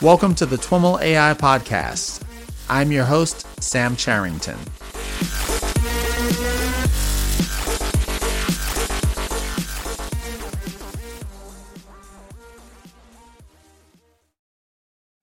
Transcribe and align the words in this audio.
Welcome 0.00 0.36
to 0.36 0.46
the 0.46 0.54
TWIML 0.54 1.02
AI 1.02 1.34
Podcast. 1.34 2.22
I'm 2.70 2.92
your 2.92 3.04
host, 3.04 3.44
Sam 3.60 3.96
Charrington. 3.96 4.56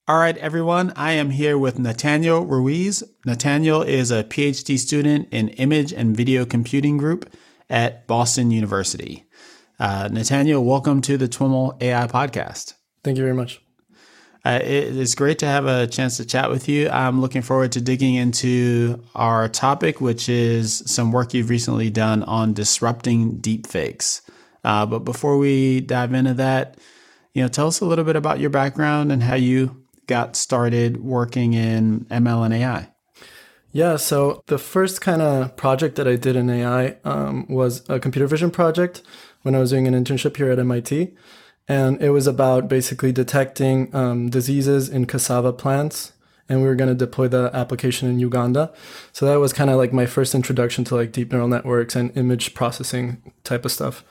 All 0.09 0.18
right, 0.19 0.36
everyone. 0.39 0.92
I 0.97 1.14
am 1.14 1.29
here 1.29 1.57
with 1.57 1.79
Nathaniel 1.79 2.46
Ruiz. 2.46 3.01
Nathaniel 3.25 3.82
is 3.82 4.11
a 4.11 4.25
PhD 4.25 4.78
student 4.78 5.29
in 5.32 5.47
Image 5.51 5.93
and 5.93 6.18
Video 6.18 6.43
Computing 6.46 6.97
Group 6.97 7.33
at 7.69 8.07
Boston 8.07 8.51
University. 8.51 9.23
Uh, 9.79 10.10
Nathaniel, 10.11 10.65
welcome 10.65 11.00
to 11.04 11.18
the 11.18 11.29
TWIML 11.29 11.82
AI 11.82 12.07
podcast. 12.07 12.73
Thank 13.05 13.15
you 13.15 13.23
very 13.23 13.36
much. 13.36 13.64
Uh, 14.45 14.59
it 14.61 14.95
is 14.95 15.15
great 15.15 15.39
to 15.39 15.47
have 15.47 15.65
a 15.65 15.87
chance 15.87 16.17
to 16.17 16.25
chat 16.25 16.51
with 16.51 16.69
you. 16.69 16.87
I'm 16.89 17.19
looking 17.19 17.41
forward 17.41 17.71
to 17.71 17.81
digging 17.81 18.13
into 18.13 19.04
our 19.15 19.49
topic, 19.49 19.99
which 19.99 20.29
is 20.29 20.83
some 20.85 21.11
work 21.11 21.33
you've 21.33 21.49
recently 21.49 21.89
done 21.89 22.21
on 22.23 22.54
disrupting 22.54 23.39
deepfakes. 23.39 24.21
Uh, 24.63 24.85
but 24.85 24.99
before 24.99 25.39
we 25.39 25.81
dive 25.81 26.13
into 26.13 26.35
that, 26.35 26.77
you 27.33 27.41
know, 27.41 27.47
tell 27.47 27.65
us 27.65 27.79
a 27.81 27.85
little 27.85 28.05
bit 28.05 28.15
about 28.15 28.39
your 28.39 28.51
background 28.51 29.11
and 29.11 29.23
how 29.23 29.33
you 29.33 29.83
got 30.05 30.35
started 30.35 31.04
working 31.04 31.54
in 31.54 32.05
ML 32.05 32.45
and 32.45 32.53
AI. 32.53 32.89
Yeah, 33.71 33.95
so 33.95 34.43
the 34.45 34.59
first 34.59 35.02
kind 35.02 35.23
of 35.23 35.55
project 35.57 35.95
that 35.95 36.07
I 36.07 36.17
did 36.17 36.35
in 36.35 36.52
AI 36.52 36.97
um, 37.03 37.47
was 37.49 37.83
a 37.89 37.99
computer 37.99 38.27
vision 38.27 38.52
project 38.52 39.02
when 39.41 39.55
I 39.55 39.59
was 39.59 39.71
doing 39.71 39.87
an 39.87 39.95
internship 39.95 40.37
here 40.37 40.52
at 40.52 40.59
MIT. 40.59 41.15
And 41.67 42.02
it 42.02 42.11
was 42.11 42.27
about 42.27 42.67
basically 42.67 43.11
detecting 43.11 43.94
um, 43.95 44.30
diseases 44.30 44.88
in 44.89 45.05
cassava 45.05 45.52
plants. 45.52 46.13
And 46.47 46.61
we 46.61 46.67
were 46.67 46.75
going 46.75 46.89
to 46.89 46.95
deploy 46.95 47.27
the 47.27 47.49
application 47.53 48.08
in 48.08 48.19
Uganda. 48.19 48.71
So 49.13 49.25
that 49.25 49.39
was 49.39 49.52
kind 49.52 49.71
of 49.71 49.77
like 49.77 49.91
my 49.91 50.05
first 50.05 50.36
introduction 50.36 50.83
to 50.86 50.95
like 50.95 51.11
deep 51.11 51.31
neural 51.31 51.47
networks 51.47 51.95
and 51.95 52.16
image 52.16 52.53
processing 52.53 53.33
type 53.43 53.66
of 53.66 53.71
stuff. 53.71 54.03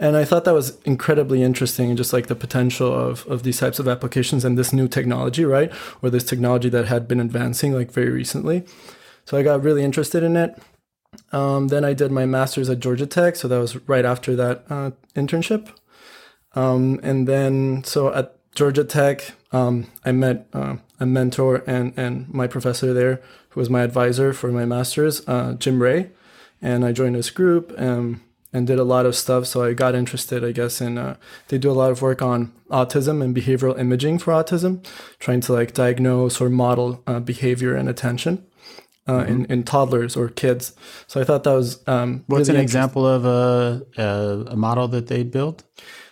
And 0.00 0.16
I 0.16 0.24
thought 0.24 0.44
that 0.44 0.52
was 0.52 0.80
incredibly 0.82 1.42
interesting 1.42 1.88
and 1.88 1.96
just 1.96 2.12
like 2.12 2.26
the 2.26 2.34
potential 2.34 2.92
of, 2.92 3.24
of 3.28 3.44
these 3.44 3.60
types 3.60 3.78
of 3.78 3.86
applications 3.86 4.44
and 4.44 4.58
this 4.58 4.72
new 4.72 4.88
technology, 4.88 5.44
right? 5.44 5.72
Or 6.02 6.10
this 6.10 6.24
technology 6.24 6.68
that 6.70 6.86
had 6.86 7.06
been 7.06 7.20
advancing 7.20 7.72
like 7.72 7.92
very 7.92 8.10
recently. 8.10 8.64
So 9.24 9.38
I 9.38 9.44
got 9.44 9.62
really 9.62 9.84
interested 9.84 10.24
in 10.24 10.36
it. 10.36 10.58
Um, 11.32 11.68
then 11.68 11.84
I 11.84 11.94
did 11.94 12.10
my 12.10 12.26
master's 12.26 12.68
at 12.68 12.80
Georgia 12.80 13.06
Tech. 13.06 13.36
So 13.36 13.46
that 13.48 13.58
was 13.58 13.76
right 13.88 14.04
after 14.04 14.34
that 14.36 14.64
uh, 14.68 14.90
internship. 15.14 15.68
Um, 16.56 16.98
and 17.02 17.28
then, 17.28 17.84
so 17.84 18.12
at 18.12 18.34
Georgia 18.54 18.82
Tech, 18.82 19.32
um, 19.52 19.86
I 20.04 20.12
met 20.12 20.48
uh, 20.52 20.76
a 20.98 21.06
mentor 21.06 21.62
and, 21.66 21.92
and 21.96 22.32
my 22.32 22.46
professor 22.46 22.92
there, 22.94 23.20
who 23.50 23.60
was 23.60 23.70
my 23.70 23.82
advisor 23.82 24.32
for 24.32 24.50
my 24.50 24.64
master's, 24.64 25.26
uh, 25.28 25.54
Jim 25.58 25.78
Rehg. 25.78 26.10
And 26.62 26.84
I 26.84 26.92
joined 26.92 27.14
his 27.14 27.28
group 27.30 27.72
and, 27.76 28.20
and 28.52 28.66
did 28.66 28.78
a 28.78 28.84
lot 28.84 29.04
of 29.04 29.14
stuff. 29.14 29.46
So 29.46 29.62
I 29.62 29.74
got 29.74 29.94
interested, 29.94 30.42
I 30.42 30.52
guess, 30.52 30.80
in, 30.80 30.96
uh, 30.96 31.16
they 31.48 31.58
do 31.58 31.70
a 31.70 31.72
lot 31.72 31.90
of 31.90 32.00
work 32.00 32.22
on 32.22 32.52
autism 32.70 33.22
and 33.22 33.36
behavioral 33.36 33.78
imaging 33.78 34.18
for 34.18 34.32
autism, 34.32 34.84
trying 35.18 35.42
to 35.42 35.52
like 35.52 35.74
diagnose 35.74 36.40
or 36.40 36.48
model 36.48 37.02
uh, 37.06 37.20
behavior 37.20 37.76
and 37.76 37.88
attention. 37.88 38.44
Uh, 39.08 39.20
mm-hmm. 39.20 39.32
in, 39.32 39.44
in 39.44 39.62
toddlers 39.62 40.16
or 40.16 40.28
kids. 40.28 40.72
So 41.06 41.20
I 41.20 41.24
thought 41.24 41.44
that 41.44 41.52
was 41.52 41.80
um, 41.86 42.24
what's 42.26 42.48
really 42.48 42.58
an 42.58 42.64
example 42.64 43.06
of 43.06 43.24
a, 43.24 43.86
a, 43.96 44.52
a 44.54 44.56
model 44.56 44.88
that 44.88 45.06
they 45.06 45.22
built? 45.22 45.62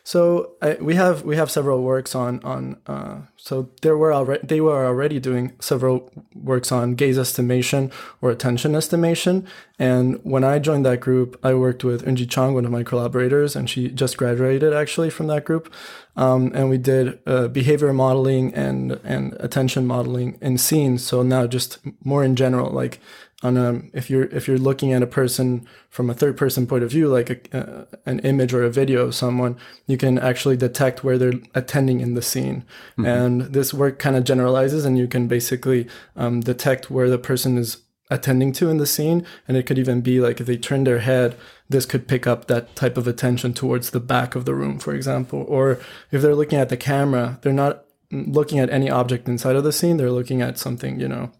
So 0.06 0.52
we 0.80 0.96
have 0.96 1.22
we 1.22 1.36
have 1.36 1.50
several 1.50 1.82
works 1.82 2.14
on 2.14 2.44
on 2.44 2.76
uh, 2.86 3.22
so 3.36 3.70
there 3.80 3.96
were 3.96 4.12
already 4.12 4.46
they 4.46 4.60
were 4.60 4.84
already 4.84 5.18
doing 5.18 5.52
several 5.60 6.12
works 6.34 6.70
on 6.70 6.94
gaze 6.94 7.18
estimation 7.18 7.90
or 8.20 8.30
attention 8.30 8.74
estimation. 8.74 9.46
And 9.78 10.20
when 10.22 10.44
I 10.44 10.58
joined 10.58 10.84
that 10.84 11.00
group, 11.00 11.40
I 11.42 11.54
worked 11.54 11.84
with 11.84 12.04
Eunji 12.04 12.28
Chong, 12.28 12.52
one 12.52 12.66
of 12.66 12.70
my 12.70 12.82
collaborators, 12.82 13.56
and 13.56 13.68
she 13.68 13.88
just 13.88 14.18
graduated 14.18 14.74
actually 14.74 15.08
from 15.08 15.26
that 15.28 15.46
group. 15.46 15.72
Um, 16.16 16.52
and 16.54 16.68
we 16.68 16.76
did 16.76 17.18
uh, 17.26 17.48
behavior 17.48 17.92
modeling 17.94 18.54
and 18.54 19.00
and 19.04 19.34
attention 19.40 19.86
modeling 19.86 20.36
in 20.42 20.58
scenes. 20.58 21.02
So 21.02 21.22
now 21.22 21.46
just 21.46 21.78
more 22.04 22.22
in 22.22 22.36
general, 22.36 22.70
like 22.70 23.00
on 23.44 23.58
a 23.58 23.82
if 23.92 24.08
you're 24.08 24.24
if 24.24 24.48
you're 24.48 24.58
looking 24.58 24.92
at 24.92 25.02
a 25.02 25.06
person 25.06 25.66
from 25.90 26.08
a 26.08 26.14
third 26.14 26.36
person 26.36 26.66
point 26.66 26.82
of 26.82 26.90
view 26.90 27.08
like 27.08 27.30
a, 27.30 27.56
uh, 27.56 27.84
an 28.06 28.18
image 28.20 28.54
or 28.54 28.64
a 28.64 28.70
video 28.70 29.02
of 29.02 29.14
someone 29.14 29.56
you 29.86 29.98
can 29.98 30.18
actually 30.18 30.56
detect 30.56 31.04
where 31.04 31.18
they're 31.18 31.40
attending 31.54 32.00
in 32.00 32.14
the 32.14 32.22
scene. 32.22 32.64
Mm-hmm. 32.92 33.06
and 33.06 33.40
this 33.52 33.74
work 33.74 33.98
kind 33.98 34.16
of 34.16 34.24
generalizes 34.24 34.84
and 34.84 34.96
you 34.96 35.06
can 35.06 35.28
basically 35.28 35.86
um, 36.16 36.40
detect 36.40 36.90
where 36.90 37.10
the 37.10 37.18
person 37.18 37.58
is 37.58 37.78
attending 38.10 38.52
to 38.52 38.68
in 38.68 38.76
the 38.76 38.86
scene. 38.86 39.26
And 39.48 39.56
it 39.56 39.64
could 39.64 39.78
even 39.78 40.02
be 40.02 40.20
like 40.20 40.38
if 40.40 40.46
they 40.46 40.56
turn 40.56 40.84
their 40.84 41.00
head 41.00 41.36
this 41.68 41.86
could 41.86 42.06
pick 42.06 42.26
up 42.26 42.46
that 42.46 42.76
type 42.76 42.96
of 42.96 43.08
attention 43.08 43.54
towards 43.54 43.90
the 43.90 44.00
back 44.00 44.34
of 44.34 44.44
the 44.44 44.54
room 44.54 44.78
for 44.78 44.94
example. 44.94 45.44
Or 45.48 45.78
if 46.10 46.22
they're 46.22 46.34
looking 46.34 46.58
at 46.58 46.70
the 46.70 46.76
camera 46.76 47.38
they're 47.42 47.52
not 47.52 47.84
looking 48.10 48.58
at 48.58 48.70
any 48.70 48.88
object 48.88 49.28
inside 49.28 49.56
of 49.56 49.64
the 49.64 49.72
scene 49.72 49.96
they're 49.96 50.10
looking 50.10 50.40
at 50.40 50.58
something 50.58 51.00
you 51.00 51.08
know 51.08 51.32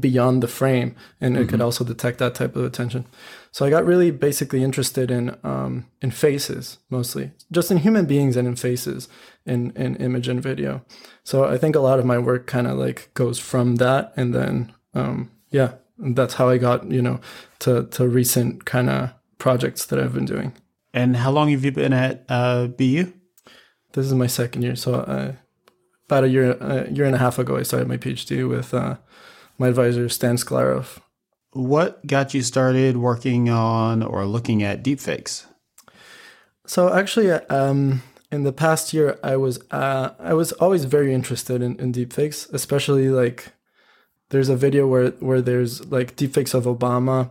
beyond 0.00 0.42
the 0.42 0.48
frame 0.48 0.96
and 1.20 1.36
it 1.36 1.40
mm-hmm. 1.40 1.50
could 1.50 1.60
also 1.60 1.84
detect 1.84 2.18
that 2.18 2.34
type 2.34 2.56
of 2.56 2.64
attention. 2.64 3.06
So 3.52 3.64
i 3.64 3.70
got 3.70 3.86
really 3.86 4.10
basically 4.10 4.64
interested 4.64 5.10
in 5.10 5.36
um, 5.44 5.86
in 6.02 6.10
faces 6.10 6.78
mostly. 6.90 7.30
Just 7.52 7.70
in 7.70 7.78
human 7.78 8.04
beings 8.06 8.36
and 8.36 8.48
in 8.48 8.56
faces 8.56 9.08
in 9.44 9.70
in 9.76 9.94
image 9.96 10.26
and 10.26 10.42
video. 10.42 10.84
So 11.22 11.44
i 11.44 11.56
think 11.56 11.76
a 11.76 11.80
lot 11.80 12.00
of 12.00 12.04
my 12.04 12.18
work 12.18 12.46
kind 12.46 12.66
of 12.66 12.76
like 12.78 13.10
goes 13.14 13.38
from 13.38 13.76
that 13.76 14.12
and 14.16 14.34
then 14.34 14.72
um, 14.94 15.30
yeah 15.50 15.74
that's 15.98 16.34
how 16.34 16.48
i 16.48 16.58
got 16.58 16.90
you 16.90 17.00
know 17.00 17.20
to 17.60 17.84
to 17.86 18.08
recent 18.08 18.64
kind 18.64 18.90
of 18.90 19.10
projects 19.38 19.86
that 19.86 20.00
i've 20.00 20.14
been 20.14 20.24
doing. 20.24 20.52
And 20.92 21.16
how 21.16 21.30
long 21.30 21.50
have 21.50 21.64
you 21.64 21.72
been 21.72 21.92
at 21.92 22.24
uh, 22.28 22.66
bu 22.66 23.12
this 23.92 24.04
is 24.04 24.12
my 24.12 24.26
second 24.26 24.62
year. 24.62 24.76
So 24.76 24.94
uh, 24.94 25.32
about 26.06 26.24
a 26.24 26.28
year 26.28 26.52
a 26.60 26.90
year 26.90 27.04
and 27.04 27.14
a 27.14 27.18
half 27.18 27.38
ago 27.38 27.56
i 27.56 27.62
started 27.62 27.88
my 27.88 27.96
phd 27.96 28.48
with 28.48 28.72
uh, 28.72 28.96
my 29.58 29.68
advisor, 29.68 30.08
Stan 30.08 30.36
Sclaroff. 30.36 30.98
What 31.52 32.06
got 32.06 32.34
you 32.34 32.42
started 32.42 32.98
working 32.98 33.48
on 33.48 34.02
or 34.02 34.26
looking 34.26 34.62
at 34.62 34.84
deepfakes? 34.84 35.46
So 36.66 36.92
actually, 36.92 37.30
um, 37.30 38.02
in 38.30 38.42
the 38.42 38.52
past 38.52 38.92
year, 38.92 39.18
I 39.22 39.36
was 39.36 39.58
uh, 39.70 40.10
I 40.18 40.34
was 40.34 40.52
always 40.52 40.84
very 40.84 41.14
interested 41.14 41.62
in, 41.62 41.76
in 41.76 41.92
deepfakes, 41.92 42.52
especially 42.52 43.08
like 43.08 43.52
there's 44.30 44.48
a 44.48 44.56
video 44.56 44.86
where 44.86 45.10
where 45.12 45.40
there's 45.40 45.86
like 45.86 46.16
deepfakes 46.16 46.54
of 46.54 46.64
Obama. 46.64 47.30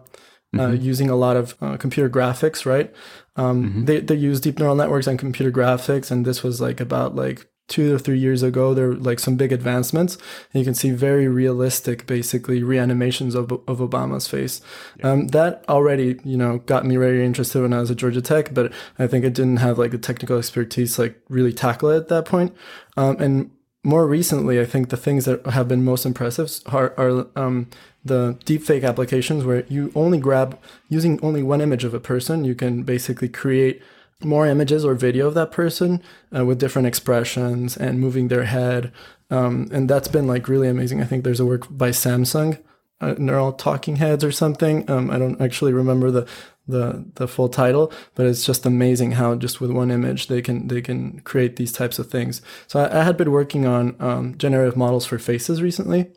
Uh, 0.54 0.70
mm-hmm. 0.70 0.86
using 0.86 1.10
a 1.10 1.18
lot 1.18 1.36
of 1.36 1.54
uh, 1.60 1.76
computer 1.76 2.10
graphics, 2.10 2.66
right? 2.66 2.94
Um, 3.36 3.64
mm-hmm. 3.64 3.86
They 3.86 4.00
they 4.00 4.16
use 4.16 4.40
deep 4.40 4.58
neural 4.58 4.76
networks 4.76 5.06
and 5.06 5.20
computer 5.20 5.52
graphics, 5.52 6.12
and 6.12 6.24
this 6.24 6.44
was 6.44 6.62
like 6.62 6.80
about 6.80 7.14
like 7.14 7.46
two 7.68 7.96
or 7.96 8.00
three 8.00 8.20
years 8.20 8.44
ago 8.44 8.74
there 8.74 8.90
were 8.90 8.96
like 8.96 9.20
some 9.20 9.36
big 9.36 9.52
advancements 9.52 10.16
and 10.54 10.60
you 10.60 10.64
can 10.64 10.76
see 10.76 10.92
very 10.92 11.28
realistic 11.28 12.06
basically 12.06 12.62
reanimations 12.62 13.34
of, 13.34 13.52
of 13.52 13.80
obama's 13.80 14.28
face 14.28 14.62
yeah. 15.00 15.12
um, 15.12 15.28
that 15.30 15.66
already 15.68 16.20
you 16.24 16.38
know 16.38 16.60
got 16.60 16.86
me 16.86 16.96
very 16.96 17.26
interested 17.26 17.62
when 17.62 17.74
i 17.74 17.80
was 17.80 17.90
at 17.90 17.98
georgia 17.98 18.22
tech 18.22 18.54
but 18.54 18.72
i 19.00 19.08
think 19.08 19.26
it 19.26 19.34
didn't 19.34 19.58
have 19.58 19.80
like 19.80 19.92
the 19.92 19.98
technical 19.98 20.38
expertise 20.38 21.00
like 21.00 21.20
really 21.28 21.54
tackle 21.54 21.90
it 21.90 21.98
at 21.98 22.08
that 22.08 22.26
point 22.26 22.56
um, 22.98 23.20
and 23.20 23.50
more 23.84 24.06
recently 24.06 24.60
i 24.60 24.66
think 24.66 24.90
the 24.90 24.98
things 24.98 25.26
that 25.26 25.44
have 25.48 25.68
been 25.68 25.84
most 25.84 26.06
impressive 26.06 26.52
are, 26.68 26.94
are 26.98 27.28
um, 27.36 27.68
the 28.04 28.38
deepfake 28.46 28.88
applications 28.88 29.44
where 29.44 29.66
you 29.68 29.92
only 29.96 30.20
grab 30.20 30.60
using 30.88 31.20
only 31.24 31.42
one 31.42 31.62
image 31.62 31.84
of 31.84 31.96
a 31.96 32.00
person 32.00 32.46
you 32.46 32.54
can 32.54 32.84
basically 32.84 33.28
create 33.28 33.82
more 34.24 34.48
images 34.48 34.86
or 34.86 34.96
video 34.96 35.28
of 35.28 35.34
that 35.34 35.52
person 35.52 36.02
uh, 36.36 36.46
with 36.46 36.60
different 36.60 36.88
expressions 36.88 37.76
and 37.76 38.00
moving 38.00 38.28
their 38.28 38.46
head. 38.46 38.92
Um, 39.30 39.68
and 39.72 39.90
that's 39.90 40.08
been 40.08 40.28
like 40.28 40.48
really 40.48 40.68
amazing. 40.68 41.02
I 41.02 41.06
think 41.06 41.24
there's 41.24 41.40
a 41.40 41.46
work 41.46 41.66
by 41.70 41.90
Samsung, 41.90 42.62
uh, 43.02 43.16
Neural 43.18 43.54
Talking 43.54 43.98
Heads 43.98 44.24
or 44.24 44.32
something. 44.32 44.90
Um, 44.90 45.10
I 45.12 45.18
don't 45.18 45.42
actually 45.42 45.74
remember 45.74 46.12
the, 46.12 46.28
the 46.68 47.06
the 47.16 47.28
full 47.28 47.50
title, 47.50 47.92
but 48.16 48.26
it's 48.26 48.46
just 48.46 48.66
amazing 48.66 49.14
how 49.14 49.36
just 49.36 49.62
with 49.62 49.72
one 49.72 49.92
image 49.92 50.28
they 50.28 50.42
can 50.42 50.68
they 50.68 50.82
can 50.82 51.20
create 51.20 51.58
these 51.58 51.72
types 51.72 52.00
of 52.00 52.10
things. 52.10 52.42
So 52.68 52.80
I, 52.80 53.02
I 53.02 53.04
had 53.04 53.18
been 53.18 53.32
working 53.32 53.66
on 53.66 53.96
um, 54.00 54.38
generative 54.38 54.78
models 54.78 55.06
for 55.06 55.20
faces 55.20 55.62
recently, 55.62 56.12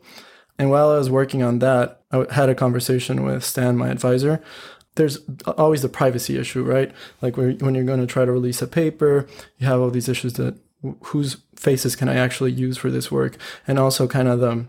and 0.57 0.71
while 0.71 0.89
I 0.89 0.97
was 0.97 1.09
working 1.09 1.43
on 1.43 1.59
that, 1.59 2.01
I 2.11 2.25
had 2.31 2.49
a 2.49 2.55
conversation 2.55 3.23
with 3.23 3.43
Stan, 3.43 3.77
my 3.77 3.89
advisor, 3.89 4.41
there's 4.95 5.19
always 5.57 5.81
the 5.81 5.89
privacy 5.89 6.37
issue, 6.37 6.63
right? 6.63 6.91
Like 7.21 7.37
when 7.37 7.75
you're 7.75 7.83
going 7.83 8.01
to 8.01 8.07
try 8.07 8.25
to 8.25 8.31
release 8.31 8.61
a 8.61 8.67
paper, 8.67 9.27
you 9.57 9.67
have 9.67 9.79
all 9.79 9.89
these 9.89 10.09
issues 10.09 10.33
that 10.33 10.57
whose 11.05 11.37
faces 11.55 11.95
can 11.95 12.09
I 12.09 12.15
actually 12.15 12.51
use 12.51 12.77
for 12.77 12.89
this 12.89 13.11
work, 13.11 13.37
and 13.67 13.77
also 13.77 14.07
kind 14.07 14.27
of 14.27 14.39
the 14.39 14.65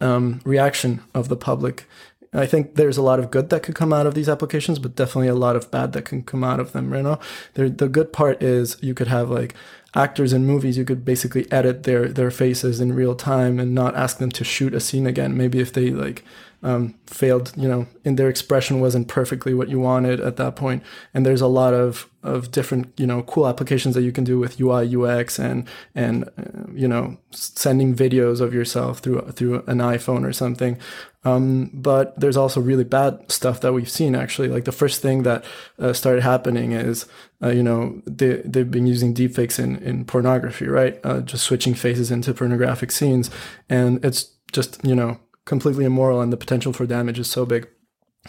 um, 0.00 0.40
reaction 0.44 1.00
of 1.14 1.28
the 1.28 1.36
public. 1.36 1.86
I 2.32 2.46
think 2.46 2.74
there's 2.74 2.98
a 2.98 3.02
lot 3.02 3.18
of 3.18 3.30
good 3.30 3.48
that 3.50 3.62
could 3.62 3.74
come 3.74 3.92
out 3.92 4.06
of 4.06 4.14
these 4.14 4.28
applications, 4.28 4.78
but 4.78 4.96
definitely 4.96 5.28
a 5.28 5.34
lot 5.34 5.56
of 5.56 5.70
bad 5.70 5.92
that 5.92 6.04
can 6.04 6.22
come 6.22 6.44
out 6.44 6.60
of 6.60 6.72
them. 6.72 6.92
You 6.92 7.02
know, 7.02 7.18
the 7.54 7.88
good 7.88 8.12
part 8.12 8.42
is 8.42 8.76
you 8.82 8.94
could 8.94 9.08
have 9.08 9.30
like 9.30 9.54
actors 9.94 10.32
in 10.32 10.44
movies, 10.44 10.76
you 10.76 10.84
could 10.84 11.04
basically 11.04 11.50
edit 11.50 11.84
their 11.84 12.08
their 12.08 12.30
faces 12.30 12.80
in 12.80 12.94
real 12.94 13.14
time 13.14 13.58
and 13.58 13.74
not 13.74 13.96
ask 13.96 14.18
them 14.18 14.30
to 14.32 14.44
shoot 14.44 14.74
a 14.74 14.80
scene 14.80 15.06
again. 15.06 15.36
Maybe 15.36 15.58
if 15.58 15.72
they 15.72 15.90
like 15.90 16.22
um, 16.62 16.94
failed, 17.06 17.52
you 17.56 17.68
know, 17.68 17.86
in 18.04 18.16
their 18.16 18.28
expression 18.28 18.80
wasn't 18.80 19.06
perfectly 19.08 19.54
what 19.54 19.68
you 19.68 19.78
wanted 19.78 20.20
at 20.20 20.36
that 20.36 20.56
point. 20.56 20.82
And 21.14 21.24
there's 21.24 21.40
a 21.40 21.46
lot 21.46 21.74
of 21.74 22.08
of 22.24 22.50
different, 22.50 22.92
you 22.98 23.06
know, 23.06 23.22
cool 23.22 23.46
applications 23.46 23.94
that 23.94 24.02
you 24.02 24.10
can 24.10 24.24
do 24.24 24.38
with 24.40 24.60
UI, 24.60 24.94
UX, 24.96 25.38
and 25.38 25.68
and 25.94 26.24
uh, 26.24 26.70
you 26.74 26.88
know, 26.88 27.16
sending 27.30 27.94
videos 27.94 28.40
of 28.40 28.52
yourself 28.52 28.98
through 28.98 29.20
through 29.32 29.62
an 29.66 29.78
iPhone 29.78 30.26
or 30.26 30.32
something. 30.32 30.78
Um, 31.24 31.70
but 31.74 32.18
there's 32.18 32.36
also 32.36 32.60
really 32.60 32.84
bad 32.84 33.30
stuff 33.30 33.60
that 33.60 33.72
we've 33.72 33.90
seen 33.90 34.14
actually. 34.14 34.48
Like 34.48 34.64
the 34.64 34.72
first 34.72 35.00
thing 35.00 35.22
that 35.22 35.44
uh, 35.78 35.92
started 35.92 36.22
happening 36.22 36.72
is, 36.72 37.06
uh, 37.42 37.50
you 37.50 37.62
know, 37.62 38.02
they 38.04 38.42
they've 38.44 38.70
been 38.70 38.86
using 38.86 39.14
deepfakes 39.14 39.58
in 39.60 39.76
in 39.76 40.04
pornography, 40.04 40.66
right? 40.66 40.98
Uh, 41.04 41.20
just 41.20 41.44
switching 41.44 41.74
faces 41.74 42.10
into 42.10 42.34
pornographic 42.34 42.90
scenes, 42.90 43.30
and 43.68 44.04
it's 44.04 44.32
just 44.50 44.84
you 44.84 44.94
know 44.94 45.20
completely 45.48 45.84
immoral 45.84 46.20
and 46.20 46.32
the 46.32 46.36
potential 46.36 46.72
for 46.72 46.86
damage 46.86 47.18
is 47.18 47.28
so 47.28 47.44
big. 47.44 47.66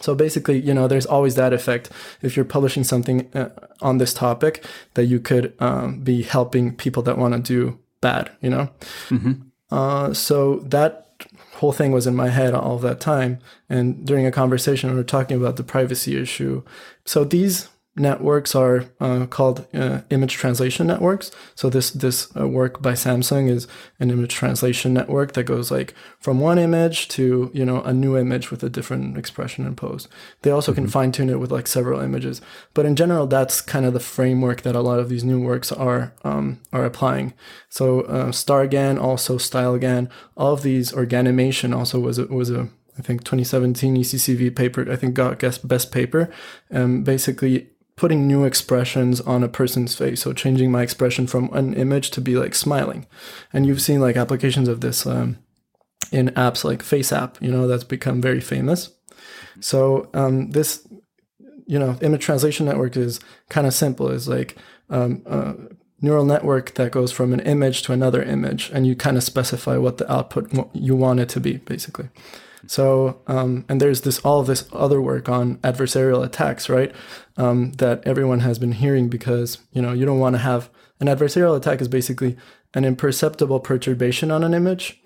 So 0.01 0.15
basically, 0.15 0.59
you 0.59 0.73
know, 0.73 0.87
there's 0.87 1.05
always 1.05 1.35
that 1.35 1.53
effect 1.53 1.91
if 2.21 2.35
you're 2.35 2.45
publishing 2.45 2.83
something 2.83 3.29
uh, 3.35 3.49
on 3.81 3.97
this 3.97 4.13
topic 4.13 4.63
that 4.93 5.05
you 5.05 5.19
could 5.19 5.53
um, 5.59 5.99
be 5.99 6.23
helping 6.23 6.75
people 6.75 7.03
that 7.03 7.17
want 7.17 7.33
to 7.33 7.39
do 7.41 7.77
bad, 8.01 8.31
you 8.41 8.49
know? 8.49 8.69
Mm-hmm. 9.09 9.33
Uh, 9.69 10.13
so 10.13 10.59
that 10.59 11.09
whole 11.55 11.73
thing 11.73 11.91
was 11.91 12.07
in 12.07 12.15
my 12.15 12.29
head 12.29 12.53
all 12.53 12.79
that 12.79 12.99
time. 12.99 13.39
And 13.67 14.05
during 14.05 14.25
a 14.25 14.31
conversation, 14.31 14.89
we 14.89 14.95
were 14.95 15.03
talking 15.03 15.37
about 15.37 15.57
the 15.57 15.63
privacy 15.63 16.19
issue. 16.19 16.63
So 17.05 17.25
these 17.25 17.67
networks 17.95 18.55
are 18.55 18.85
uh, 18.99 19.25
called 19.25 19.67
uh, 19.73 20.01
image 20.09 20.33
translation 20.33 20.87
networks. 20.87 21.31
So 21.55 21.69
this 21.69 21.91
this 21.91 22.35
uh, 22.35 22.47
work 22.47 22.81
by 22.81 22.93
Samsung 22.93 23.49
is 23.49 23.67
an 23.99 24.09
image 24.09 24.33
translation 24.33 24.93
network 24.93 25.33
that 25.33 25.43
goes 25.43 25.69
like 25.69 25.93
from 26.19 26.39
one 26.39 26.57
image 26.57 27.07
to 27.09 27.51
you 27.53 27.65
know 27.65 27.81
a 27.81 27.93
new 27.93 28.17
image 28.17 28.51
with 28.51 28.63
a 28.63 28.69
different 28.69 29.17
expression 29.17 29.65
and 29.65 29.75
pose. 29.75 30.07
They 30.41 30.51
also 30.51 30.71
mm-hmm. 30.71 30.83
can 30.83 30.89
fine 30.89 31.11
tune 31.11 31.29
it 31.29 31.39
with 31.39 31.51
like 31.51 31.67
several 31.67 31.99
images, 31.99 32.41
but 32.73 32.85
in 32.85 32.95
general, 32.95 33.27
that's 33.27 33.61
kind 33.61 33.85
of 33.85 33.93
the 33.93 33.99
framework 33.99 34.61
that 34.61 34.75
a 34.75 34.81
lot 34.81 34.99
of 34.99 35.09
these 35.09 35.23
new 35.23 35.41
works 35.41 35.71
are 35.71 36.13
um, 36.23 36.59
are 36.71 36.85
applying. 36.85 37.33
So 37.69 38.01
uh, 38.01 38.31
StarGAN, 38.31 39.01
also 39.01 39.37
StyleGAN, 39.37 40.09
all 40.37 40.53
of 40.53 40.63
these 40.63 40.93
or 40.93 41.05
GANimation 41.05 41.75
also 41.75 41.99
was 41.99 42.17
a, 42.17 42.25
was 42.25 42.49
a 42.49 42.69
I 42.97 43.01
think 43.01 43.23
2017 43.23 43.95
ECCV 43.95 44.55
paper, 44.55 44.91
I 44.91 44.97
think 44.97 45.13
got 45.13 45.39
best 45.63 45.91
paper. 45.91 46.29
Um, 46.69 47.03
basically 47.03 47.69
putting 47.99 48.25
new 48.25 48.45
expressions 48.45 49.19
on 49.19 49.43
a 49.43 49.49
person's 49.49 49.93
face. 49.93 50.21
So 50.21 50.31
changing 50.31 50.71
my 50.71 50.81
expression 50.81 51.27
from 51.27 51.53
an 51.53 51.73
image 51.73 52.11
to 52.11 52.21
be 52.21 52.37
like 52.37 52.55
smiling. 52.55 53.05
And 53.51 53.65
you've 53.65 53.81
seen 53.81 53.99
like 53.99 54.15
applications 54.15 54.69
of 54.69 54.79
this 54.79 55.05
um, 55.05 55.37
in 56.09 56.29
apps 56.29 56.63
like 56.63 56.81
FaceApp, 56.81 57.41
you 57.41 57.51
know, 57.51 57.67
that's 57.67 57.83
become 57.83 58.21
very 58.21 58.39
famous. 58.39 58.91
So 59.59 60.09
um, 60.13 60.51
this, 60.51 60.87
you 61.67 61.77
know, 61.77 61.97
image 62.01 62.23
translation 62.23 62.65
network 62.65 62.95
is 62.95 63.19
kind 63.49 63.67
of 63.67 63.73
simple. 63.73 64.09
It's 64.09 64.29
like 64.29 64.55
um, 64.89 65.21
a 65.25 65.55
neural 65.99 66.23
network 66.23 66.75
that 66.75 66.93
goes 66.93 67.11
from 67.11 67.33
an 67.33 67.41
image 67.41 67.81
to 67.83 67.91
another 67.91 68.23
image, 68.23 68.71
and 68.73 68.87
you 68.87 68.95
kind 68.95 69.17
of 69.17 69.23
specify 69.23 69.75
what 69.75 69.97
the 69.97 70.09
output 70.09 70.49
you 70.73 70.95
want 70.95 71.19
it 71.19 71.27
to 71.29 71.41
be, 71.41 71.57
basically. 71.57 72.07
So, 72.67 73.21
um, 73.27 73.65
and 73.69 73.79
there's 73.79 74.01
this 74.01 74.19
all 74.19 74.43
this 74.43 74.67
other 74.73 75.01
work 75.01 75.29
on 75.29 75.57
adversarial 75.57 76.25
attacks, 76.25 76.69
right? 76.69 76.93
Um, 77.37 77.71
that 77.73 78.05
everyone 78.05 78.41
has 78.41 78.59
been 78.59 78.73
hearing 78.73 79.09
because 79.09 79.59
you 79.71 79.81
know 79.81 79.93
you 79.93 80.05
don't 80.05 80.19
want 80.19 80.35
to 80.35 80.39
have 80.39 80.69
an 80.99 81.07
adversarial 81.07 81.55
attack 81.55 81.81
is 81.81 81.87
basically 81.87 82.37
an 82.73 82.85
imperceptible 82.85 83.59
perturbation 83.59 84.31
on 84.31 84.43
an 84.43 84.53
image 84.53 85.01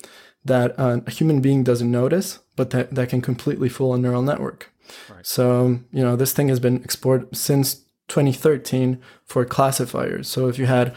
that 0.46 0.78
uh, 0.78 1.00
a 1.06 1.12
human 1.12 1.42
being 1.42 1.64
doesn't 1.64 1.90
notice, 1.90 2.40
but 2.56 2.72
that, 2.72 2.94
that 2.94 3.10
can 3.10 3.22
completely 3.22 3.70
fool 3.70 3.94
a 3.94 3.98
neural 3.98 4.22
network. 4.22 4.72
Right. 5.10 5.26
So, 5.26 5.80
you 5.92 6.04
know, 6.04 6.16
this 6.16 6.34
thing 6.34 6.50
has 6.50 6.60
been 6.60 6.78
explored 6.84 7.34
since 7.36 7.76
2013 8.10 9.02
for 9.26 9.46
classifiers. 9.46 10.28
So 10.28 10.48
if 10.48 10.60
you 10.60 10.66
had 10.66 10.94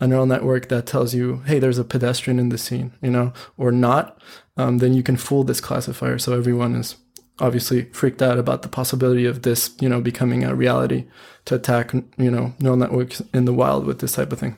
a 0.00 0.06
neural 0.06 0.26
network 0.26 0.68
that 0.68 0.86
tells 0.86 1.14
you, 1.14 1.42
hey, 1.46 1.58
there's 1.58 1.78
a 1.78 1.84
pedestrian 1.84 2.38
in 2.38 2.50
the 2.50 2.58
scene, 2.58 2.92
you 3.02 3.10
know, 3.10 3.32
or 3.56 3.72
not, 3.72 4.20
um, 4.60 4.78
then 4.78 4.92
you 4.92 5.02
can 5.02 5.16
fool 5.16 5.42
this 5.42 5.60
classifier. 5.60 6.18
So 6.18 6.36
everyone 6.36 6.74
is 6.74 6.96
obviously 7.38 7.84
freaked 7.86 8.20
out 8.20 8.38
about 8.38 8.60
the 8.60 8.68
possibility 8.68 9.24
of 9.24 9.42
this, 9.42 9.70
you 9.80 9.88
know, 9.88 10.00
becoming 10.00 10.44
a 10.44 10.54
reality 10.54 11.06
to 11.46 11.54
attack, 11.54 11.94
you 11.94 12.30
know, 12.30 12.52
neural 12.60 12.76
networks 12.76 13.22
in 13.32 13.46
the 13.46 13.54
wild 13.54 13.86
with 13.86 14.00
this 14.00 14.12
type 14.12 14.32
of 14.32 14.38
thing. 14.38 14.56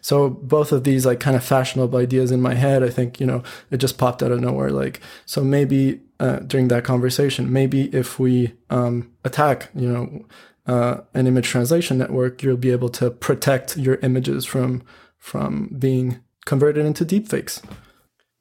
So 0.00 0.30
both 0.30 0.72
of 0.72 0.84
these 0.84 1.04
like 1.04 1.20
kind 1.20 1.36
of 1.36 1.44
fashionable 1.44 1.98
ideas 1.98 2.30
in 2.30 2.40
my 2.40 2.54
head, 2.54 2.82
I 2.82 2.88
think, 2.88 3.20
you 3.20 3.26
know, 3.26 3.42
it 3.70 3.76
just 3.78 3.98
popped 3.98 4.22
out 4.22 4.32
of 4.32 4.40
nowhere. 4.40 4.70
Like, 4.70 5.00
so 5.26 5.44
maybe 5.44 6.00
uh, 6.18 6.38
during 6.40 6.68
that 6.68 6.84
conversation, 6.84 7.52
maybe 7.52 7.94
if 7.94 8.18
we 8.18 8.54
um, 8.70 9.12
attack, 9.24 9.68
you 9.74 9.88
know, 9.88 10.24
uh, 10.66 11.02
an 11.12 11.26
image 11.26 11.48
translation 11.48 11.98
network, 11.98 12.42
you'll 12.42 12.56
be 12.56 12.70
able 12.70 12.88
to 12.88 13.10
protect 13.10 13.76
your 13.76 13.96
images 13.96 14.46
from 14.46 14.82
from 15.18 15.74
being 15.78 16.20
converted 16.44 16.84
into 16.84 17.04
deepfakes 17.04 17.62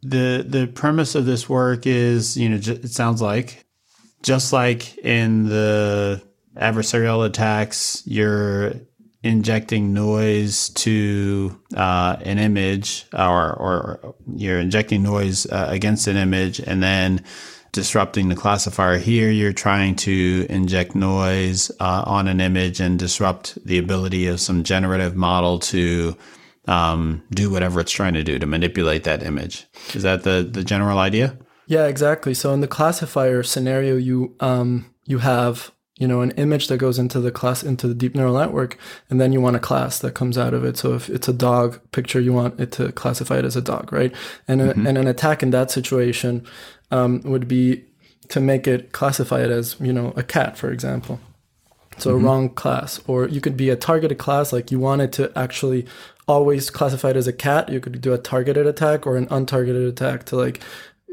the 0.04 0.46
the 0.48 0.68
premise 0.68 1.16
of 1.16 1.26
this 1.26 1.48
work 1.48 1.88
is 1.88 2.38
you 2.38 2.50
know 2.50 2.56
it 2.56 2.90
sounds 2.90 3.22
like 3.22 3.66
just 4.22 4.54
like 4.54 4.98
in 5.00 5.46
the 5.46 6.22
adversarial 6.58 7.26
attacks 7.26 8.04
you're 8.06 8.74
injecting 9.24 9.94
noise 9.94 10.70
to 10.70 11.58
uh, 11.76 12.18
an 12.22 12.38
image 12.38 13.06
or 13.14 13.54
or 13.54 14.16
you're 14.36 14.60
injecting 14.60 15.02
noise 15.02 15.46
uh, 15.48 15.68
against 15.70 16.08
an 16.08 16.18
image 16.18 16.60
and 16.60 16.84
then 16.84 17.24
disrupting 17.72 18.30
the 18.30 18.36
classifier. 18.36 18.98
Here 18.98 19.32
you're 19.32 19.54
trying 19.54 19.96
to 19.98 20.46
inject 20.50 20.94
noise 20.94 21.72
uh, 21.80 22.04
on 22.06 22.28
an 22.28 22.40
image 22.40 22.80
and 22.80 23.00
disrupt 23.00 23.58
the 23.66 23.80
ability 23.80 24.28
of 24.28 24.40
some 24.40 24.64
generative 24.64 25.16
model 25.16 25.58
to 25.60 26.16
um, 26.68 27.24
do 27.32 27.50
whatever 27.50 27.80
it's 27.80 27.92
trying 27.92 28.14
to 28.14 28.24
do 28.24 28.40
to 28.40 28.46
manipulate 28.46 29.04
that 29.04 29.24
image. 29.24 29.66
Is 29.94 30.04
that 30.04 30.24
the 30.24 30.48
the 30.50 30.64
general 30.64 31.00
idea? 31.00 31.38
Yeah, 31.68 31.88
exactly. 31.88 32.34
So 32.34 32.54
in 32.54 32.62
the 32.62 32.68
classifier 32.68 33.44
scenario, 33.44 33.96
you 33.96 34.36
um, 34.40 34.94
you 35.06 35.20
have 35.20 35.72
you 35.98 36.08
know 36.08 36.22
an 36.22 36.32
image 36.32 36.68
that 36.68 36.78
goes 36.78 37.00
into 37.00 37.20
the 37.20 37.32
class 37.32 37.64
into 37.64 37.88
the 37.88 37.94
deep 37.94 38.16
neural 38.16 38.38
network, 38.38 38.78
and 39.10 39.20
then 39.20 39.34
you 39.34 39.42
want 39.42 39.56
a 39.56 39.60
class 39.60 40.00
that 40.00 40.14
comes 40.14 40.38
out 40.38 40.54
of 40.54 40.64
it. 40.64 40.78
So 40.78 40.94
if 40.94 41.10
it's 41.10 41.28
a 41.28 41.34
dog 41.34 41.80
picture, 41.92 42.20
you 42.20 42.34
want 42.34 42.60
it 42.60 42.72
to 42.74 42.92
classify 42.92 43.38
it 43.40 43.46
as 43.46 43.56
a 43.56 43.62
dog, 43.62 43.92
right? 43.92 44.14
And 44.48 44.62
a, 44.62 44.68
mm-hmm. 44.70 44.88
and 44.88 44.98
an 44.98 45.08
attack 45.08 45.44
in 45.44 45.52
that 45.52 45.72
situation 45.72 46.46
um, 46.92 47.22
would 47.24 47.48
be 47.48 47.86
to 48.30 48.40
make 48.40 48.68
it 48.68 48.92
classify 48.92 49.42
it 49.42 49.52
as 49.52 49.76
you 49.80 49.94
know 49.94 50.14
a 50.16 50.24
cat, 50.24 50.58
for 50.58 50.72
example. 50.72 51.20
So 51.98 52.10
mm-hmm. 52.10 52.26
a 52.26 52.28
wrong 52.28 52.50
class, 52.50 53.00
or 53.08 53.28
you 53.28 53.40
could 53.40 53.56
be 53.56 53.70
a 53.70 53.76
targeted 53.76 54.18
class, 54.18 54.52
like 54.52 54.72
you 54.72 54.80
wanted 54.80 55.14
to 55.14 55.32
actually 55.38 55.86
always 56.28 56.70
classified 56.70 57.18
as 57.18 57.28
a 57.28 57.34
cat. 57.34 57.70
You 57.70 57.80
could 57.80 58.02
do 58.02 58.14
a 58.14 58.18
targeted 58.18 58.66
attack 58.66 59.06
or 59.06 59.18
an 59.18 59.28
untargeted 59.28 59.88
attack 59.88 60.26
to 60.26 60.36
like 60.36 60.62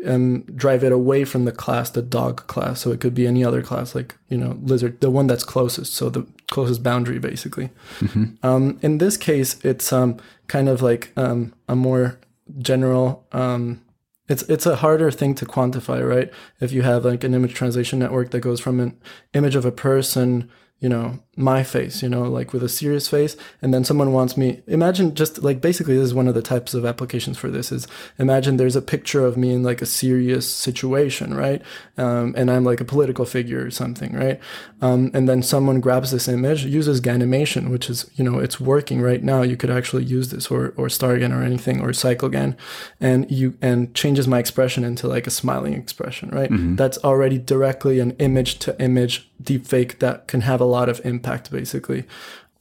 um, 0.07 0.43
drive 0.43 0.83
it 0.83 0.93
away 0.93 1.25
from 1.25 1.45
the 1.45 1.53
class, 1.53 1.91
the 1.91 2.03
dog 2.03 2.47
class. 2.47 2.81
So 2.81 2.91
it 2.91 3.01
could 3.01 3.15
be 3.15 3.27
any 3.27 3.45
other 3.45 3.63
class, 3.63 3.95
like 3.95 4.17
you 4.29 4.39
know, 4.39 4.59
lizard, 4.63 5.01
the 5.01 5.11
one 5.11 5.27
that's 5.27 5.45
closest. 5.45 5.95
So 5.95 6.11
the 6.11 6.27
closest 6.51 6.83
boundary, 6.83 7.19
basically. 7.19 7.71
Mm-hmm. 8.01 8.47
Um, 8.47 8.79
in 8.83 8.99
this 8.99 9.17
case, 9.17 9.63
it's 9.65 9.93
um, 9.93 10.19
kind 10.47 10.69
of 10.69 10.83
like 10.83 11.13
um, 11.17 11.53
a 11.69 11.77
more 11.77 12.19
general. 12.59 13.27
Um, 13.33 13.83
it's 14.29 14.43
it's 14.45 14.67
a 14.67 14.77
harder 14.77 15.11
thing 15.11 15.35
to 15.37 15.45
quantify, 15.45 16.09
right? 16.09 16.33
If 16.61 16.73
you 16.73 16.83
have 16.83 17.05
like 17.05 17.25
an 17.25 17.35
image 17.35 17.55
translation 17.55 17.99
network 17.99 18.31
that 18.31 18.41
goes 18.41 18.61
from 18.61 18.81
an 18.81 18.99
image 19.35 19.57
of 19.57 19.65
a 19.65 19.73
person 19.73 20.51
you 20.81 20.89
know, 20.89 21.19
my 21.41 21.63
face, 21.63 22.03
you 22.03 22.09
know, 22.09 22.23
like 22.23 22.53
with 22.53 22.63
a 22.63 22.69
serious 22.69 23.09
face. 23.09 23.37
And 23.63 23.73
then 23.73 23.85
someone 23.85 24.13
wants 24.13 24.37
me, 24.37 24.63
imagine 24.67 25.15
just 25.15 25.43
like 25.43 25.61
basically, 25.61 25.97
this 25.97 26.05
is 26.05 26.15
one 26.15 26.29
of 26.29 26.35
the 26.35 26.43
types 26.43 26.75
of 26.75 26.85
applications 26.85 27.39
for 27.39 27.51
this 27.51 27.73
is 27.73 27.89
imagine 28.19 28.57
there's 28.57 28.77
a 28.77 28.83
picture 28.83 29.25
of 29.25 29.37
me 29.37 29.53
in 29.53 29.63
like 29.63 29.83
a 29.83 29.87
serious 29.87 30.49
situation, 30.49 31.35
right? 31.35 31.63
Um, 31.97 32.35
and 32.37 32.51
I'm 32.51 32.65
like 32.65 32.81
a 32.81 32.85
political 32.85 33.25
figure 33.25 33.65
or 33.65 33.71
something, 33.71 34.15
right? 34.15 34.41
Um, 34.81 35.11
and 35.15 35.29
then 35.29 35.43
someone 35.43 35.81
grabs 35.81 36.11
this 36.11 36.29
image, 36.29 36.65
uses 36.65 37.01
GANimation, 37.01 37.71
which 37.71 37.91
is, 37.91 38.11
you 38.15 38.25
know, 38.25 38.39
it's 38.39 38.61
working 38.61 39.01
right 39.01 39.23
now. 39.23 39.43
You 39.43 39.57
could 39.57 39.71
actually 39.71 40.05
use 40.05 40.31
this 40.31 40.51
or, 40.51 40.75
or 40.77 40.87
StarGAN 40.89 41.37
or 41.37 41.43
anything 41.43 41.81
or 41.81 41.89
CycleGAN 41.89 42.57
and 43.01 43.31
you, 43.31 43.57
and 43.61 43.95
changes 43.95 44.29
my 44.29 44.39
expression 44.39 44.85
into 44.85 45.09
like 45.09 45.27
a 45.27 45.31
smiling 45.31 45.75
expression, 45.75 46.31
right? 46.31 46.51
Mm-hmm. 46.51 46.77
That's 46.77 46.99
already 46.99 47.39
directly 47.39 48.01
an 48.01 48.13
image 48.19 48.59
to 48.61 48.81
image 48.81 49.29
deepfake 49.43 49.99
that 50.01 50.27
can 50.27 50.43
have 50.43 50.61
a 50.61 50.65
lot 50.65 50.89
of 50.89 51.01
impact, 51.05 51.30
basically. 51.51 52.05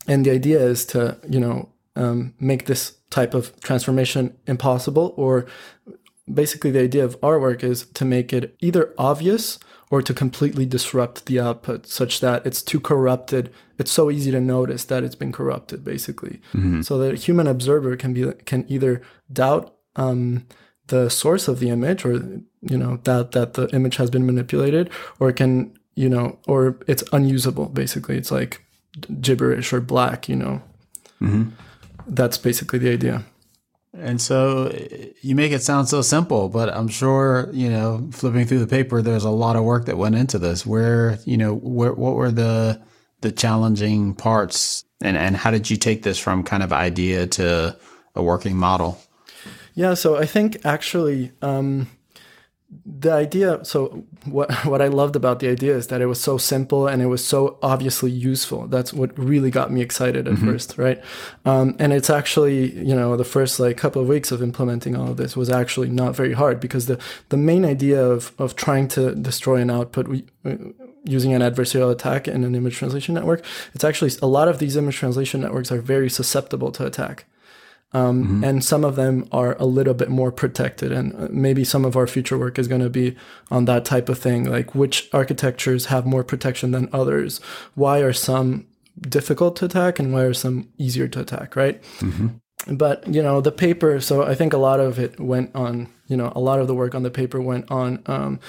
And 0.07 0.25
the 0.25 0.31
idea 0.31 0.59
is 0.59 0.85
to, 0.85 1.17
you 1.29 1.39
know, 1.39 1.69
um, 1.95 2.33
make 2.39 2.65
this 2.65 2.97
type 3.09 3.33
of 3.33 3.59
transformation 3.61 4.37
impossible, 4.47 5.13
or 5.17 5.45
basically 6.31 6.71
the 6.71 6.81
idea 6.81 7.03
of 7.03 7.17
our 7.23 7.39
work 7.39 7.63
is 7.63 7.85
to 7.87 8.05
make 8.05 8.31
it 8.31 8.55
either 8.59 8.93
obvious 8.97 9.59
or 9.91 10.01
to 10.01 10.13
completely 10.13 10.65
disrupt 10.65 11.25
the 11.25 11.39
output 11.39 11.87
such 11.87 12.19
that 12.19 12.45
it's 12.45 12.61
too 12.61 12.79
corrupted. 12.79 13.51
It's 13.79 13.91
so 13.91 14.11
easy 14.11 14.31
to 14.31 14.39
notice 14.39 14.85
that 14.85 15.03
it's 15.03 15.15
been 15.15 15.31
corrupted, 15.31 15.83
basically. 15.83 16.41
Mm-hmm. 16.53 16.81
So 16.81 16.97
the 16.97 17.15
human 17.15 17.47
observer 17.47 17.95
can 17.95 18.13
be 18.13 18.31
can 18.45 18.65
either 18.67 19.01
doubt 19.31 19.75
um, 19.95 20.45
the 20.87 21.09
source 21.09 21.47
of 21.47 21.59
the 21.59 21.69
image, 21.69 22.05
or 22.05 22.13
you 22.61 22.77
know 22.77 22.99
that 23.03 23.31
that 23.31 23.53
the 23.55 23.67
image 23.73 23.97
has 23.97 24.09
been 24.09 24.25
manipulated, 24.25 24.91
or 25.19 25.29
it 25.29 25.35
can 25.37 25.73
you 25.99 26.07
know, 26.07 26.39
or 26.47 26.77
it's 26.87 27.03
unusable. 27.11 27.65
Basically, 27.65 28.15
it's 28.15 28.31
like 28.31 28.63
gibberish 29.19 29.73
or 29.73 29.81
black. 29.81 30.29
You 30.29 30.37
know, 30.37 30.61
mm-hmm. 31.19 31.49
that's 32.07 32.37
basically 32.37 32.79
the 32.79 32.93
idea. 32.93 33.25
And 33.93 34.21
so 34.21 34.71
you 35.21 35.35
make 35.35 35.51
it 35.51 35.61
sound 35.61 35.89
so 35.89 36.01
simple, 36.01 36.47
but 36.47 36.69
I'm 36.69 36.87
sure, 36.87 37.49
you 37.51 37.69
know, 37.69 38.07
flipping 38.13 38.45
through 38.45 38.59
the 38.59 38.67
paper, 38.67 39.01
there's 39.01 39.25
a 39.25 39.29
lot 39.29 39.57
of 39.57 39.63
work 39.63 39.87
that 39.87 39.97
went 39.97 40.15
into 40.15 40.39
this. 40.39 40.65
Where, 40.65 41.19
you 41.25 41.35
know, 41.35 41.55
where, 41.55 41.93
what 41.93 42.15
were 42.15 42.31
the, 42.31 42.81
the 43.19 43.31
challenging 43.31 44.13
parts 44.13 44.85
and, 45.01 45.17
and 45.17 45.35
how 45.35 45.51
did 45.51 45.69
you 45.69 45.75
take 45.75 46.03
this 46.03 46.19
from 46.19 46.43
kind 46.43 46.63
of 46.63 46.71
idea 46.71 47.27
to 47.27 47.75
a 48.15 48.23
working 48.23 48.55
model? 48.55 49.01
Yeah. 49.73 49.95
So 49.95 50.15
I 50.15 50.25
think 50.25 50.65
actually, 50.65 51.31
um, 51.41 51.87
the 52.85 53.11
idea 53.11 53.63
so 53.63 54.05
what 54.25 54.51
what 54.65 54.81
i 54.81 54.87
loved 54.87 55.15
about 55.15 55.39
the 55.39 55.49
idea 55.49 55.75
is 55.75 55.87
that 55.87 56.01
it 56.01 56.05
was 56.05 56.21
so 56.21 56.37
simple 56.37 56.87
and 56.87 57.01
it 57.01 57.07
was 57.07 57.25
so 57.25 57.57
obviously 57.61 58.11
useful. 58.11 58.67
That's 58.67 58.93
what 58.93 59.17
really 59.17 59.51
got 59.51 59.71
me 59.71 59.81
excited 59.81 60.27
at 60.27 60.33
mm-hmm. 60.35 60.51
first 60.51 60.77
right? 60.77 61.01
Um, 61.45 61.75
and 61.79 61.93
it's 61.93 62.09
actually 62.09 62.77
you 62.77 62.95
know 62.95 63.15
the 63.17 63.23
first 63.23 63.59
like 63.59 63.77
couple 63.77 64.01
of 64.01 64.07
weeks 64.07 64.31
of 64.31 64.41
implementing 64.41 64.95
all 64.95 65.09
of 65.11 65.17
this 65.17 65.35
was 65.35 65.49
actually 65.49 65.89
not 65.89 66.15
very 66.15 66.33
hard 66.33 66.59
because 66.59 66.85
the 66.85 66.99
the 67.29 67.37
main 67.37 67.65
idea 67.65 68.03
of 68.03 68.33
of 68.37 68.55
trying 68.55 68.87
to 68.89 69.15
destroy 69.15 69.57
an 69.57 69.69
output 69.69 70.07
we, 70.07 70.25
uh, 70.45 70.55
using 71.05 71.33
an 71.33 71.41
adversarial 71.41 71.91
attack 71.91 72.27
in 72.27 72.43
an 72.43 72.55
image 72.55 72.75
translation 72.75 73.15
network 73.15 73.43
it's 73.73 73.83
actually 73.83 74.11
a 74.21 74.27
lot 74.27 74.47
of 74.47 74.59
these 74.59 74.75
image 74.75 74.97
translation 74.97 75.41
networks 75.41 75.71
are 75.71 75.81
very 75.81 76.09
susceptible 76.09 76.71
to 76.71 76.85
attack 76.85 77.25
um, 77.91 78.23
mm-hmm. 78.23 78.43
And 78.43 78.63
some 78.63 78.85
of 78.85 78.95
them 78.95 79.27
are 79.31 79.55
a 79.59 79.65
little 79.65 79.95
bit 79.95 80.09
more 80.09 80.31
protected. 80.31 80.91
And 80.91 81.15
uh, 81.15 81.27
maybe 81.31 81.63
some 81.63 81.85
of 81.85 81.95
our 81.95 82.05
future 82.05 82.37
work 82.37 82.59
is 82.59 82.67
going 82.67 82.81
to 82.81 82.89
be 82.89 83.15
on 83.49 83.65
that 83.65 83.85
type 83.85 84.09
of 84.09 84.19
thing 84.19 84.43
like 84.45 84.75
which 84.75 85.09
architectures 85.11 85.87
have 85.87 86.05
more 86.05 86.23
protection 86.23 86.71
than 86.71 86.89
others? 86.93 87.39
Why 87.73 87.99
are 87.99 88.13
some 88.13 88.67
difficult 89.01 89.55
to 89.57 89.65
attack 89.65 89.97
and 89.97 90.13
why 90.13 90.21
are 90.21 90.33
some 90.33 90.69
easier 90.77 91.07
to 91.07 91.21
attack, 91.21 91.55
right? 91.55 91.81
Mm-hmm. 91.99 92.27
But, 92.75 93.07
you 93.07 93.23
know, 93.23 93.41
the 93.41 93.53
paper, 93.53 93.99
so 94.01 94.23
I 94.23 94.35
think 94.35 94.53
a 94.53 94.57
lot 94.57 94.79
of 94.79 94.99
it 94.99 95.19
went 95.19 95.55
on, 95.55 95.87
you 96.07 96.17
know, 96.17 96.31
a 96.35 96.41
lot 96.41 96.59
of 96.59 96.67
the 96.67 96.75
work 96.75 96.93
on 96.93 97.03
the 97.03 97.09
paper 97.09 97.41
went 97.41 97.71
on 97.71 98.03
um, 98.05 98.39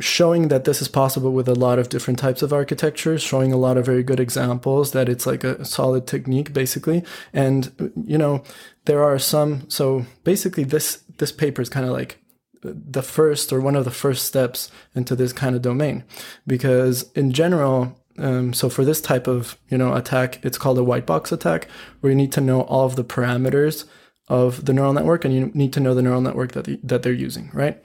showing 0.00 0.48
that 0.48 0.64
this 0.64 0.80
is 0.80 0.88
possible 0.88 1.32
with 1.32 1.48
a 1.48 1.54
lot 1.54 1.78
of 1.78 1.88
different 1.88 2.18
types 2.18 2.42
of 2.42 2.52
architectures, 2.52 3.22
showing 3.22 3.52
a 3.52 3.56
lot 3.56 3.76
of 3.76 3.86
very 3.86 4.02
good 4.02 4.20
examples 4.20 4.92
that 4.92 5.08
it's 5.08 5.26
like 5.26 5.44
a 5.44 5.64
solid 5.64 6.06
technique 6.06 6.52
basically. 6.52 7.04
And 7.32 7.92
you 8.04 8.18
know, 8.18 8.42
there 8.84 9.02
are 9.02 9.18
some 9.18 9.68
so 9.68 10.06
basically 10.24 10.64
this 10.64 11.02
this 11.18 11.32
paper 11.32 11.62
is 11.62 11.68
kind 11.68 11.86
of 11.86 11.92
like 11.92 12.18
the 12.62 13.02
first 13.02 13.52
or 13.52 13.60
one 13.60 13.76
of 13.76 13.84
the 13.84 13.90
first 13.90 14.24
steps 14.24 14.70
into 14.94 15.14
this 15.14 15.32
kind 15.32 15.54
of 15.54 15.62
domain 15.62 16.04
because 16.46 17.10
in 17.12 17.32
general 17.32 17.96
um, 18.18 18.52
so 18.52 18.68
for 18.68 18.84
this 18.84 19.00
type 19.00 19.28
of 19.28 19.56
you 19.68 19.78
know 19.78 19.94
attack 19.94 20.44
it's 20.44 20.58
called 20.58 20.78
a 20.78 20.82
white 20.82 21.06
box 21.06 21.30
attack 21.30 21.68
where 22.00 22.10
you 22.10 22.16
need 22.16 22.32
to 22.32 22.40
know 22.40 22.62
all 22.62 22.84
of 22.84 22.96
the 22.96 23.04
parameters 23.04 23.84
of 24.28 24.64
the 24.64 24.72
neural 24.72 24.92
network 24.92 25.24
and 25.24 25.34
you 25.34 25.50
need 25.54 25.72
to 25.72 25.80
know 25.80 25.94
the 25.94 26.02
neural 26.02 26.20
network 26.20 26.52
that, 26.52 26.64
the, 26.64 26.80
that 26.82 27.02
they're 27.02 27.12
using 27.12 27.50
right 27.52 27.82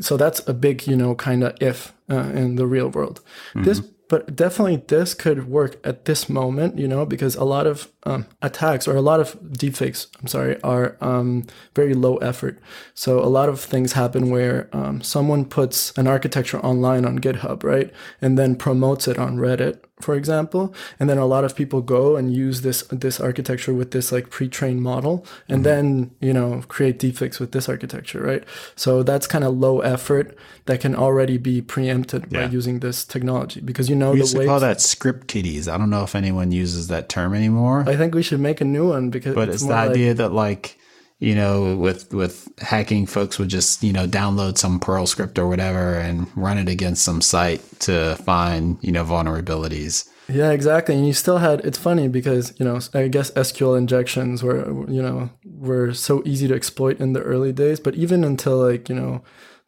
so 0.00 0.16
that's 0.16 0.46
a 0.48 0.54
big, 0.54 0.86
you 0.86 0.96
know, 0.96 1.14
kind 1.14 1.44
of 1.44 1.56
if 1.60 1.92
uh, 2.10 2.30
in 2.34 2.56
the 2.56 2.66
real 2.66 2.88
world. 2.88 3.20
Mm-hmm. 3.50 3.64
This, 3.64 3.80
but 3.80 4.34
definitely 4.34 4.82
this 4.88 5.14
could 5.14 5.48
work 5.48 5.78
at 5.86 6.04
this 6.04 6.28
moment, 6.28 6.78
you 6.78 6.88
know, 6.88 7.06
because 7.06 7.36
a 7.36 7.44
lot 7.44 7.66
of 7.66 7.91
um, 8.04 8.26
attacks 8.40 8.88
or 8.88 8.96
a 8.96 9.00
lot 9.00 9.20
of 9.20 9.40
deepfakes, 9.40 10.08
I'm 10.20 10.26
sorry, 10.26 10.60
are 10.62 10.96
um, 11.00 11.44
very 11.74 11.94
low 11.94 12.16
effort. 12.16 12.58
So 12.94 13.20
a 13.20 13.26
lot 13.26 13.48
of 13.48 13.60
things 13.60 13.92
happen 13.92 14.30
where 14.30 14.68
um, 14.72 15.02
someone 15.02 15.44
puts 15.44 15.96
an 15.96 16.06
architecture 16.06 16.58
online 16.60 17.04
on 17.04 17.18
GitHub, 17.18 17.62
right, 17.62 17.92
and 18.20 18.38
then 18.38 18.56
promotes 18.56 19.06
it 19.06 19.18
on 19.18 19.36
Reddit 19.36 19.80
for 20.02 20.14
example 20.14 20.74
and 21.00 21.08
then 21.08 21.16
a 21.16 21.24
lot 21.24 21.44
of 21.44 21.56
people 21.56 21.80
go 21.80 22.16
and 22.16 22.34
use 22.34 22.60
this 22.62 22.82
this 22.90 23.20
architecture 23.20 23.72
with 23.72 23.92
this 23.92 24.12
like 24.12 24.28
pre-trained 24.30 24.82
model 24.82 25.24
and 25.48 25.58
mm-hmm. 25.58 25.62
then 25.62 26.10
you 26.20 26.32
know 26.32 26.62
create 26.68 26.98
deepfakes 26.98 27.40
with 27.40 27.52
this 27.52 27.68
architecture 27.68 28.20
right 28.20 28.44
so 28.76 29.02
that's 29.02 29.26
kind 29.26 29.44
of 29.44 29.56
low 29.56 29.80
effort 29.80 30.36
that 30.66 30.80
can 30.80 30.94
already 30.94 31.38
be 31.38 31.62
preempted 31.62 32.26
yeah. 32.30 32.46
by 32.46 32.52
using 32.52 32.80
this 32.80 33.04
technology 33.04 33.60
because 33.60 33.88
you 33.88 33.96
know 33.96 34.12
we 34.12 34.18
used 34.18 34.34
the 34.34 34.40
way 34.40 34.44
to 34.44 34.50
call 34.50 34.60
that 34.60 34.80
script 34.80 35.28
kiddies 35.28 35.68
i 35.68 35.78
don't 35.78 35.90
know 35.90 36.02
if 36.02 36.14
anyone 36.14 36.52
uses 36.52 36.88
that 36.88 37.08
term 37.08 37.34
anymore 37.34 37.84
i 37.86 37.91
think 37.96 38.14
we 38.14 38.22
should 38.22 38.40
make 38.40 38.60
a 38.60 38.64
new 38.64 38.88
one 38.88 39.10
because 39.10 39.34
but 39.34 39.48
it's, 39.48 39.62
it's 39.62 39.66
the 39.66 39.74
idea 39.74 40.08
like, 40.08 40.16
that 40.18 40.32
like 40.32 40.78
you 41.22 41.36
know, 41.36 41.76
with 41.76 42.12
with 42.12 42.48
hacking, 42.58 43.06
folks 43.06 43.38
would 43.38 43.48
just 43.48 43.84
you 43.84 43.92
know 43.92 44.08
download 44.08 44.58
some 44.58 44.80
Perl 44.80 45.06
script 45.06 45.38
or 45.38 45.46
whatever 45.46 45.94
and 45.94 46.26
run 46.34 46.58
it 46.58 46.68
against 46.68 47.04
some 47.04 47.20
site 47.20 47.62
to 47.78 48.16
find 48.24 48.76
you 48.80 48.90
know 48.90 49.04
vulnerabilities. 49.04 50.08
Yeah, 50.28 50.50
exactly. 50.50 50.96
And 50.96 51.06
you 51.06 51.12
still 51.12 51.38
had 51.38 51.60
it's 51.60 51.78
funny 51.78 52.08
because, 52.08 52.52
you 52.58 52.64
know, 52.64 52.80
I 52.92 53.06
guess 53.06 53.30
SQL 53.32 53.78
injections 53.78 54.42
were 54.42 54.68
you 54.90 55.00
know, 55.00 55.30
were 55.44 55.94
so 55.94 56.24
easy 56.24 56.48
to 56.48 56.54
exploit 56.54 56.98
in 56.98 57.12
the 57.12 57.22
early 57.22 57.52
days, 57.52 57.78
but 57.78 57.94
even 57.94 58.24
until 58.24 58.56
like, 58.56 58.88
you 58.88 58.96
know, 58.96 59.22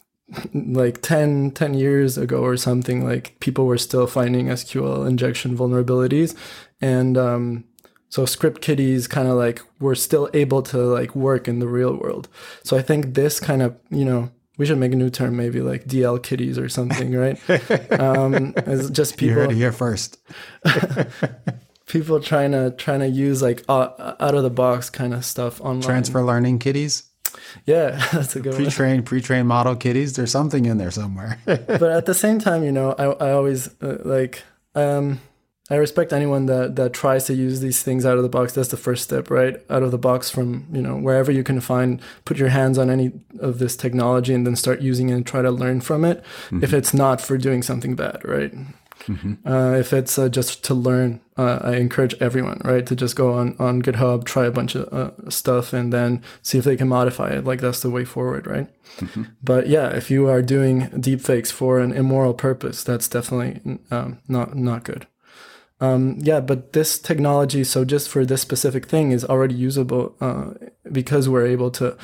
like 0.54 1.02
10 1.02 1.52
10 1.52 1.74
years 1.74 2.18
ago 2.18 2.38
or 2.38 2.56
something 2.56 3.04
like 3.04 3.38
people 3.38 3.66
were 3.66 3.78
still 3.78 4.08
finding 4.08 4.46
SQL 4.46 5.06
injection 5.06 5.56
vulnerabilities 5.56 6.34
and 6.80 7.16
um 7.16 7.64
so 8.14 8.24
script 8.24 8.60
kiddies 8.60 9.08
kind 9.08 9.26
of 9.26 9.34
like 9.34 9.60
were 9.80 9.96
still 9.96 10.30
able 10.34 10.62
to 10.62 10.78
like 10.78 11.16
work 11.16 11.48
in 11.48 11.58
the 11.58 11.66
real 11.66 11.96
world. 11.96 12.28
So 12.62 12.76
I 12.76 12.80
think 12.80 13.14
this 13.14 13.40
kind 13.40 13.60
of, 13.60 13.76
you 13.90 14.04
know, 14.04 14.30
we 14.56 14.66
should 14.66 14.78
make 14.78 14.92
a 14.92 14.94
new 14.94 15.10
term, 15.10 15.36
maybe 15.36 15.60
like 15.60 15.86
DL 15.86 16.22
kiddies 16.22 16.56
or 16.56 16.68
something, 16.68 17.12
right? 17.12 17.36
um, 17.98 18.54
it's 18.56 18.88
just 18.90 19.16
people. 19.16 19.34
You 19.34 19.40
heard 19.40 19.50
it 19.50 19.56
here 19.56 19.72
first. 19.72 20.20
people 21.86 22.20
trying 22.20 22.52
to 22.52 22.70
trying 22.78 23.00
to 23.00 23.08
use 23.08 23.42
like 23.42 23.64
uh, 23.68 24.14
out 24.20 24.36
of 24.36 24.44
the 24.44 24.50
box 24.50 24.90
kind 24.90 25.12
of 25.12 25.24
stuff 25.24 25.60
online. 25.60 25.82
Transfer 25.82 26.22
learning 26.22 26.60
kiddies. 26.60 27.10
Yeah, 27.66 28.00
that's 28.12 28.36
a 28.36 28.40
good 28.40 28.54
pre-trained, 28.54 28.98
one. 28.98 29.06
pre-trained 29.06 29.48
model 29.48 29.74
kiddies. 29.74 30.12
There's 30.12 30.30
something 30.30 30.66
in 30.66 30.78
there 30.78 30.92
somewhere. 30.92 31.40
but 31.46 31.82
at 31.82 32.06
the 32.06 32.14
same 32.14 32.38
time, 32.38 32.62
you 32.62 32.70
know, 32.70 32.94
I 32.96 33.06
I 33.06 33.32
always 33.32 33.70
uh, 33.82 34.02
like 34.04 34.44
um 34.76 35.18
I 35.70 35.76
respect 35.76 36.12
anyone 36.12 36.44
that 36.46 36.76
that 36.76 36.92
tries 36.92 37.24
to 37.24 37.34
use 37.34 37.60
these 37.60 37.82
things 37.82 38.04
out 38.04 38.18
of 38.18 38.22
the 38.22 38.28
box. 38.28 38.52
That's 38.52 38.68
the 38.68 38.76
first 38.76 39.04
step, 39.04 39.30
right? 39.30 39.56
Out 39.70 39.82
of 39.82 39.92
the 39.92 39.98
box 39.98 40.28
from, 40.28 40.66
you 40.70 40.82
know, 40.82 40.96
wherever 40.96 41.32
you 41.32 41.42
can 41.42 41.60
find, 41.60 42.02
put 42.26 42.36
your 42.36 42.50
hands 42.50 42.76
on 42.76 42.90
any 42.90 43.12
of 43.40 43.58
this 43.58 43.74
technology 43.74 44.34
and 44.34 44.46
then 44.46 44.56
start 44.56 44.82
using 44.82 45.08
it 45.08 45.14
and 45.14 45.26
try 45.26 45.40
to 45.40 45.50
learn 45.50 45.80
from 45.80 46.04
it. 46.04 46.22
Mm-hmm. 46.46 46.64
If 46.64 46.74
it's 46.74 46.92
not 46.92 47.20
for 47.20 47.38
doing 47.38 47.62
something 47.62 47.96
bad, 47.96 48.20
right? 48.24 48.52
Mm-hmm. 49.06 49.46
Uh, 49.46 49.72
if 49.72 49.92
it's 49.92 50.18
uh, 50.18 50.28
just 50.28 50.64
to 50.64 50.74
learn, 50.74 51.20
uh, 51.36 51.60
I 51.62 51.76
encourage 51.76 52.14
everyone, 52.20 52.60
right, 52.64 52.86
to 52.86 52.96
just 52.96 53.16
go 53.16 53.32
on, 53.32 53.56
on 53.58 53.82
GitHub, 53.82 54.24
try 54.24 54.46
a 54.46 54.50
bunch 54.50 54.74
of 54.74 54.92
uh, 54.92 55.30
stuff, 55.30 55.72
and 55.72 55.92
then 55.92 56.22
see 56.42 56.58
if 56.58 56.64
they 56.64 56.76
can 56.76 56.88
modify 56.88 57.30
it. 57.30 57.44
Like 57.44 57.60
that's 57.60 57.80
the 57.80 57.90
way 57.90 58.04
forward, 58.04 58.46
right? 58.46 58.68
Mm-hmm. 58.98 59.24
But 59.42 59.66
yeah, 59.68 59.88
if 59.88 60.10
you 60.10 60.28
are 60.28 60.42
doing 60.42 60.88
deepfakes 60.90 61.50
for 61.50 61.80
an 61.80 61.92
immoral 61.92 62.34
purpose, 62.34 62.82
that's 62.84 63.08
definitely 63.08 63.78
um, 63.90 64.20
not 64.28 64.56
not 64.56 64.84
good. 64.84 65.06
Um, 65.84 66.18
yeah, 66.20 66.40
but 66.40 66.72
this 66.72 66.98
technology, 66.98 67.64
so 67.64 67.84
just 67.84 68.08
for 68.08 68.24
this 68.24 68.40
specific 68.40 68.86
thing, 68.86 69.12
is 69.12 69.24
already 69.24 69.54
usable 69.54 70.14
uh, 70.20 70.54
because 70.90 71.28
we're 71.28 71.46
able 71.46 71.70
to, 71.72 71.96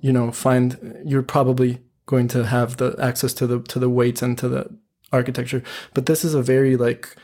you 0.00 0.12
know, 0.12 0.32
find. 0.32 1.02
You're 1.04 1.22
probably 1.22 1.80
going 2.06 2.28
to 2.28 2.44
have 2.44 2.76
the 2.76 2.96
access 2.98 3.32
to 3.34 3.46
the 3.46 3.60
to 3.60 3.78
the 3.78 3.88
weights 3.88 4.22
and 4.22 4.36
to 4.38 4.48
the 4.48 4.78
architecture, 5.12 5.62
but 5.94 6.06
this 6.06 6.24
is 6.24 6.34
a 6.34 6.42
very 6.42 6.76
like 6.76 7.14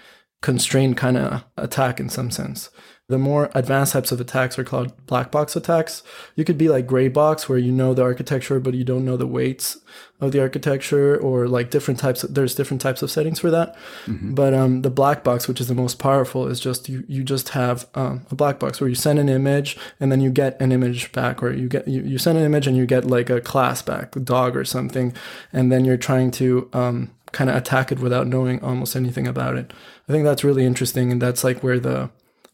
constrained 0.42 0.96
kind 0.96 1.16
of 1.16 1.44
attack 1.56 2.00
in 2.00 2.08
some 2.08 2.30
sense. 2.30 2.70
The 3.10 3.18
more 3.18 3.50
advanced 3.56 3.92
types 3.92 4.12
of 4.12 4.20
attacks 4.20 4.56
are 4.56 4.62
called 4.62 4.92
black 5.06 5.32
box 5.32 5.56
attacks. 5.56 6.04
You 6.36 6.44
could 6.44 6.56
be 6.56 6.68
like 6.68 6.86
gray 6.86 7.08
box, 7.08 7.48
where 7.48 7.58
you 7.58 7.72
know 7.72 7.92
the 7.92 8.04
architecture, 8.04 8.60
but 8.60 8.74
you 8.74 8.84
don't 8.84 9.04
know 9.04 9.16
the 9.16 9.26
weights 9.26 9.78
of 10.20 10.30
the 10.30 10.40
architecture, 10.40 11.16
or 11.16 11.48
like 11.48 11.70
different 11.70 11.98
types. 11.98 12.22
Of, 12.22 12.34
there's 12.34 12.54
different 12.54 12.80
types 12.80 13.02
of 13.02 13.10
settings 13.10 13.40
for 13.40 13.50
that. 13.50 13.76
Mm-hmm. 14.06 14.34
But 14.34 14.54
um, 14.54 14.82
the 14.82 14.90
black 14.90 15.24
box, 15.24 15.48
which 15.48 15.60
is 15.60 15.66
the 15.66 15.74
most 15.74 15.98
powerful, 15.98 16.46
is 16.46 16.60
just 16.60 16.88
you. 16.88 17.04
You 17.08 17.24
just 17.24 17.48
have 17.48 17.88
um, 17.96 18.26
a 18.30 18.36
black 18.36 18.60
box 18.60 18.80
where 18.80 18.88
you 18.88 18.94
send 18.94 19.18
an 19.18 19.28
image 19.28 19.76
and 19.98 20.12
then 20.12 20.20
you 20.20 20.30
get 20.30 20.60
an 20.60 20.70
image 20.70 21.10
back, 21.10 21.42
or 21.42 21.52
you 21.52 21.68
get 21.68 21.88
you, 21.88 22.02
you 22.02 22.16
send 22.16 22.38
an 22.38 22.44
image 22.44 22.68
and 22.68 22.76
you 22.76 22.86
get 22.86 23.04
like 23.04 23.28
a 23.28 23.40
class 23.40 23.82
back, 23.82 24.14
a 24.14 24.20
dog 24.20 24.56
or 24.56 24.64
something, 24.64 25.12
and 25.52 25.72
then 25.72 25.84
you're 25.84 25.96
trying 25.96 26.30
to 26.30 26.70
um, 26.72 27.10
kind 27.32 27.50
of 27.50 27.56
attack 27.56 27.90
it 27.90 27.98
without 27.98 28.28
knowing 28.28 28.62
almost 28.62 28.94
anything 28.94 29.26
about 29.26 29.56
it. 29.56 29.72
I 30.08 30.12
think 30.12 30.22
that's 30.22 30.44
really 30.44 30.64
interesting, 30.64 31.10
and 31.10 31.20
that's 31.20 31.42
like 31.42 31.64
where 31.64 31.80
the 31.80 32.10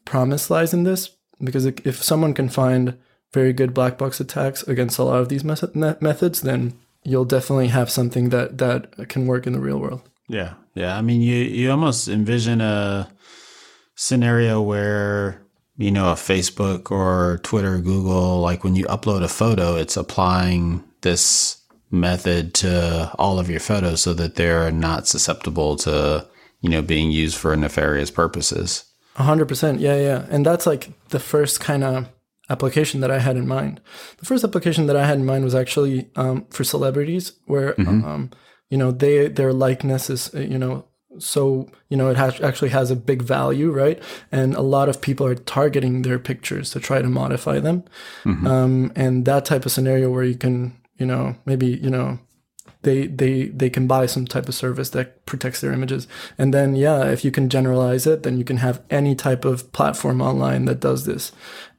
promise 0.06 0.48
lies 0.48 0.72
in 0.72 0.84
this 0.84 1.10
because 1.42 1.66
if 1.66 2.02
someone 2.02 2.32
can 2.32 2.48
find 2.48 2.96
very 3.32 3.52
good 3.52 3.75
black 3.75 3.98
box 3.98 4.18
attacks 4.20 4.62
against 4.62 4.98
a 4.98 5.02
lot 5.02 5.20
of 5.20 5.28
these 5.28 5.44
methods, 5.44 6.40
then 6.40 6.78
you'll 7.04 7.26
definitely 7.26 7.68
have 7.68 7.90
something 7.90 8.30
that 8.30 8.58
that 8.58 9.08
can 9.08 9.26
work 9.26 9.46
in 9.46 9.52
the 9.52 9.60
real 9.60 9.78
world. 9.78 10.08
Yeah, 10.28 10.54
yeah. 10.75 10.96
I 10.96 11.02
mean, 11.02 11.20
you 11.20 11.36
you 11.36 11.70
almost 11.70 12.08
envision 12.08 12.60
a 12.60 13.10
scenario 13.94 14.60
where 14.62 15.42
you 15.76 15.90
know 15.90 16.10
a 16.10 16.14
Facebook 16.14 16.90
or 16.90 17.38
Twitter, 17.42 17.78
Google, 17.78 18.40
like 18.40 18.64
when 18.64 18.75
you 18.75 18.86
upload 18.86 19.22
a 19.22 19.28
photo, 19.28 19.76
it's 19.76 19.96
applying 19.96 20.82
this 21.02 21.62
method 21.90 22.52
to 22.52 23.12
all 23.18 23.38
of 23.38 23.48
your 23.48 23.60
photos 23.60 24.02
so 24.02 24.12
that 24.14 24.34
they're 24.34 24.72
not 24.72 25.06
susceptible 25.06 25.76
to 25.76 26.26
you 26.60 26.70
know 26.70 26.82
being 26.82 27.10
used 27.10 27.36
for 27.36 27.54
nefarious 27.54 28.10
purposes. 28.10 28.85
A 29.16 29.23
hundred 29.23 29.49
percent, 29.49 29.80
yeah, 29.80 29.96
yeah, 29.96 30.26
and 30.30 30.44
that's 30.44 30.66
like 30.66 30.90
the 31.08 31.18
first 31.18 31.61
kind 31.61 31.82
of 31.82 32.08
application 32.49 33.00
that 33.00 33.11
I 33.11 33.18
had 33.18 33.37
in 33.37 33.49
mind. 33.49 33.80
The 34.18 34.26
first 34.26 34.44
application 34.44 34.87
that 34.87 34.96
I 34.96 35.06
had 35.06 35.18
in 35.18 35.26
mind 35.26 35.44
was 35.44 35.54
actually 35.54 36.11
um, 36.16 36.44
for 36.50 36.64
celebrities, 36.64 37.32
where 37.46 37.73
mm-hmm. 37.75 38.04
um, 38.04 38.30
you 38.70 38.78
know 38.78 38.90
they 38.90 39.28
their 39.28 39.52
likeness 39.52 40.11
is 40.11 40.35
uh, 40.35 40.40
you 40.40 40.58
know 40.58 40.85
so 41.18 41.68
you 41.88 41.96
know 41.96 42.11
it 42.11 42.16
has 42.16 42.40
actually 42.40 42.68
has 42.68 42.90
a 42.90 42.96
big 42.96 43.23
value 43.23 43.70
right 43.70 44.02
and 44.30 44.54
a 44.54 44.61
lot 44.61 44.88
of 44.88 45.00
people 45.00 45.26
are 45.26 45.35
targeting 45.35 46.02
their 46.02 46.18
pictures 46.18 46.70
to 46.70 46.80
try 46.80 47.00
to 47.00 47.08
modify 47.08 47.58
them 47.58 47.85
mm-hmm. 48.25 48.46
um, 48.46 48.92
and 48.94 49.25
that 49.25 49.44
type 49.44 49.64
of 49.64 49.73
scenario 49.73 50.11
where 50.11 50.25
you 50.25 50.35
can 50.35 50.76
you 50.99 51.06
know 51.06 51.35
maybe 51.46 51.66
you 51.66 51.90
know 51.90 52.18
they 52.86 53.06
they 53.06 53.48
they 53.48 53.68
can 53.68 53.86
buy 53.86 54.06
some 54.06 54.26
type 54.26 54.48
of 54.48 54.54
service 54.54 54.90
that 54.90 55.26
protects 55.26 55.60
their 55.60 55.72
images 55.72 56.08
and 56.38 56.54
then 56.54 56.74
yeah 56.74 57.04
if 57.04 57.24
you 57.24 57.30
can 57.30 57.48
generalize 57.48 58.06
it 58.06 58.22
then 58.22 58.38
you 58.38 58.44
can 58.44 58.58
have 58.58 58.80
any 58.88 59.14
type 59.14 59.44
of 59.44 59.70
platform 59.72 60.22
online 60.22 60.64
that 60.64 60.80
does 60.80 61.04
this 61.04 61.32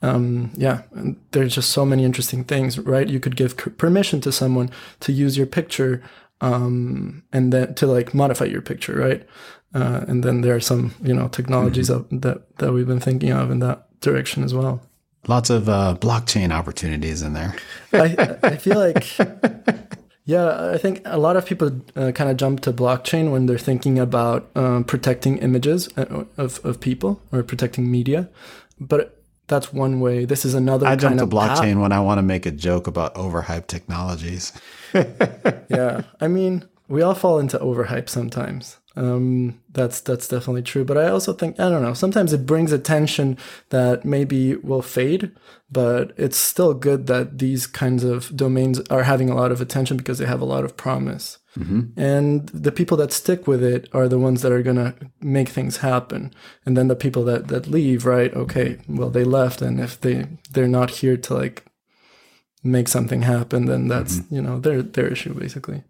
um, 0.04 0.52
yeah 0.56 0.84
there's 1.32 1.56
just 1.56 1.72
so 1.72 1.84
many 1.86 2.04
interesting 2.04 2.44
things 2.44 2.78
right 2.78 3.10
you 3.10 3.20
could 3.20 3.36
give 3.36 3.58
permission 3.78 4.22
to 4.22 4.32
someone 4.32 4.70
to 5.00 5.12
use 5.12 5.38
your 5.38 5.48
picture 5.48 6.04
um, 6.42 7.24
and 7.34 7.52
then 7.52 7.74
to 7.76 7.88
like 7.88 8.14
modify 8.14 8.46
your 8.46 8.62
picture, 8.62 8.96
right? 8.96 9.28
Uh, 9.74 10.06
and 10.08 10.24
then 10.24 10.42
there 10.42 10.56
are 10.56 10.62
some 10.62 10.94
you 11.04 11.14
know 11.14 11.28
technologies 11.28 11.90
mm-hmm. 11.90 12.20
that 12.20 12.58
that 12.58 12.74
we've 12.74 12.88
been 12.88 13.00
thinking 13.00 13.32
of 13.32 13.52
in 13.52 13.60
that 13.60 13.88
direction 14.02 14.44
as 14.44 14.54
well. 14.54 14.82
Lots 15.28 15.50
of 15.50 15.68
uh, 15.68 15.98
blockchain 16.00 16.52
opportunities 16.52 17.22
in 17.22 17.34
there. 17.34 17.54
I, 17.92 18.38
I 18.44 18.56
feel 18.56 18.78
like, 18.78 19.04
yeah, 20.28 20.72
I 20.74 20.78
think 20.78 21.02
a 21.06 21.18
lot 21.18 21.38
of 21.38 21.46
people 21.46 21.72
uh, 21.96 22.12
kind 22.12 22.30
of 22.30 22.36
jump 22.36 22.60
to 22.62 22.74
blockchain 22.74 23.32
when 23.32 23.46
they're 23.46 23.58
thinking 23.58 23.98
about 23.98 24.52
um, 24.56 24.84
protecting 24.84 25.38
images 25.38 25.88
uh, 25.98 26.26
of, 26.36 26.64
of 26.66 26.82
people 26.82 27.22
or 27.32 27.44
protecting 27.44 27.90
media. 27.90 28.30
But 28.78 29.24
that's 29.48 29.72
one 29.72 30.02
way. 30.02 30.26
This 30.26 30.44
is 30.44 30.54
another. 30.54 30.86
I 30.86 30.98
jump 30.98 31.18
to 31.20 31.26
blockchain 31.26 31.76
path. 31.76 31.78
when 31.78 31.92
I 31.94 32.02
want 32.02 32.18
to 32.18 32.24
make 32.24 32.46
a 32.46 32.52
joke 32.52 32.88
about 32.88 33.16
overhyped 33.16 33.68
technologies. 33.68 34.52
yeah, 34.94 36.02
I 36.20 36.28
mean, 36.28 36.68
we 36.90 37.02
all 37.02 37.16
fall 37.16 37.40
into 37.40 37.58
overhype 37.60 38.10
sometimes. 38.10 38.80
Um, 38.98 39.62
that's 39.72 40.02
that's 40.02 40.28
definitely 40.28 40.64
true. 40.64 40.84
But 40.84 40.98
I 40.98 41.08
also 41.08 41.32
think 41.32 41.58
I 41.58 41.70
don't 41.70 41.84
know. 41.84 41.94
Sometimes 41.94 42.34
it 42.34 42.46
brings 42.46 42.74
attention 42.74 43.38
that 43.70 44.04
maybe 44.04 44.56
will 44.58 44.82
fade, 44.82 45.32
but 45.70 46.14
it's 46.18 46.38
still 46.38 46.74
good 46.74 47.08
that 47.08 47.40
these 47.40 47.68
kinds 47.68 48.04
of 48.04 48.36
domains 48.36 48.80
are 48.90 49.04
having 49.04 49.30
a 49.30 49.36
lot 49.36 49.52
of 49.52 49.60
attention 49.60 49.98
because 49.98 50.18
they 50.18 50.26
have 50.26 50.42
a 50.42 50.46
lot 50.46 50.64
of 50.64 50.78
promise. 50.78 51.40
Mm-hmm. 51.58 52.00
And 52.00 52.48
the 52.50 52.72
people 52.72 52.98
that 52.98 53.12
stick 53.12 53.48
with 53.48 53.64
it 53.64 53.90
are 53.92 54.08
the 54.08 54.20
ones 54.20 54.42
that 54.42 54.52
are 54.52 54.64
going 54.64 54.78
to 54.78 54.96
make 55.20 55.50
things 55.50 55.78
happen. 55.78 56.34
And 56.66 56.78
then 56.78 56.88
the 56.88 56.96
people 56.96 57.24
that, 57.26 57.48
that 57.48 57.68
leave, 57.68 58.06
right? 58.06 58.34
Okay, 58.34 58.78
well, 58.88 59.10
they 59.10 59.24
left. 59.24 59.62
And 59.62 59.80
if 59.80 60.00
they, 60.00 60.28
they're 60.52 60.68
not 60.68 60.92
here 60.92 61.18
to 61.18 61.34
like 61.34 61.66
make 62.64 62.88
something 62.88 63.24
happen, 63.24 63.66
then 63.66 63.88
that's, 63.88 64.20
mm-hmm. 64.20 64.36
you 64.36 64.42
know, 64.42 64.60
their, 64.60 64.82
their 64.82 65.08
issue 65.08 65.34
basically. 65.34 65.84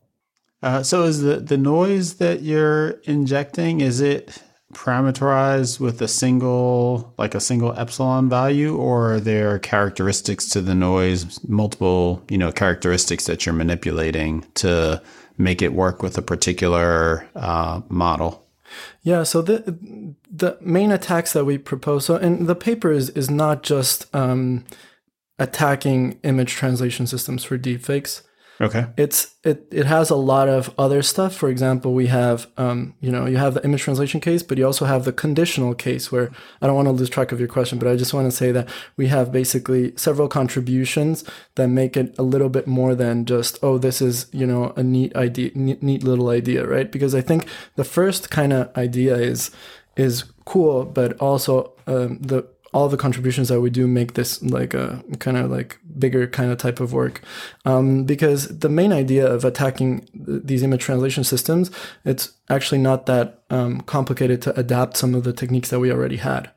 Uh, 0.63 0.81
so 0.81 1.03
is 1.03 1.21
the, 1.21 1.35
the 1.35 1.57
noise 1.57 2.15
that 2.15 2.41
you're 2.41 2.91
injecting, 3.03 3.81
is 3.81 4.01
it 4.01 4.41
parameterized 4.77 5.79
with 5.79 6.01
a 6.01 6.07
single, 6.07 7.13
like 7.17 7.33
a 7.33 7.39
single 7.39 7.73
epsilon 7.77 8.29
value, 8.29 8.77
or 8.77 9.15
are 9.15 9.19
there 9.19 9.57
characteristics 9.59 10.47
to 10.49 10.61
the 10.61 10.75
noise, 10.75 11.43
multiple, 11.47 12.23
you 12.29 12.37
know, 12.37 12.51
characteristics 12.51 13.25
that 13.25 13.45
you're 13.45 13.55
manipulating 13.55 14.45
to 14.53 15.01
make 15.37 15.61
it 15.61 15.73
work 15.73 16.03
with 16.03 16.17
a 16.17 16.21
particular 16.21 17.27
uh, 17.35 17.81
model? 17.89 18.45
Yeah, 19.01 19.23
so 19.23 19.41
the 19.41 20.13
the 20.29 20.57
main 20.61 20.91
attacks 20.91 21.33
that 21.33 21.45
we 21.45 21.57
propose, 21.57 22.05
so 22.05 22.15
and 22.15 22.47
the 22.47 22.55
paper 22.55 22.91
is 22.91 23.09
is 23.11 23.29
not 23.31 23.63
just 23.63 24.13
um, 24.13 24.63
attacking 25.39 26.19
image 26.23 26.51
translation 26.51 27.07
systems 27.07 27.43
for 27.43 27.57
deepfakes. 27.57 28.21
Okay. 28.59 28.87
It's 28.97 29.35
it 29.43 29.67
it 29.71 29.85
has 29.85 30.09
a 30.09 30.15
lot 30.15 30.49
of 30.49 30.73
other 30.77 31.03
stuff. 31.03 31.35
For 31.35 31.49
example, 31.49 31.93
we 31.93 32.07
have 32.07 32.47
um, 32.57 32.95
you 32.99 33.11
know, 33.11 33.25
you 33.25 33.37
have 33.37 33.53
the 33.53 33.63
image 33.63 33.81
translation 33.81 34.19
case, 34.19 34.41
but 34.43 34.57
you 34.57 34.65
also 34.65 34.85
have 34.85 35.05
the 35.05 35.13
conditional 35.13 35.75
case 35.75 36.11
where 36.11 36.31
I 36.61 36.67
don't 36.67 36.75
want 36.75 36.87
to 36.87 36.91
lose 36.91 37.09
track 37.09 37.31
of 37.31 37.39
your 37.39 37.47
question, 37.47 37.77
but 37.77 37.87
I 37.87 37.95
just 37.95 38.13
want 38.13 38.25
to 38.25 38.35
say 38.35 38.51
that 38.51 38.67
we 38.95 39.07
have 39.07 39.31
basically 39.31 39.93
several 39.95 40.27
contributions 40.27 41.23
that 41.55 41.67
make 41.67 41.95
it 41.95 42.15
a 42.17 42.23
little 42.23 42.49
bit 42.49 42.67
more 42.67 42.95
than 42.95 43.25
just 43.25 43.59
oh, 43.61 43.77
this 43.77 44.01
is, 44.01 44.27
you 44.31 44.47
know, 44.47 44.73
a 44.75 44.83
neat 44.83 45.15
idea 45.15 45.51
neat, 45.53 45.83
neat 45.83 46.03
little 46.03 46.29
idea, 46.29 46.65
right? 46.65 46.91
Because 46.91 47.13
I 47.13 47.21
think 47.21 47.47
the 47.75 47.83
first 47.83 48.31
kind 48.31 48.53
of 48.53 48.75
idea 48.75 49.15
is 49.15 49.51
is 49.95 50.23
cool, 50.45 50.85
but 50.85 51.17
also 51.19 51.73
um, 51.87 52.19
the 52.19 52.47
all 52.77 52.87
the 52.87 52.95
contributions 53.05 53.49
that 53.49 53.59
we 53.59 53.71
do 53.71 53.87
make 53.87 54.13
this 54.13 54.39
like 54.43 54.75
a 54.75 55.03
kind 55.17 55.35
of 55.35 55.49
like 55.49 55.79
bigger 55.97 56.27
kind 56.27 56.51
of 56.51 56.59
type 56.59 56.79
of 56.79 56.93
work. 56.93 57.21
Um, 57.65 58.03
because 58.03 58.59
the 58.59 58.69
main 58.69 58.93
idea 58.93 59.25
of 59.25 59.43
attacking 59.43 60.01
th- 60.25 60.43
these 60.43 60.61
image 60.61 60.81
translation 60.81 61.23
systems 61.23 61.71
it's 62.05 62.33
actually 62.49 62.77
not 62.77 63.07
that 63.07 63.41
um, 63.49 63.81
complicated 63.81 64.43
to 64.43 64.59
adapt 64.59 64.95
some 64.95 65.15
of 65.15 65.23
the 65.23 65.33
techniques 65.33 65.71
that 65.71 65.79
we 65.79 65.91
already 65.91 66.17
had. 66.17 66.51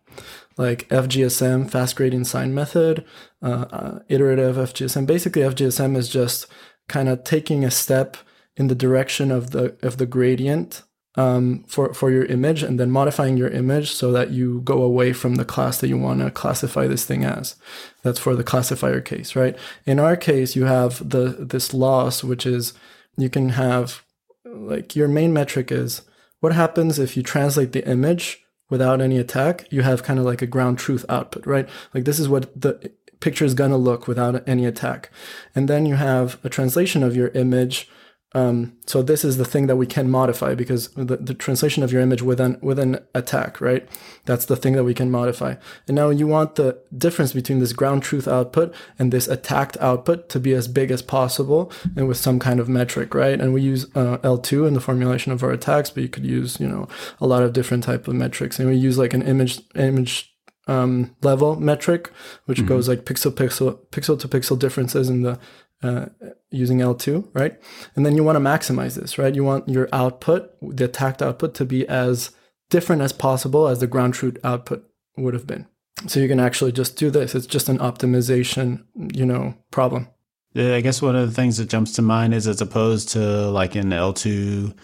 Like 0.58 0.86
fgsm 0.90 1.70
fast 1.70 1.96
gradient 1.96 2.26
sign 2.26 2.52
method 2.54 3.04
uh, 3.42 3.64
uh, 3.78 3.98
iterative 4.08 4.56
fgsm 4.56 5.06
basically 5.06 5.42
fgsm 5.42 5.96
is 5.96 6.08
just 6.10 6.46
kind 6.86 7.08
of 7.08 7.24
taking 7.24 7.64
a 7.64 7.70
step 7.70 8.18
in 8.56 8.66
the 8.66 8.74
direction 8.74 9.30
of 9.30 9.52
the 9.52 9.64
of 9.82 9.96
the 9.96 10.10
gradient 10.16 10.82
um, 11.16 11.64
for 11.66 11.92
for 11.92 12.10
your 12.10 12.24
image 12.26 12.62
and 12.62 12.78
then 12.78 12.90
modifying 12.90 13.36
your 13.36 13.48
image 13.48 13.92
so 13.92 14.12
that 14.12 14.30
you 14.30 14.60
go 14.60 14.82
away 14.82 15.12
from 15.12 15.34
the 15.34 15.44
class 15.44 15.78
that 15.78 15.88
you 15.88 15.98
want 15.98 16.20
to 16.20 16.30
classify 16.30 16.86
this 16.86 17.04
thing 17.04 17.24
as. 17.24 17.56
That's 18.02 18.18
for 18.18 18.36
the 18.36 18.44
classifier 18.44 19.00
case, 19.00 19.34
right? 19.34 19.56
In 19.86 19.98
our 19.98 20.16
case, 20.16 20.54
you 20.54 20.64
have 20.64 21.08
the 21.08 21.36
this 21.38 21.74
loss, 21.74 22.22
which 22.22 22.46
is 22.46 22.74
you 23.16 23.28
can 23.28 23.50
have 23.50 24.02
like 24.44 24.94
your 24.94 25.08
main 25.08 25.32
metric 25.32 25.72
is 25.72 26.02
what 26.40 26.54
happens 26.54 26.98
if 26.98 27.16
you 27.16 27.22
translate 27.22 27.72
the 27.72 27.86
image 27.86 28.44
without 28.68 29.00
any 29.00 29.18
attack. 29.18 29.66
You 29.70 29.82
have 29.82 30.04
kind 30.04 30.18
of 30.18 30.24
like 30.24 30.42
a 30.42 30.46
ground 30.46 30.78
truth 30.78 31.04
output, 31.08 31.44
right? 31.44 31.68
Like 31.92 32.04
this 32.04 32.20
is 32.20 32.28
what 32.28 32.58
the 32.60 32.92
picture 33.18 33.44
is 33.44 33.54
gonna 33.54 33.76
look 33.76 34.06
without 34.06 34.48
any 34.48 34.64
attack, 34.64 35.10
and 35.56 35.68
then 35.68 35.86
you 35.86 35.96
have 35.96 36.38
a 36.44 36.48
translation 36.48 37.02
of 37.02 37.16
your 37.16 37.28
image 37.28 37.88
um, 38.32 38.76
so 38.86 39.02
this 39.02 39.24
is 39.24 39.38
the 39.38 39.44
thing 39.44 39.66
that 39.66 39.74
we 39.74 39.86
can 39.86 40.08
modify 40.08 40.54
because 40.54 40.90
the, 40.90 41.16
the 41.16 41.34
translation 41.34 41.82
of 41.82 41.90
your 41.90 42.00
image 42.00 42.22
with 42.22 42.38
an 42.38 42.58
with 42.62 42.78
an 42.78 43.00
attack, 43.12 43.60
right? 43.60 43.88
That's 44.24 44.44
the 44.44 44.54
thing 44.54 44.74
that 44.74 44.84
we 44.84 44.94
can 44.94 45.10
modify. 45.10 45.56
And 45.88 45.96
now 45.96 46.10
you 46.10 46.28
want 46.28 46.54
the 46.54 46.80
difference 46.96 47.32
between 47.32 47.58
this 47.58 47.72
ground 47.72 48.04
truth 48.04 48.28
output 48.28 48.72
and 49.00 49.10
this 49.10 49.26
attacked 49.26 49.76
output 49.80 50.28
to 50.28 50.38
be 50.38 50.54
as 50.54 50.68
big 50.68 50.92
as 50.92 51.02
possible 51.02 51.72
and 51.96 52.06
with 52.06 52.18
some 52.18 52.38
kind 52.38 52.60
of 52.60 52.68
metric, 52.68 53.14
right? 53.14 53.40
And 53.40 53.52
we 53.52 53.62
use 53.62 53.86
uh, 53.96 54.18
L2 54.18 54.68
in 54.68 54.74
the 54.74 54.80
formulation 54.80 55.32
of 55.32 55.42
our 55.42 55.50
attacks, 55.50 55.90
but 55.90 56.04
you 56.04 56.08
could 56.08 56.26
use, 56.26 56.60
you 56.60 56.68
know, 56.68 56.86
a 57.20 57.26
lot 57.26 57.42
of 57.42 57.52
different 57.52 57.82
type 57.82 58.06
of 58.06 58.14
metrics. 58.14 58.60
And 58.60 58.68
we 58.68 58.76
use 58.76 58.96
like 58.96 59.12
an 59.12 59.22
image 59.22 59.60
image 59.74 60.32
um, 60.68 61.16
level 61.22 61.58
metric, 61.58 62.12
which 62.44 62.58
mm-hmm. 62.58 62.68
goes 62.68 62.88
like 62.88 63.04
pixel 63.04 63.32
pixel 63.32 63.76
pixel 63.88 64.16
to 64.20 64.28
pixel 64.28 64.56
differences 64.56 65.08
in 65.08 65.22
the 65.22 65.40
uh, 65.82 66.06
using 66.50 66.78
L2, 66.78 67.28
right? 67.32 67.60
And 67.94 68.04
then 68.04 68.16
you 68.16 68.24
want 68.24 68.36
to 68.36 68.40
maximize 68.40 68.96
this, 68.96 69.18
right? 69.18 69.34
You 69.34 69.44
want 69.44 69.68
your 69.68 69.88
output, 69.92 70.52
the 70.60 70.84
attacked 70.84 71.22
output, 71.22 71.54
to 71.54 71.64
be 71.64 71.86
as 71.88 72.30
different 72.70 73.02
as 73.02 73.12
possible 73.12 73.68
as 73.68 73.80
the 73.80 73.86
ground 73.86 74.14
truth 74.14 74.36
output 74.44 74.84
would 75.16 75.34
have 75.34 75.46
been. 75.46 75.66
So 76.06 76.20
you 76.20 76.28
can 76.28 76.40
actually 76.40 76.72
just 76.72 76.96
do 76.96 77.10
this. 77.10 77.34
It's 77.34 77.46
just 77.46 77.68
an 77.68 77.78
optimization, 77.78 78.84
you 79.12 79.26
know, 79.26 79.54
problem. 79.70 80.08
Yeah, 80.54 80.74
I 80.74 80.80
guess 80.80 81.00
one 81.00 81.14
of 81.14 81.28
the 81.28 81.34
things 81.34 81.58
that 81.58 81.68
jumps 81.68 81.92
to 81.92 82.02
mind 82.02 82.34
is 82.34 82.48
as 82.48 82.60
opposed 82.60 83.10
to 83.10 83.50
like 83.50 83.76
in 83.76 83.90
L2 83.90 84.74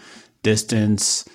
distance, 0.43 1.27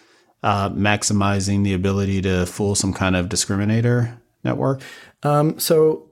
uh, 0.43 0.71
maximizing 0.71 1.65
the 1.65 1.75
ability 1.75 2.23
to 2.23 2.47
fool 2.47 2.75
some 2.75 2.95
kind 2.95 3.17
of 3.17 3.29
discriminator 3.29 4.19
network. 4.45 4.81
Um, 5.23 5.59
so 5.59 6.12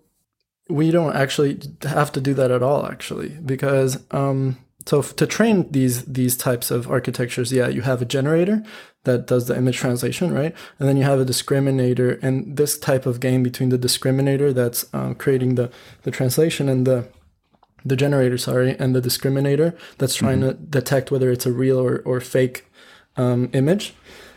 we 0.71 0.91
don't 0.91 1.15
actually 1.15 1.61
have 1.83 2.13
to 2.13 2.21
do 2.21 2.35
that 2.35 2.51
at 2.51 2.63
all 2.63 2.87
actually 2.87 3.31
because 3.45 4.03
um, 4.13 4.57
so 4.87 5.03
to 5.03 5.27
train 5.27 5.71
these 5.71 6.05
these 6.05 6.37
types 6.37 6.71
of 6.71 6.91
architectures 6.91 7.53
yeah 7.53 7.69
you 7.69 7.83
have 7.83 8.01
a 8.01 8.05
generator 8.05 8.63
that 9.05 9.27
does 9.27 9.47
the 9.49 9.57
image 9.57 9.77
translation 9.77 10.33
right 10.33 10.55
and 10.79 10.89
then 10.89 10.97
you 10.97 11.05
have 11.05 11.21
a 11.21 11.25
discriminator 11.25 12.23
and 12.23 12.57
this 12.57 12.79
type 12.79 13.07
of 13.07 13.21
game 13.21 13.43
between 13.43 13.69
the 13.69 13.79
discriminator 13.79 14.55
that's 14.55 14.85
um, 14.95 15.15
creating 15.15 15.55
the 15.55 15.71
the 16.03 16.11
translation 16.11 16.69
and 16.69 16.87
the 16.87 17.09
the 17.85 17.97
generator 17.97 18.39
sorry 18.39 18.77
and 18.79 18.95
the 18.95 19.01
discriminator 19.01 19.77
that's 19.99 20.15
trying 20.15 20.41
mm-hmm. 20.41 20.51
to 20.51 20.55
detect 20.55 21.11
whether 21.11 21.31
it's 21.31 21.47
a 21.47 21.53
real 21.53 21.79
or, 21.79 22.01
or 22.05 22.21
fake 22.21 22.67
um, 23.17 23.51
image 23.53 23.95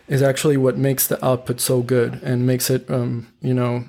is 0.08 0.22
actually 0.22 0.58
what 0.58 0.78
makes 0.78 1.08
the 1.08 1.24
output 1.26 1.60
so 1.60 1.82
good 1.82 2.22
and 2.24 2.46
makes 2.46 2.70
it, 2.70 2.90
um, 2.90 3.28
you 3.42 3.54
know, 3.54 3.86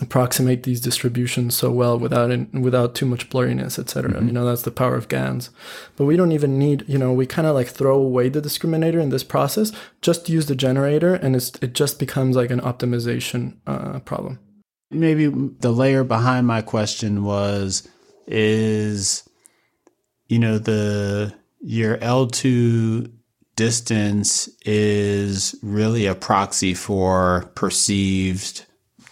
approximate 0.00 0.62
these 0.62 0.80
distributions 0.80 1.56
so 1.56 1.70
well 1.70 1.98
without 1.98 2.30
in, 2.30 2.48
without 2.62 2.94
too 2.94 3.06
much 3.06 3.28
blurriness, 3.28 3.78
etc. 3.78 4.12
Mm-hmm. 4.12 4.26
You 4.28 4.32
know, 4.32 4.44
that's 4.44 4.62
the 4.62 4.70
power 4.70 4.94
of 4.94 5.08
GANs. 5.08 5.50
But 5.96 6.04
we 6.04 6.16
don't 6.16 6.30
even 6.30 6.58
need, 6.58 6.84
you 6.86 6.96
know, 6.96 7.12
we 7.12 7.26
kind 7.26 7.46
of 7.46 7.54
like 7.54 7.68
throw 7.68 7.96
away 7.96 8.28
the 8.28 8.40
discriminator 8.40 9.00
in 9.00 9.10
this 9.10 9.24
process, 9.24 9.72
just 10.00 10.28
use 10.28 10.46
the 10.46 10.54
generator, 10.54 11.14
and 11.14 11.34
it 11.34 11.72
just 11.72 11.98
becomes 11.98 12.36
like 12.36 12.50
an 12.50 12.60
optimization 12.60 13.56
uh, 13.66 13.98
problem. 14.00 14.38
Maybe 14.92 15.26
the 15.26 15.72
layer 15.72 16.04
behind 16.04 16.46
my 16.46 16.62
question 16.62 17.24
was, 17.24 17.88
is, 18.26 19.28
you 20.28 20.38
know, 20.38 20.58
the 20.58 21.34
your 21.60 21.98
L2 21.98 23.10
distance 23.56 24.48
is 24.64 25.54
really 25.62 26.06
a 26.06 26.14
proxy 26.14 26.74
for 26.74 27.50
perceived 27.54 28.64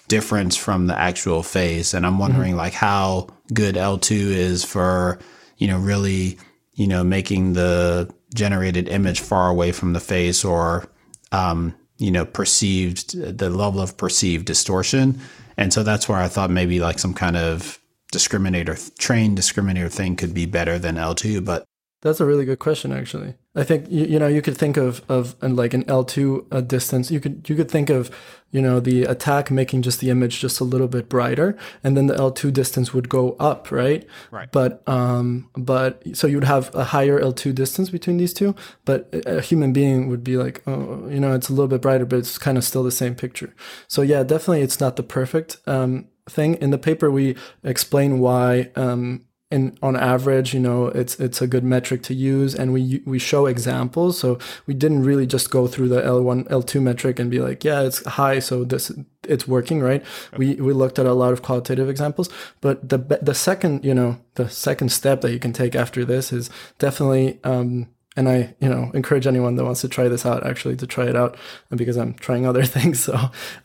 difference 0.08 0.56
from 0.56 0.86
the 0.86 0.98
actual 0.98 1.42
face. 1.42 1.94
And 1.94 2.06
I'm 2.06 2.18
wondering 2.18 2.50
mm-hmm. 2.52 2.58
like 2.58 2.72
how 2.72 3.28
good 3.52 3.74
L2 3.76 4.10
is 4.10 4.64
for, 4.64 5.18
you 5.58 5.68
know, 5.68 5.78
really, 5.78 6.38
you 6.74 6.86
know, 6.86 7.04
making 7.04 7.52
the 7.52 8.12
generated 8.34 8.88
image 8.88 9.20
far 9.20 9.50
away 9.50 9.72
from 9.72 9.92
the 9.92 10.00
face 10.00 10.44
or, 10.44 10.88
um, 11.32 11.74
you 11.98 12.10
know, 12.10 12.24
perceived 12.24 13.38
the 13.38 13.50
level 13.50 13.80
of 13.80 13.96
perceived 13.96 14.46
distortion. 14.46 15.20
And 15.56 15.72
so 15.72 15.82
that's 15.82 16.08
where 16.08 16.18
I 16.18 16.28
thought 16.28 16.50
maybe 16.50 16.80
like 16.80 16.98
some 16.98 17.14
kind 17.14 17.36
of 17.36 17.78
discriminator, 18.12 18.96
trained 18.98 19.38
discriminator 19.38 19.90
thing 19.90 20.16
could 20.16 20.34
be 20.34 20.46
better 20.46 20.78
than 20.78 20.96
L2. 20.96 21.44
But 21.44 21.64
that's 22.00 22.20
a 22.20 22.26
really 22.26 22.44
good 22.44 22.60
question, 22.60 22.92
actually. 22.92 23.34
I 23.58 23.64
think 23.64 23.90
you, 23.90 24.04
you 24.06 24.18
know 24.20 24.28
you 24.28 24.40
could 24.40 24.56
think 24.56 24.76
of 24.76 25.02
of 25.08 25.34
and 25.42 25.56
like 25.56 25.74
an 25.74 25.84
L 25.88 26.04
two 26.04 26.46
uh, 26.52 26.60
distance. 26.60 27.10
You 27.10 27.18
could 27.18 27.48
you 27.48 27.56
could 27.56 27.68
think 27.68 27.90
of 27.90 28.08
you 28.52 28.62
know 28.62 28.78
the 28.78 29.02
attack 29.02 29.50
making 29.50 29.82
just 29.82 29.98
the 29.98 30.10
image 30.10 30.40
just 30.40 30.60
a 30.60 30.64
little 30.64 30.86
bit 30.86 31.08
brighter, 31.08 31.58
and 31.82 31.96
then 31.96 32.06
the 32.06 32.14
L 32.14 32.30
two 32.30 32.52
distance 32.52 32.94
would 32.94 33.08
go 33.08 33.32
up, 33.40 33.72
right? 33.72 34.06
Right. 34.30 34.50
But 34.52 34.82
um, 34.86 35.50
but 35.56 36.02
so 36.16 36.28
you 36.28 36.36
would 36.36 36.44
have 36.44 36.72
a 36.72 36.84
higher 36.84 37.18
L 37.18 37.32
two 37.32 37.52
distance 37.52 37.90
between 37.90 38.16
these 38.16 38.32
two, 38.32 38.54
but 38.84 39.08
a 39.26 39.40
human 39.40 39.72
being 39.72 40.08
would 40.08 40.22
be 40.22 40.36
like, 40.36 40.62
oh, 40.68 41.08
you 41.08 41.18
know, 41.18 41.34
it's 41.34 41.48
a 41.48 41.52
little 41.52 41.68
bit 41.68 41.82
brighter, 41.82 42.06
but 42.06 42.20
it's 42.20 42.38
kind 42.38 42.56
of 42.58 42.64
still 42.64 42.84
the 42.84 42.92
same 42.92 43.16
picture. 43.16 43.52
So 43.88 44.02
yeah, 44.02 44.22
definitely, 44.22 44.62
it's 44.62 44.78
not 44.78 44.94
the 44.94 45.02
perfect 45.02 45.58
um 45.66 46.06
thing. 46.30 46.54
In 46.54 46.70
the 46.70 46.78
paper, 46.78 47.10
we 47.10 47.34
explain 47.64 48.20
why 48.20 48.70
um 48.76 49.24
and 49.50 49.78
on 49.82 49.96
average, 49.96 50.52
you 50.52 50.60
know, 50.60 50.86
it's 50.88 51.18
it's 51.18 51.40
a 51.40 51.46
good 51.46 51.64
metric 51.64 52.02
to 52.04 52.14
use, 52.14 52.54
and 52.54 52.72
we 52.72 53.02
we 53.06 53.18
show 53.18 53.46
examples. 53.46 54.18
So 54.18 54.38
we 54.66 54.74
didn't 54.74 55.04
really 55.04 55.26
just 55.26 55.50
go 55.50 55.66
through 55.66 55.88
the 55.88 56.04
L 56.04 56.22
one 56.22 56.46
L 56.50 56.62
two 56.62 56.80
metric 56.80 57.18
and 57.18 57.30
be 57.30 57.40
like, 57.40 57.64
yeah, 57.64 57.80
it's 57.82 58.04
high, 58.06 58.40
so 58.40 58.64
this 58.64 58.92
it's 59.26 59.48
working, 59.48 59.80
right? 59.80 60.04
Okay. 60.34 60.38
We 60.38 60.54
we 60.56 60.72
looked 60.72 60.98
at 60.98 61.06
a 61.06 61.14
lot 61.14 61.32
of 61.32 61.42
qualitative 61.42 61.88
examples, 61.88 62.28
but 62.60 62.86
the 62.88 62.98
the 63.22 63.34
second, 63.34 63.84
you 63.84 63.94
know, 63.94 64.18
the 64.34 64.50
second 64.50 64.90
step 64.90 65.22
that 65.22 65.32
you 65.32 65.38
can 65.38 65.52
take 65.52 65.74
after 65.74 66.04
this 66.04 66.32
is 66.32 66.50
definitely 66.78 67.40
um, 67.44 67.88
and 68.18 68.28
I, 68.28 68.52
you 68.58 68.68
know, 68.68 68.90
encourage 68.94 69.28
anyone 69.28 69.54
that 69.54 69.64
wants 69.64 69.80
to 69.82 69.88
try 69.88 70.08
this 70.08 70.26
out 70.26 70.44
actually 70.44 70.74
to 70.78 70.88
try 70.88 71.04
it 71.04 71.14
out 71.14 71.36
because 71.70 71.96
I'm 71.96 72.14
trying 72.14 72.46
other 72.46 72.64
things. 72.76 72.98
So, 72.98 73.16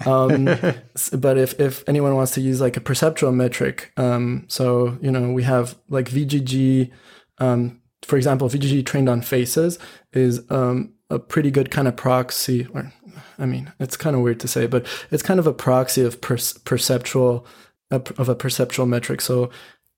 um, 0.05 0.45
but 1.17 1.39
if 1.39 1.59
if 1.59 1.83
anyone 1.89 2.15
wants 2.15 2.35
to 2.35 2.41
use 2.41 2.61
like 2.61 2.77
a 2.77 2.81
perceptual 2.81 3.31
metric, 3.31 3.91
um, 3.97 4.45
so 4.47 4.99
you 5.01 5.09
know, 5.09 5.31
we 5.31 5.41
have 5.41 5.75
like 5.89 6.07
VGG, 6.07 6.91
um, 7.39 7.81
for 8.03 8.15
example, 8.15 8.47
VGG 8.47 8.85
trained 8.85 9.09
on 9.09 9.23
faces 9.23 9.79
is 10.13 10.43
um, 10.51 10.93
a 11.09 11.17
pretty 11.17 11.49
good 11.49 11.71
kind 11.71 11.87
of 11.87 11.95
proxy. 11.95 12.67
Or, 12.75 12.93
I 13.39 13.47
mean, 13.47 13.73
it's 13.79 13.97
kind 13.97 14.15
of 14.15 14.21
weird 14.21 14.39
to 14.41 14.47
say, 14.47 14.67
but 14.67 14.85
it's 15.09 15.23
kind 15.23 15.39
of 15.39 15.47
a 15.47 15.53
proxy 15.53 16.03
of 16.03 16.21
per- 16.21 16.37
perceptual 16.63 17.47
of 17.89 18.29
a 18.29 18.35
perceptual 18.35 18.85
metric. 18.85 19.21
So 19.21 19.49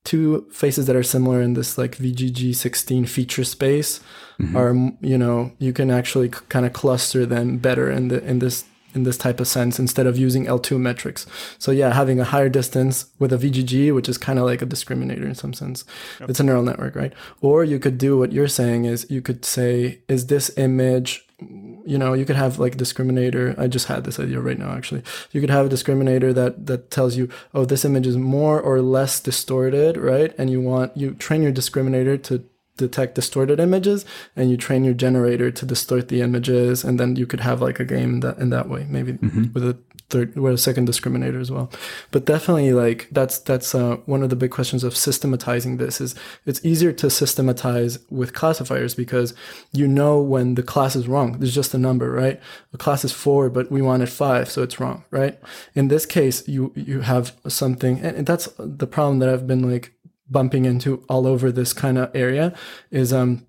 two 0.06 0.46
faces 0.52 0.86
that 0.86 0.96
are 0.96 1.02
similar 1.02 1.42
in 1.42 1.54
this 1.54 1.76
like 1.76 1.96
VGG16 1.96 3.08
feature 3.08 3.44
space 3.44 4.00
mm-hmm. 4.40 4.56
are 4.56 4.72
you 5.00 5.18
know 5.18 5.52
you 5.58 5.72
can 5.72 5.90
actually 5.90 6.30
c- 6.32 6.40
kind 6.48 6.64
of 6.64 6.72
cluster 6.72 7.26
them 7.26 7.58
better 7.58 7.90
in 7.90 8.08
the 8.08 8.24
in 8.24 8.38
this 8.38 8.64
in 8.94 9.02
this 9.02 9.18
type 9.18 9.40
of 9.40 9.46
sense 9.46 9.78
instead 9.78 10.06
of 10.06 10.16
using 10.16 10.46
L2 10.46 10.80
metrics. 10.80 11.26
So 11.58 11.70
yeah, 11.70 11.92
having 11.92 12.18
a 12.18 12.24
higher 12.24 12.48
distance 12.48 13.06
with 13.18 13.30
a 13.30 13.36
VGG, 13.36 13.94
which 13.94 14.08
is 14.08 14.16
kind 14.16 14.38
of 14.38 14.46
like 14.46 14.62
a 14.62 14.66
discriminator 14.66 15.24
in 15.24 15.34
some 15.34 15.52
sense. 15.52 15.84
Yep. 16.18 16.30
It's 16.30 16.40
a 16.40 16.42
neural 16.42 16.62
network, 16.62 16.96
right? 16.96 17.12
Or 17.42 17.62
you 17.62 17.78
could 17.78 17.98
do 17.98 18.16
what 18.16 18.32
you're 18.32 18.48
saying 18.48 18.86
is 18.86 19.06
you 19.10 19.20
could 19.20 19.44
say, 19.44 20.00
is 20.08 20.28
this 20.28 20.50
image 20.56 21.25
you 21.38 21.98
know 21.98 22.14
you 22.14 22.24
could 22.24 22.36
have 22.36 22.58
like 22.58 22.74
a 22.74 22.78
discriminator. 22.78 23.58
I 23.58 23.68
just 23.68 23.86
had 23.86 24.04
this 24.04 24.18
idea 24.18 24.40
right 24.40 24.58
now 24.58 24.72
actually. 24.72 25.02
You 25.32 25.40
could 25.40 25.50
have 25.50 25.66
a 25.66 25.68
discriminator 25.68 26.34
that 26.34 26.66
that 26.66 26.90
tells 26.90 27.16
you 27.16 27.28
oh 27.54 27.64
this 27.64 27.84
image 27.84 28.06
is 28.06 28.16
more 28.16 28.60
or 28.60 28.80
less 28.80 29.20
distorted 29.20 29.96
right? 29.96 30.34
And 30.38 30.50
you 30.50 30.60
want 30.60 30.96
you 30.96 31.14
train 31.14 31.42
your 31.42 31.52
discriminator 31.52 32.22
to 32.24 32.44
detect 32.76 33.14
distorted 33.14 33.58
images 33.58 34.04
and 34.34 34.50
you 34.50 34.56
train 34.56 34.84
your 34.84 34.94
generator 34.94 35.50
to 35.50 35.64
distort 35.64 36.08
the 36.08 36.20
images 36.20 36.84
and 36.84 37.00
then 37.00 37.16
you 37.16 37.26
could 37.26 37.40
have 37.40 37.62
like 37.62 37.80
a 37.80 37.84
game 37.84 38.20
that 38.20 38.36
in 38.38 38.50
that 38.50 38.68
way 38.68 38.86
maybe 38.88 39.14
mm-hmm. 39.14 39.50
with 39.54 39.64
a 39.64 39.78
third 40.10 40.36
with 40.36 40.54
a 40.54 40.58
second 40.58 40.88
discriminator 40.88 41.40
as 41.40 41.50
well. 41.50 41.70
But 42.10 42.24
definitely 42.24 42.72
like 42.72 43.08
that's 43.10 43.38
that's 43.38 43.74
uh, 43.74 43.96
one 44.06 44.22
of 44.22 44.30
the 44.30 44.36
big 44.36 44.50
questions 44.50 44.84
of 44.84 44.96
systematizing 44.96 45.76
this 45.76 46.00
is 46.00 46.14
it's 46.44 46.64
easier 46.64 46.92
to 46.92 47.10
systematize 47.10 47.98
with 48.10 48.34
classifiers 48.34 48.94
because 48.94 49.34
you 49.72 49.88
know 49.88 50.20
when 50.20 50.54
the 50.54 50.62
class 50.62 50.96
is 50.96 51.08
wrong. 51.08 51.38
There's 51.38 51.54
just 51.54 51.74
a 51.74 51.78
number 51.78 52.10
right? 52.10 52.40
The 52.72 52.78
class 52.78 53.04
is 53.04 53.12
four 53.12 53.50
but 53.50 53.70
we 53.70 53.82
wanted 53.82 54.08
five 54.08 54.50
so 54.50 54.62
it's 54.62 54.80
wrong 54.80 55.04
right? 55.10 55.38
In 55.74 55.88
this 55.88 56.06
case 56.06 56.46
you 56.46 56.72
you 56.74 57.00
have 57.00 57.34
something 57.48 58.00
and 58.00 58.26
that's 58.26 58.48
the 58.58 58.86
problem 58.86 59.18
that 59.18 59.28
i've 59.28 59.46
been 59.46 59.68
like 59.70 59.92
bumping 60.28 60.64
into 60.64 61.04
all 61.08 61.26
over 61.26 61.52
this 61.52 61.72
kind 61.72 61.98
of 61.98 62.10
area 62.14 62.54
is 62.90 63.12
um 63.12 63.46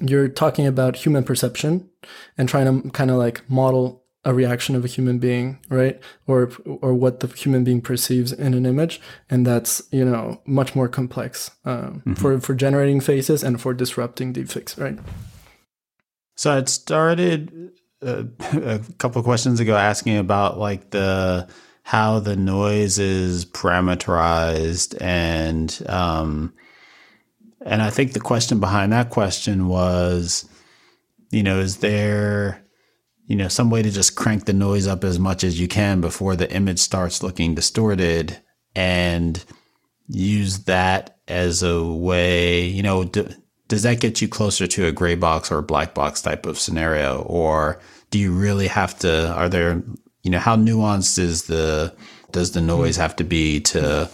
you're 0.00 0.28
talking 0.28 0.66
about 0.66 0.96
human 0.96 1.24
perception 1.24 1.88
and 2.36 2.48
trying 2.48 2.82
to 2.82 2.90
kind 2.90 3.10
of 3.10 3.16
like 3.16 3.48
model 3.50 4.04
a 4.26 4.34
reaction 4.34 4.76
of 4.76 4.84
a 4.84 4.88
human 4.88 5.18
being 5.18 5.58
right? 5.70 5.98
Or 6.26 6.50
or 6.66 6.92
what 6.92 7.20
the 7.20 7.28
human 7.28 7.64
being 7.64 7.80
perceives 7.80 8.32
in 8.32 8.52
an 8.52 8.66
image. 8.66 9.00
And 9.30 9.46
that's 9.46 9.82
you 9.90 10.04
know 10.04 10.40
much 10.44 10.74
more 10.74 10.88
complex 10.88 11.50
um, 11.64 12.02
mm-hmm. 12.04 12.14
for 12.14 12.38
for 12.40 12.54
generating 12.54 13.00
faces 13.00 13.42
and 13.42 13.60
for 13.60 13.72
disrupting 13.72 14.34
deepfakes 14.34 14.78
right? 14.78 14.98
So 16.34 16.52
i 16.52 16.62
started 16.64 17.72
uh, 18.02 18.24
a 18.52 18.80
couple 18.98 19.18
of 19.18 19.24
questions 19.24 19.58
ago 19.58 19.74
asking 19.74 20.18
about 20.18 20.58
like 20.58 20.90
the 20.90 21.48
how 21.82 22.18
the 22.18 22.36
noise 22.36 22.98
is 22.98 23.46
parameterized 23.46 25.00
and 25.00 25.82
um, 25.88 26.52
and 27.66 27.82
I 27.82 27.90
think 27.90 28.12
the 28.12 28.20
question 28.20 28.60
behind 28.60 28.92
that 28.92 29.10
question 29.10 29.66
was, 29.66 30.48
you 31.30 31.42
know, 31.42 31.58
is 31.58 31.78
there, 31.78 32.62
you 33.26 33.36
know, 33.36 33.48
some 33.48 33.70
way 33.70 33.82
to 33.82 33.90
just 33.90 34.16
crank 34.16 34.44
the 34.44 34.52
noise 34.52 34.86
up 34.86 35.04
as 35.04 35.18
much 35.18 35.44
as 35.44 35.60
you 35.60 35.68
can 35.68 36.00
before 36.00 36.36
the 36.36 36.50
image 36.52 36.78
starts 36.78 37.22
looking 37.22 37.54
distorted 37.54 38.40
and 38.74 39.44
use 40.08 40.64
that 40.64 41.18
as 41.26 41.62
a 41.62 41.82
way, 41.82 42.64
you 42.64 42.82
know, 42.82 43.04
do, 43.04 43.28
does 43.68 43.82
that 43.82 44.00
get 44.00 44.22
you 44.22 44.28
closer 44.28 44.66
to 44.66 44.86
a 44.86 44.92
gray 44.92 45.16
box 45.16 45.50
or 45.50 45.58
a 45.58 45.62
black 45.62 45.92
box 45.92 46.22
type 46.22 46.46
of 46.46 46.58
scenario? 46.58 47.22
Or 47.22 47.80
do 48.10 48.18
you 48.18 48.32
really 48.32 48.68
have 48.68 48.96
to, 49.00 49.32
are 49.32 49.48
there 49.48 49.82
you 50.26 50.30
know, 50.30 50.40
how 50.40 50.56
nuanced 50.56 51.20
is 51.20 51.44
the 51.44 51.94
does 52.32 52.50
the 52.50 52.60
noise 52.60 52.96
have 52.96 53.14
to 53.14 53.22
be 53.22 53.60
to 53.60 54.10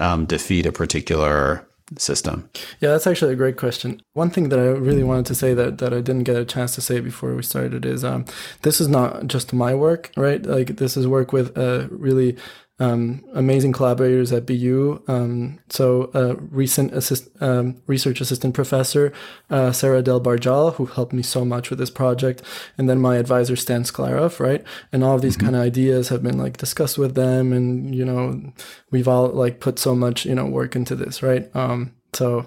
um, 0.00 0.26
defeat 0.26 0.66
a 0.66 0.72
particular 0.72 1.65
system? 1.98 2.48
Yeah, 2.80 2.90
that's 2.90 3.06
actually 3.06 3.32
a 3.32 3.36
great 3.36 3.56
question. 3.56 4.02
One 4.14 4.30
thing 4.30 4.48
that 4.48 4.58
I 4.58 4.64
really 4.64 5.04
wanted 5.04 5.26
to 5.26 5.34
say 5.34 5.54
that, 5.54 5.78
that 5.78 5.92
I 5.92 6.00
didn't 6.00 6.24
get 6.24 6.36
a 6.36 6.44
chance 6.44 6.74
to 6.74 6.80
say 6.80 7.00
before 7.00 7.34
we 7.34 7.42
started 7.42 7.84
is 7.84 8.04
um, 8.04 8.24
this 8.62 8.80
is 8.80 8.88
not 8.88 9.26
just 9.26 9.52
my 9.52 9.74
work, 9.74 10.10
right? 10.16 10.44
Like 10.44 10.76
this 10.76 10.96
is 10.96 11.06
work 11.06 11.32
with 11.32 11.56
a 11.56 11.88
really 11.90 12.36
um, 12.78 13.24
amazing 13.32 13.72
collaborators 13.72 14.32
at 14.32 14.44
BU. 14.46 15.02
Um, 15.08 15.58
so, 15.70 16.10
a 16.12 16.34
recent 16.34 16.92
assist, 16.92 17.28
um, 17.40 17.80
research 17.86 18.20
assistant 18.20 18.54
professor 18.54 19.12
uh, 19.48 19.72
Sarah 19.72 20.00
Adel 20.00 20.20
Bargal, 20.20 20.74
who 20.74 20.86
helped 20.86 21.12
me 21.12 21.22
so 21.22 21.44
much 21.44 21.70
with 21.70 21.78
this 21.78 21.90
project, 21.90 22.42
and 22.76 22.88
then 22.88 23.00
my 23.00 23.16
advisor 23.16 23.56
Stan 23.56 23.84
Sclaroff, 23.84 24.40
right? 24.40 24.62
And 24.92 25.02
all 25.02 25.14
of 25.14 25.22
these 25.22 25.36
mm-hmm. 25.36 25.46
kind 25.46 25.56
of 25.56 25.62
ideas 25.62 26.08
have 26.10 26.22
been 26.22 26.38
like 26.38 26.58
discussed 26.58 26.98
with 26.98 27.14
them, 27.14 27.52
and 27.52 27.94
you 27.94 28.04
know, 28.04 28.52
we've 28.90 29.08
all 29.08 29.28
like 29.28 29.60
put 29.60 29.78
so 29.78 29.94
much 29.94 30.26
you 30.26 30.34
know 30.34 30.46
work 30.46 30.76
into 30.76 30.94
this, 30.94 31.22
right? 31.22 31.54
Um, 31.56 31.94
so. 32.12 32.46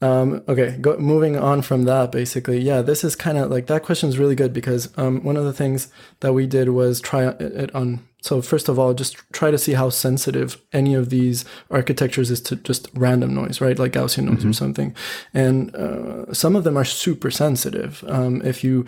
Um, 0.00 0.42
okay, 0.48 0.76
go, 0.80 0.98
moving 0.98 1.36
on 1.36 1.62
from 1.62 1.84
that, 1.84 2.12
basically, 2.12 2.58
yeah, 2.58 2.82
this 2.82 3.04
is 3.04 3.16
kind 3.16 3.38
of 3.38 3.50
like 3.50 3.66
that 3.68 3.82
question 3.82 4.08
is 4.08 4.18
really 4.18 4.34
good 4.34 4.52
because 4.52 4.92
um, 4.98 5.22
one 5.24 5.36
of 5.36 5.44
the 5.44 5.52
things 5.52 5.88
that 6.20 6.34
we 6.34 6.46
did 6.46 6.70
was 6.70 7.00
try 7.00 7.28
it 7.28 7.74
on. 7.74 8.06
So 8.20 8.42
first 8.42 8.68
of 8.68 8.78
all, 8.78 8.94
just 8.94 9.16
try 9.32 9.50
to 9.50 9.58
see 9.58 9.72
how 9.72 9.90
sensitive 9.90 10.60
any 10.72 10.94
of 10.94 11.10
these 11.10 11.44
architectures 11.70 12.30
is 12.30 12.40
to 12.42 12.56
just 12.56 12.88
random 12.94 13.34
noise, 13.34 13.60
right? 13.60 13.78
Like 13.78 13.92
Gaussian 13.92 14.24
noise 14.24 14.38
mm-hmm. 14.38 14.50
or 14.50 14.54
something. 14.54 14.96
And 15.32 15.74
uh, 15.74 16.32
some 16.32 16.56
of 16.56 16.64
them 16.64 16.76
are 16.76 16.86
super 16.86 17.30
sensitive. 17.30 18.02
Um, 18.08 18.42
if 18.42 18.64
you 18.64 18.86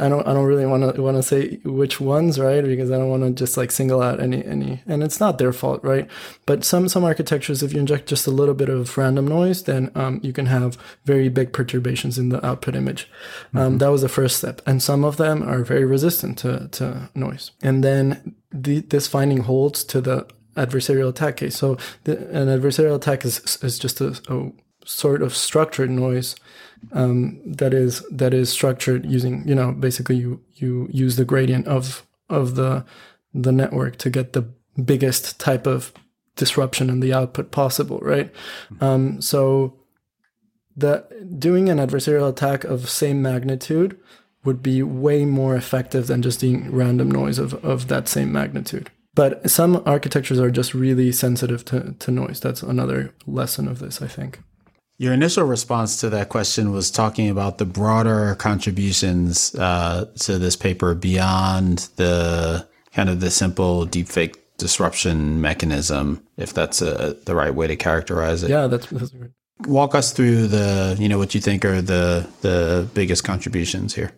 I 0.00 0.08
don't 0.08 0.26
I 0.26 0.32
don't 0.32 0.44
really 0.46 0.66
want 0.66 0.94
to 0.94 1.02
want 1.02 1.16
to 1.16 1.22
say 1.22 1.56
which 1.64 2.00
ones, 2.00 2.38
right? 2.38 2.64
Because 2.64 2.90
I 2.90 2.98
don't 2.98 3.10
want 3.10 3.22
to 3.22 3.30
just 3.30 3.56
like 3.56 3.70
single 3.70 4.02
out 4.02 4.20
any 4.20 4.44
any 4.44 4.82
and 4.86 5.02
it's 5.02 5.20
not 5.20 5.38
their 5.38 5.52
fault, 5.52 5.82
right? 5.84 6.08
But 6.46 6.64
some 6.64 6.88
some 6.88 7.04
architectures 7.04 7.62
if 7.62 7.72
you 7.72 7.80
inject 7.80 8.08
just 8.08 8.26
a 8.26 8.30
little 8.30 8.54
bit 8.54 8.68
of 8.68 8.96
random 8.98 9.26
noise, 9.28 9.64
then 9.64 9.90
um, 9.94 10.20
you 10.22 10.32
can 10.32 10.46
have 10.46 10.76
very 11.04 11.28
big 11.28 11.52
perturbations 11.52 12.18
in 12.18 12.28
the 12.30 12.44
output 12.44 12.74
image. 12.74 13.08
Um, 13.54 13.60
mm-hmm. 13.60 13.78
that 13.78 13.90
was 13.90 14.02
the 14.02 14.08
first 14.08 14.36
step. 14.36 14.60
And 14.66 14.82
some 14.82 15.04
of 15.04 15.16
them 15.16 15.42
are 15.42 15.62
very 15.62 15.84
resistant 15.84 16.38
to, 16.38 16.68
to 16.72 17.10
noise. 17.14 17.52
And 17.62 17.82
then 17.82 18.34
the, 18.52 18.80
this 18.80 19.06
finding 19.06 19.38
holds 19.38 19.84
to 19.84 20.00
the 20.00 20.26
adversarial 20.56 21.10
attack 21.10 21.36
case. 21.36 21.56
So 21.56 21.76
the, 22.04 22.18
an 22.30 22.48
adversarial 22.48 22.96
attack 22.96 23.24
is 23.24 23.58
is 23.62 23.78
just 23.78 24.00
a, 24.00 24.20
a 24.28 24.52
sort 24.84 25.22
of 25.22 25.34
structured 25.34 25.90
noise 25.90 26.36
um, 26.92 27.40
that 27.44 27.74
is 27.74 28.04
that 28.10 28.34
is 28.34 28.50
structured 28.50 29.06
using 29.06 29.46
you 29.46 29.54
know 29.54 29.72
basically 29.72 30.16
you 30.16 30.40
you 30.54 30.88
use 30.90 31.16
the 31.16 31.24
gradient 31.24 31.66
of 31.66 32.06
of 32.28 32.54
the 32.54 32.84
the 33.34 33.52
network 33.52 33.96
to 33.98 34.10
get 34.10 34.32
the 34.32 34.48
biggest 34.84 35.38
type 35.40 35.66
of 35.66 35.92
disruption 36.36 36.90
in 36.90 37.00
the 37.00 37.12
output 37.12 37.50
possible 37.50 37.98
right? 38.00 38.32
Um, 38.80 39.20
so 39.20 39.78
the 40.76 41.06
doing 41.38 41.68
an 41.68 41.78
adversarial 41.78 42.28
attack 42.28 42.64
of 42.64 42.88
same 42.88 43.22
magnitude 43.22 43.98
would 44.44 44.62
be 44.62 44.82
way 44.82 45.24
more 45.24 45.56
effective 45.56 46.06
than 46.06 46.22
just 46.22 46.40
doing 46.40 46.70
random 46.70 47.10
noise 47.10 47.38
of, 47.38 47.54
of 47.64 47.88
that 47.88 48.06
same 48.06 48.30
magnitude. 48.30 48.90
But 49.14 49.50
some 49.50 49.82
architectures 49.86 50.38
are 50.38 50.50
just 50.50 50.74
really 50.74 51.10
sensitive 51.10 51.64
to, 51.64 51.94
to 51.98 52.10
noise. 52.10 52.38
That's 52.38 52.62
another 52.62 53.14
lesson 53.26 53.66
of 53.66 53.78
this 53.78 54.02
i 54.02 54.06
think 54.06 54.40
your 54.98 55.12
initial 55.12 55.44
response 55.44 56.00
to 56.00 56.10
that 56.10 56.28
question 56.28 56.72
was 56.72 56.90
talking 56.90 57.28
about 57.28 57.58
the 57.58 57.64
broader 57.64 58.34
contributions 58.36 59.54
uh, 59.54 60.06
to 60.20 60.38
this 60.38 60.56
paper 60.56 60.94
beyond 60.94 61.88
the 61.96 62.66
kind 62.92 63.08
of 63.08 63.20
the 63.20 63.30
simple 63.30 63.86
deepfake 63.86 64.36
disruption 64.58 65.40
mechanism, 65.40 66.26
if 66.36 66.54
that's 66.54 66.80
a, 66.80 67.16
the 67.24 67.34
right 67.34 67.54
way 67.54 67.66
to 67.66 67.76
characterize 67.76 68.42
it. 68.42 68.50
Yeah, 68.50 68.66
that's, 68.68 68.86
that's 68.86 69.10
great. 69.10 69.30
Walk 69.66 69.94
us 69.94 70.12
through 70.12 70.48
the, 70.48 70.96
you 70.98 71.08
know, 71.08 71.18
what 71.18 71.34
you 71.34 71.40
think 71.40 71.64
are 71.64 71.80
the 71.80 72.28
the 72.42 72.86
biggest 72.92 73.24
contributions 73.24 73.94
here 73.94 74.12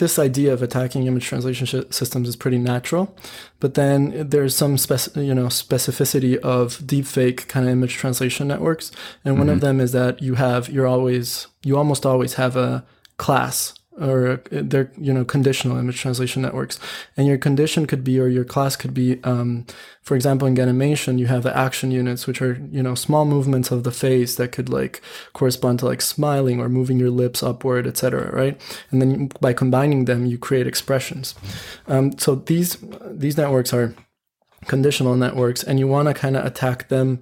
this 0.00 0.18
idea 0.18 0.52
of 0.52 0.62
attacking 0.62 1.06
image 1.06 1.26
translation 1.26 1.66
sh- 1.66 1.88
systems 1.90 2.28
is 2.28 2.34
pretty 2.34 2.58
natural, 2.58 3.14
but 3.60 3.74
then 3.74 4.28
there's 4.28 4.56
some 4.56 4.76
spec- 4.76 5.14
you 5.14 5.34
know 5.34 5.46
specificity 5.46 6.36
of 6.38 6.78
deepfake 6.78 7.46
kind 7.46 7.66
of 7.66 7.72
image 7.72 7.94
translation 7.94 8.48
networks, 8.48 8.90
and 9.24 9.32
mm-hmm. 9.32 9.40
one 9.40 9.48
of 9.48 9.58
mm-hmm. 9.58 9.66
them 9.66 9.80
is 9.80 9.92
that 9.92 10.20
you 10.20 10.34
have 10.34 10.68
you're 10.68 10.86
always 10.86 11.46
you 11.62 11.78
almost 11.78 12.04
always 12.04 12.34
have 12.34 12.56
a 12.56 12.84
class 13.16 13.74
or 14.00 14.42
they're 14.50 14.90
you 14.96 15.12
know 15.12 15.24
conditional 15.24 15.76
image 15.76 16.00
translation 16.00 16.42
networks. 16.42 16.78
And 17.16 17.26
your 17.26 17.38
condition 17.38 17.86
could 17.86 18.02
be 18.02 18.18
or 18.18 18.28
your 18.28 18.44
class 18.44 18.76
could 18.76 18.94
be 18.94 19.22
um, 19.24 19.66
for 20.02 20.14
example 20.16 20.48
in 20.48 20.54
GANimation 20.54 21.18
you 21.18 21.26
have 21.26 21.42
the 21.42 21.56
action 21.56 21.90
units 21.90 22.26
which 22.26 22.40
are 22.40 22.60
you 22.70 22.82
know 22.82 22.94
small 22.94 23.24
movements 23.24 23.70
of 23.70 23.84
the 23.84 23.92
face 23.92 24.36
that 24.36 24.52
could 24.52 24.68
like 24.68 25.02
correspond 25.32 25.78
to 25.80 25.86
like 25.86 26.00
smiling 26.00 26.60
or 26.60 26.68
moving 26.68 26.98
your 26.98 27.10
lips 27.10 27.42
upward 27.42 27.86
etc 27.86 28.30
right? 28.32 28.60
And 28.90 29.00
then 29.00 29.30
by 29.40 29.52
combining 29.52 30.06
them 30.06 30.26
you 30.26 30.38
create 30.38 30.66
expressions. 30.66 31.34
Um, 31.86 32.18
so 32.18 32.36
these 32.36 32.78
these 33.10 33.36
networks 33.36 33.72
are 33.72 33.94
conditional 34.66 35.16
networks 35.16 35.62
and 35.62 35.78
you 35.78 35.88
want 35.88 36.08
to 36.08 36.14
kind 36.14 36.36
of 36.36 36.44
attack 36.44 36.88
them 36.88 37.20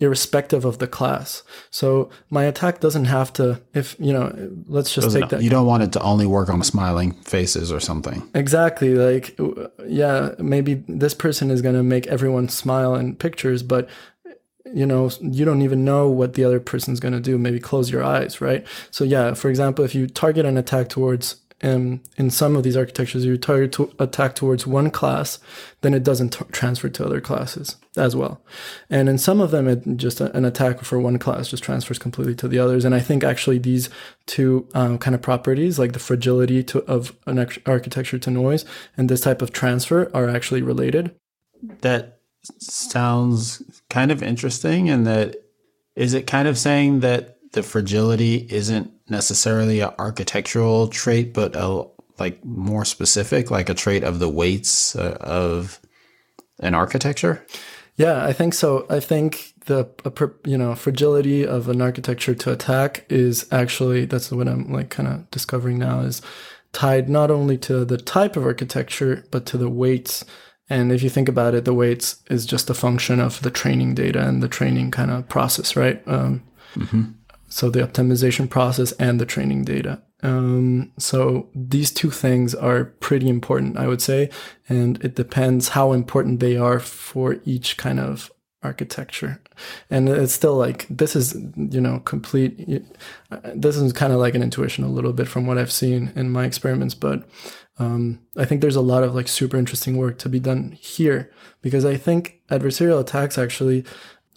irrespective 0.00 0.64
of 0.64 0.78
the 0.78 0.86
class. 0.86 1.42
So 1.70 2.10
my 2.28 2.44
attack 2.44 2.80
doesn't 2.80 3.04
have 3.06 3.32
to, 3.34 3.60
if 3.74 3.96
you 3.98 4.12
know, 4.12 4.50
let's 4.66 4.92
just 4.92 5.06
doesn't, 5.06 5.20
take 5.20 5.30
that. 5.30 5.42
You 5.42 5.50
don't 5.50 5.66
want 5.66 5.82
it 5.82 5.92
to 5.92 6.00
only 6.00 6.26
work 6.26 6.48
on 6.48 6.62
smiling 6.62 7.12
faces 7.22 7.70
or 7.70 7.80
something. 7.80 8.28
Exactly. 8.34 8.94
Like, 8.94 9.38
yeah, 9.86 10.34
maybe 10.38 10.84
this 10.88 11.14
person 11.14 11.50
is 11.50 11.62
going 11.62 11.76
to 11.76 11.82
make 11.82 12.06
everyone 12.08 12.48
smile 12.48 12.94
in 12.96 13.14
pictures, 13.14 13.62
but 13.62 13.88
you 14.74 14.86
know, 14.86 15.10
you 15.20 15.44
don't 15.44 15.62
even 15.62 15.84
know 15.84 16.08
what 16.08 16.34
the 16.34 16.42
other 16.42 16.58
person's 16.58 16.98
going 16.98 17.14
to 17.14 17.20
do. 17.20 17.38
Maybe 17.38 17.60
close 17.60 17.90
your 17.90 18.02
eyes, 18.02 18.40
right? 18.40 18.66
So 18.90 19.04
yeah, 19.04 19.34
for 19.34 19.48
example, 19.48 19.84
if 19.84 19.94
you 19.94 20.08
target 20.08 20.44
an 20.46 20.56
attack 20.56 20.88
towards 20.88 21.36
um, 21.62 22.02
in 22.16 22.30
some 22.30 22.56
of 22.56 22.62
these 22.62 22.76
architectures, 22.76 23.24
you 23.24 23.38
target 23.38 23.72
to 23.72 23.92
attack 23.98 24.34
towards 24.34 24.66
one 24.66 24.90
class, 24.90 25.38
then 25.80 25.94
it 25.94 26.02
doesn't 26.02 26.30
t- 26.30 26.44
transfer 26.52 26.88
to 26.88 27.04
other 27.06 27.20
classes 27.20 27.76
as 27.96 28.14
well. 28.14 28.42
And 28.90 29.08
in 29.08 29.18
some 29.18 29.40
of 29.40 29.50
them, 29.50 29.68
it 29.68 29.82
just 29.96 30.20
a, 30.20 30.34
an 30.36 30.44
attack 30.44 30.80
for 30.80 30.98
one 30.98 31.18
class 31.18 31.48
just 31.48 31.62
transfers 31.62 31.98
completely 31.98 32.34
to 32.36 32.48
the 32.48 32.58
others. 32.58 32.84
And 32.84 32.94
I 32.94 33.00
think 33.00 33.24
actually 33.24 33.58
these 33.58 33.88
two 34.26 34.68
um, 34.74 34.98
kind 34.98 35.14
of 35.14 35.22
properties, 35.22 35.78
like 35.78 35.92
the 35.92 35.98
fragility 35.98 36.62
to, 36.64 36.82
of 36.84 37.16
an 37.26 37.38
architecture 37.66 38.18
to 38.18 38.30
noise 38.30 38.64
and 38.96 39.08
this 39.08 39.20
type 39.20 39.40
of 39.40 39.52
transfer, 39.52 40.10
are 40.12 40.28
actually 40.28 40.60
related. 40.60 41.14
That 41.80 42.18
sounds 42.58 43.62
kind 43.88 44.10
of 44.10 44.22
interesting. 44.22 44.90
And 44.90 45.06
that 45.06 45.36
is 45.96 46.12
it 46.12 46.26
kind 46.26 46.48
of 46.48 46.58
saying 46.58 47.00
that 47.00 47.38
the 47.52 47.62
fragility 47.62 48.46
isn't 48.50 48.90
necessarily 49.08 49.80
an 49.80 49.92
architectural 49.98 50.88
trait, 50.88 51.34
but 51.34 51.54
a 51.54 51.86
like 52.18 52.44
more 52.44 52.84
specific, 52.84 53.50
like 53.50 53.68
a 53.68 53.74
trait 53.74 54.04
of 54.04 54.18
the 54.18 54.28
weights 54.28 54.94
uh, 54.96 55.16
of 55.20 55.80
an 56.60 56.74
architecture? 56.74 57.44
Yeah, 57.96 58.24
I 58.24 58.32
think 58.32 58.54
so. 58.54 58.86
I 58.90 59.00
think 59.00 59.52
the 59.66 59.88
you 60.44 60.58
know 60.58 60.74
fragility 60.74 61.46
of 61.46 61.68
an 61.68 61.80
architecture 61.80 62.34
to 62.34 62.52
attack 62.52 63.04
is 63.08 63.46
actually 63.52 64.04
that's 64.04 64.30
what 64.30 64.48
I'm 64.48 64.72
like 64.72 64.90
kind 64.90 65.08
of 65.08 65.30
discovering 65.30 65.78
now 65.78 66.00
is 66.00 66.20
tied 66.72 67.08
not 67.08 67.30
only 67.30 67.56
to 67.58 67.84
the 67.84 67.96
type 67.96 68.36
of 68.36 68.44
architecture 68.44 69.24
but 69.30 69.46
to 69.46 69.58
the 69.58 69.70
weights. 69.70 70.24
And 70.70 70.90
if 70.90 71.02
you 71.02 71.10
think 71.10 71.28
about 71.28 71.54
it, 71.54 71.66
the 71.66 71.74
weights 71.74 72.22
is 72.30 72.46
just 72.46 72.70
a 72.70 72.74
function 72.74 73.20
of 73.20 73.42
the 73.42 73.50
training 73.50 73.94
data 73.94 74.26
and 74.26 74.42
the 74.42 74.48
training 74.48 74.90
kind 74.90 75.10
of 75.10 75.28
process, 75.28 75.76
right? 75.76 76.02
Um, 76.06 76.42
mm-hmm 76.74 77.10
so 77.54 77.70
the 77.70 77.86
optimization 77.86 78.50
process 78.50 78.90
and 78.98 79.20
the 79.20 79.24
training 79.24 79.62
data. 79.62 80.02
Um, 80.24 80.90
so 80.98 81.48
these 81.54 81.92
two 81.92 82.10
things 82.10 82.52
are 82.52 82.86
pretty 82.98 83.28
important, 83.28 83.76
I 83.76 83.86
would 83.86 84.02
say, 84.02 84.30
and 84.68 85.00
it 85.04 85.14
depends 85.14 85.68
how 85.68 85.92
important 85.92 86.40
they 86.40 86.56
are 86.56 86.80
for 86.80 87.36
each 87.44 87.76
kind 87.76 88.00
of 88.00 88.32
architecture. 88.64 89.40
And 89.88 90.08
it's 90.08 90.32
still 90.32 90.56
like 90.56 90.88
this 90.90 91.14
is 91.14 91.36
you 91.54 91.80
know 91.80 92.00
complete. 92.00 92.58
This 93.54 93.76
is 93.76 93.92
kind 93.92 94.12
of 94.12 94.18
like 94.18 94.34
an 94.34 94.42
intuition 94.42 94.82
a 94.82 94.88
little 94.88 95.12
bit 95.12 95.28
from 95.28 95.46
what 95.46 95.56
I've 95.56 95.70
seen 95.70 96.12
in 96.16 96.30
my 96.30 96.46
experiments, 96.46 96.96
but 96.96 97.22
um, 97.78 98.18
I 98.36 98.46
think 98.46 98.62
there's 98.62 98.74
a 98.74 98.80
lot 98.80 99.04
of 99.04 99.14
like 99.14 99.28
super 99.28 99.56
interesting 99.56 99.96
work 99.96 100.18
to 100.18 100.28
be 100.28 100.40
done 100.40 100.72
here 100.72 101.30
because 101.62 101.84
I 101.84 101.98
think 101.98 102.40
adversarial 102.50 103.00
attacks 103.00 103.38
actually 103.38 103.84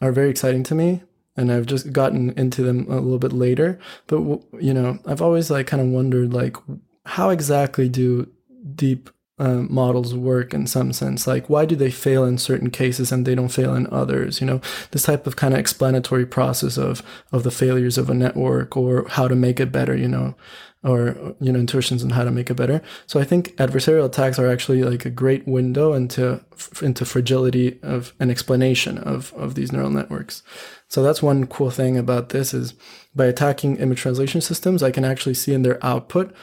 are 0.03 0.12
very 0.12 0.30
exciting 0.30 0.62
to 0.65 0.75
me 0.75 1.01
and 1.38 1.52
I've 1.52 1.67
just 1.67 1.93
gotten 1.93 2.32
into 2.32 2.63
them 2.63 2.88
a 2.89 2.95
little 2.95 3.19
bit 3.19 3.34
later. 3.34 3.80
But 4.08 4.21
you 4.60 4.73
know, 4.73 5.00
I've 5.06 5.21
always 5.21 5.50
like 5.50 5.67
kind 5.67 5.82
of 5.82 5.88
wondered 5.89 6.34
like 6.34 6.58
how 7.06 7.30
exactly 7.30 7.88
do 7.88 8.30
deep 8.76 9.10
uh, 9.39 9.63
models 9.69 10.15
work 10.15 10.54
in 10.54 10.65
some 10.65 10.91
sense. 10.93 11.28
Like 11.28 11.50
why 11.50 11.65
do 11.65 11.76
they 11.76 11.91
fail 11.91 12.23
in 12.26 12.38
certain 12.38 12.69
cases 12.69 13.12
and 13.12 13.26
they 13.26 13.36
don't 13.36 13.50
fail 13.50 13.76
in 13.76 13.88
others? 13.91 14.41
You 14.41 14.47
know 14.47 14.62
this 14.91 15.04
type 15.04 15.28
of 15.28 15.36
kind 15.36 15.54
of 15.54 15.60
explanatory 15.60 16.26
process 16.26 16.78
of 16.78 17.04
of 17.32 17.43
the 17.43 17.52
failures 17.52 17.97
of 17.97 18.10
a 18.10 18.13
network 18.13 18.76
or 18.76 19.08
how 19.10 19.28
to 19.28 19.36
make 19.36 19.60
it 19.60 19.71
better 19.71 19.95
you 19.95 20.08
know 20.08 20.36
or 20.84 21.36
you 21.39 21.52
know 21.52 21.60
intuitions 21.60 22.04
on 22.04 22.12
how 22.12 22.23
to 22.23 22.32
make 22.32 22.50
it 22.50 22.56
better. 22.56 22.82
So 23.06 23.19
i 23.19 23.23
think 23.23 23.56
adversarial 23.58 24.06
attacks 24.06 24.39
are 24.39 24.47
actually 24.47 24.84
like 24.84 25.06
a 25.06 25.10
great 25.10 25.47
window 25.47 25.93
into 25.93 26.43
into 26.82 27.06
fragility 27.06 27.80
of 27.84 28.13
an 28.19 28.32
explanation 28.32 28.97
of 28.97 29.34
of 29.34 29.56
these 29.56 29.71
neural 29.71 29.89
networks. 29.89 30.43
So 30.88 31.04
that's 31.04 31.21
one 31.21 31.47
cool 31.47 31.69
thing 31.69 31.97
about 31.97 32.30
this 32.30 32.54
is 32.54 32.73
by 33.15 33.26
attacking 33.26 33.78
image 33.78 34.00
translation 34.00 34.41
systems, 34.41 34.82
I 34.82 34.91
can 34.91 35.04
actually 35.04 35.34
see 35.34 35.54
in 35.54 35.63
their 35.63 35.84
output, 35.84 36.34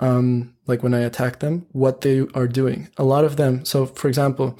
um, 0.00 0.54
like 0.66 0.82
when 0.82 0.94
I 0.94 1.00
attack 1.00 1.40
them, 1.40 1.66
what 1.72 2.02
they 2.02 2.26
are 2.34 2.48
doing. 2.48 2.88
A 2.96 3.04
lot 3.04 3.24
of 3.24 3.36
them. 3.36 3.64
So 3.64 3.86
for 3.86 4.08
example, 4.08 4.58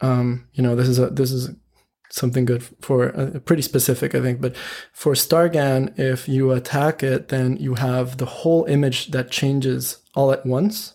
um, 0.00 0.48
you 0.52 0.62
know, 0.62 0.76
this 0.76 0.88
is 0.88 0.98
a 0.98 1.08
this 1.08 1.30
is 1.32 1.50
something 2.10 2.44
good 2.44 2.62
for 2.80 3.16
uh, 3.16 3.38
pretty 3.40 3.62
specific, 3.62 4.14
I 4.14 4.20
think. 4.20 4.40
But 4.40 4.56
for 4.92 5.14
StarGAN, 5.14 5.98
if 5.98 6.28
you 6.28 6.52
attack 6.52 7.02
it, 7.02 7.28
then 7.28 7.56
you 7.56 7.74
have 7.74 8.18
the 8.18 8.26
whole 8.26 8.64
image 8.66 9.08
that 9.08 9.30
changes 9.30 9.98
all 10.14 10.32
at 10.32 10.46
once, 10.46 10.94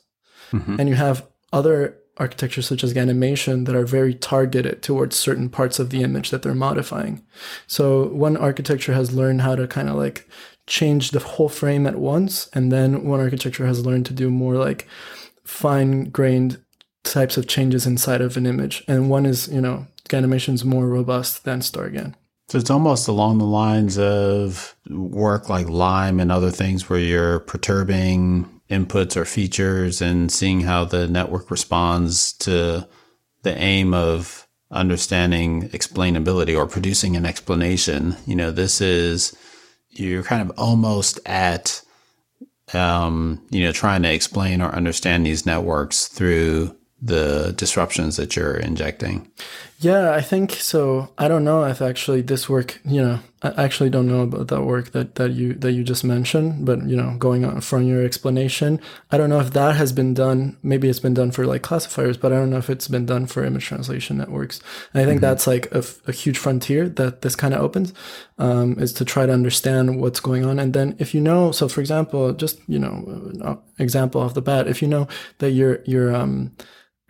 mm-hmm. 0.51 0.79
and 0.79 0.87
you 0.87 0.95
have 0.95 1.27
other 1.51 1.97
architectures 2.17 2.67
such 2.67 2.83
as 2.83 2.93
GANimation 2.93 3.65
that 3.65 3.75
are 3.75 3.85
very 3.85 4.13
targeted 4.13 4.83
towards 4.83 5.15
certain 5.15 5.49
parts 5.49 5.79
of 5.79 5.89
the 5.89 6.03
image 6.03 6.29
that 6.29 6.43
they're 6.43 6.53
modifying. 6.53 7.23
So 7.67 8.07
one 8.09 8.37
architecture 8.37 8.93
has 8.93 9.13
learned 9.13 9.41
how 9.41 9.55
to 9.55 9.67
kind 9.67 9.89
of 9.89 9.95
like 9.95 10.29
change 10.67 11.11
the 11.11 11.19
whole 11.19 11.49
frame 11.49 11.87
at 11.87 11.95
once, 11.95 12.49
and 12.53 12.71
then 12.71 13.05
one 13.05 13.19
architecture 13.19 13.65
has 13.65 13.85
learned 13.85 14.05
to 14.07 14.13
do 14.13 14.29
more 14.29 14.55
like 14.55 14.87
fine 15.43 16.05
grained 16.05 16.63
types 17.03 17.37
of 17.37 17.47
changes 17.47 17.85
inside 17.85 18.21
of 18.21 18.37
an 18.37 18.45
image. 18.45 18.83
And 18.87 19.09
one 19.09 19.25
is, 19.25 19.47
you 19.47 19.61
know, 19.61 19.87
GANimation 20.07 20.53
is 20.53 20.63
more 20.63 20.87
robust 20.87 21.43
than 21.43 21.59
StarGAN. 21.61 22.13
So 22.49 22.57
it's 22.57 22.69
almost 22.69 23.07
along 23.07 23.37
the 23.37 23.45
lines 23.45 23.97
of 23.97 24.75
work 24.89 25.49
like 25.49 25.69
Lime 25.69 26.19
and 26.19 26.31
other 26.31 26.51
things 26.51 26.89
where 26.89 26.99
you're 26.99 27.39
perturbing 27.39 28.61
inputs 28.69 29.15
or 29.15 29.25
features 29.25 30.01
and 30.01 30.31
seeing 30.31 30.61
how 30.61 30.85
the 30.85 31.07
network 31.07 31.49
responds 31.49 32.33
to 32.33 32.87
the 33.43 33.57
aim 33.57 33.93
of 33.93 34.47
understanding 34.69 35.69
explainability 35.69 36.57
or 36.57 36.67
producing 36.67 37.15
an 37.15 37.25
explanation. 37.25 38.15
You 38.25 38.35
know, 38.35 38.51
this 38.51 38.81
is, 38.81 39.35
you're 39.91 40.23
kind 40.23 40.41
of 40.41 40.57
almost 40.57 41.19
at, 41.25 41.81
um, 42.73 43.45
you 43.49 43.63
know, 43.63 43.71
trying 43.71 44.03
to 44.03 44.13
explain 44.13 44.61
or 44.61 44.69
understand 44.69 45.25
these 45.25 45.45
networks 45.45 46.07
through 46.07 46.75
the 47.01 47.53
disruptions 47.57 48.15
that 48.17 48.35
you're 48.35 48.55
injecting. 48.55 49.29
Yeah, 49.81 50.11
I 50.11 50.21
think 50.21 50.51
so. 50.51 51.11
I 51.17 51.27
don't 51.27 51.43
know 51.43 51.63
if 51.63 51.81
actually 51.81 52.21
this 52.21 52.47
work, 52.47 52.79
you 52.85 53.01
know, 53.01 53.19
I 53.41 53.63
actually 53.63 53.89
don't 53.89 54.07
know 54.07 54.21
about 54.21 54.49
that 54.49 54.61
work 54.61 54.91
that, 54.91 55.15
that 55.15 55.31
you 55.31 55.55
that 55.55 55.71
you 55.71 55.83
just 55.83 56.03
mentioned, 56.03 56.67
but 56.67 56.87
you 56.87 56.95
know, 56.95 57.15
going 57.17 57.43
on 57.43 57.61
from 57.61 57.81
your 57.87 58.05
explanation, 58.05 58.79
I 59.11 59.17
don't 59.17 59.31
know 59.31 59.39
if 59.39 59.53
that 59.53 59.75
has 59.77 59.91
been 59.91 60.13
done. 60.13 60.55
Maybe 60.61 60.87
it's 60.87 60.99
been 60.99 61.15
done 61.15 61.31
for 61.31 61.47
like 61.47 61.63
classifiers, 61.63 62.15
but 62.15 62.31
I 62.31 62.35
don't 62.35 62.51
know 62.51 62.59
if 62.59 62.69
it's 62.69 62.87
been 62.87 63.07
done 63.07 63.25
for 63.25 63.43
image 63.43 63.65
translation 63.65 64.19
networks. 64.19 64.61
And 64.93 65.01
I 65.01 65.05
think 65.05 65.17
mm-hmm. 65.17 65.29
that's 65.31 65.47
like 65.47 65.73
a, 65.73 65.83
a, 66.05 66.11
huge 66.11 66.37
frontier 66.37 66.87
that 66.87 67.23
this 67.23 67.35
kind 67.35 67.55
of 67.55 67.61
opens, 67.61 67.91
um, 68.37 68.77
is 68.77 68.93
to 68.93 69.03
try 69.03 69.25
to 69.25 69.33
understand 69.33 69.99
what's 69.99 70.19
going 70.19 70.45
on. 70.45 70.59
And 70.59 70.73
then 70.73 70.95
if 70.99 71.15
you 71.15 71.21
know, 71.21 71.51
so 71.51 71.67
for 71.67 71.81
example, 71.81 72.33
just 72.33 72.59
you 72.67 72.77
know, 72.77 73.63
example 73.79 74.21
off 74.21 74.35
the 74.35 74.43
bat, 74.43 74.67
if 74.67 74.83
you 74.83 74.87
know 74.87 75.07
that 75.39 75.53
your 75.53 75.81
your 75.85 76.15
um 76.15 76.51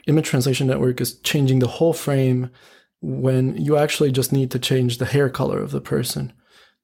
image 0.08 0.28
translation 0.28 0.68
network 0.68 1.02
is 1.02 1.20
changing 1.20 1.60
the 1.60 1.68
whole 1.68 1.94
frame 1.94 2.50
when 3.02 3.58
you 3.58 3.78
actually 3.78 4.12
just 4.12 4.32
need 4.32 4.52
to 4.52 4.60
change 4.60 4.98
the 4.98 5.06
hair 5.06 5.30
color 5.30 5.60
of 5.60 5.72
the 5.72 5.82
person 5.82 6.34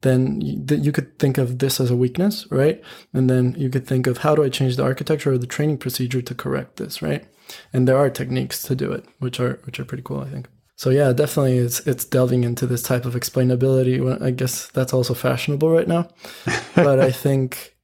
then 0.01 0.41
you, 0.41 0.91
could 0.91 1.17
think 1.17 1.37
of 1.37 1.57
this 1.57 1.79
as 1.79 1.89
a 1.89 1.95
weakness 1.95 2.45
right? 2.51 2.83
And 3.13 3.29
then 3.29 3.55
you 3.57 3.69
could 3.69 3.87
think 3.87 4.05
of 4.05 4.19
how 4.19 4.35
do 4.35 4.43
i 4.43 4.49
change 4.49 4.75
the 4.75 4.83
architecture 4.83 5.31
or 5.31 5.37
the 5.37 5.47
training 5.47 5.79
procedure 5.79 6.21
to 6.21 6.35
correct 6.35 6.77
this 6.77 7.01
right? 7.01 7.25
And 7.73 7.87
there 7.87 7.97
are 7.97 8.09
techniques 8.09 8.61
to 8.63 8.75
do 8.75 8.91
it 8.91 9.05
which 9.19 9.39
are 9.39 9.59
which 9.63 9.79
are 9.79 9.85
pretty 9.85 10.03
cool 10.03 10.21
i 10.21 10.29
think. 10.29 10.47
So 10.75 10.91
yeah 10.91 11.13
definitely 11.13 11.57
it's 11.57 11.79
it's 11.87 12.05
delving 12.05 12.43
into 12.43 12.67
this 12.67 12.83
type 12.83 13.05
of 13.05 13.15
explainability. 13.15 14.21
I 14.21 14.31
guess 14.31 14.67
that's 14.67 14.93
also 14.93 15.13
fashionable 15.13 15.69
right 15.69 15.87
now. 15.87 16.09
But 16.75 16.99
i 16.99 17.11
think 17.11 17.75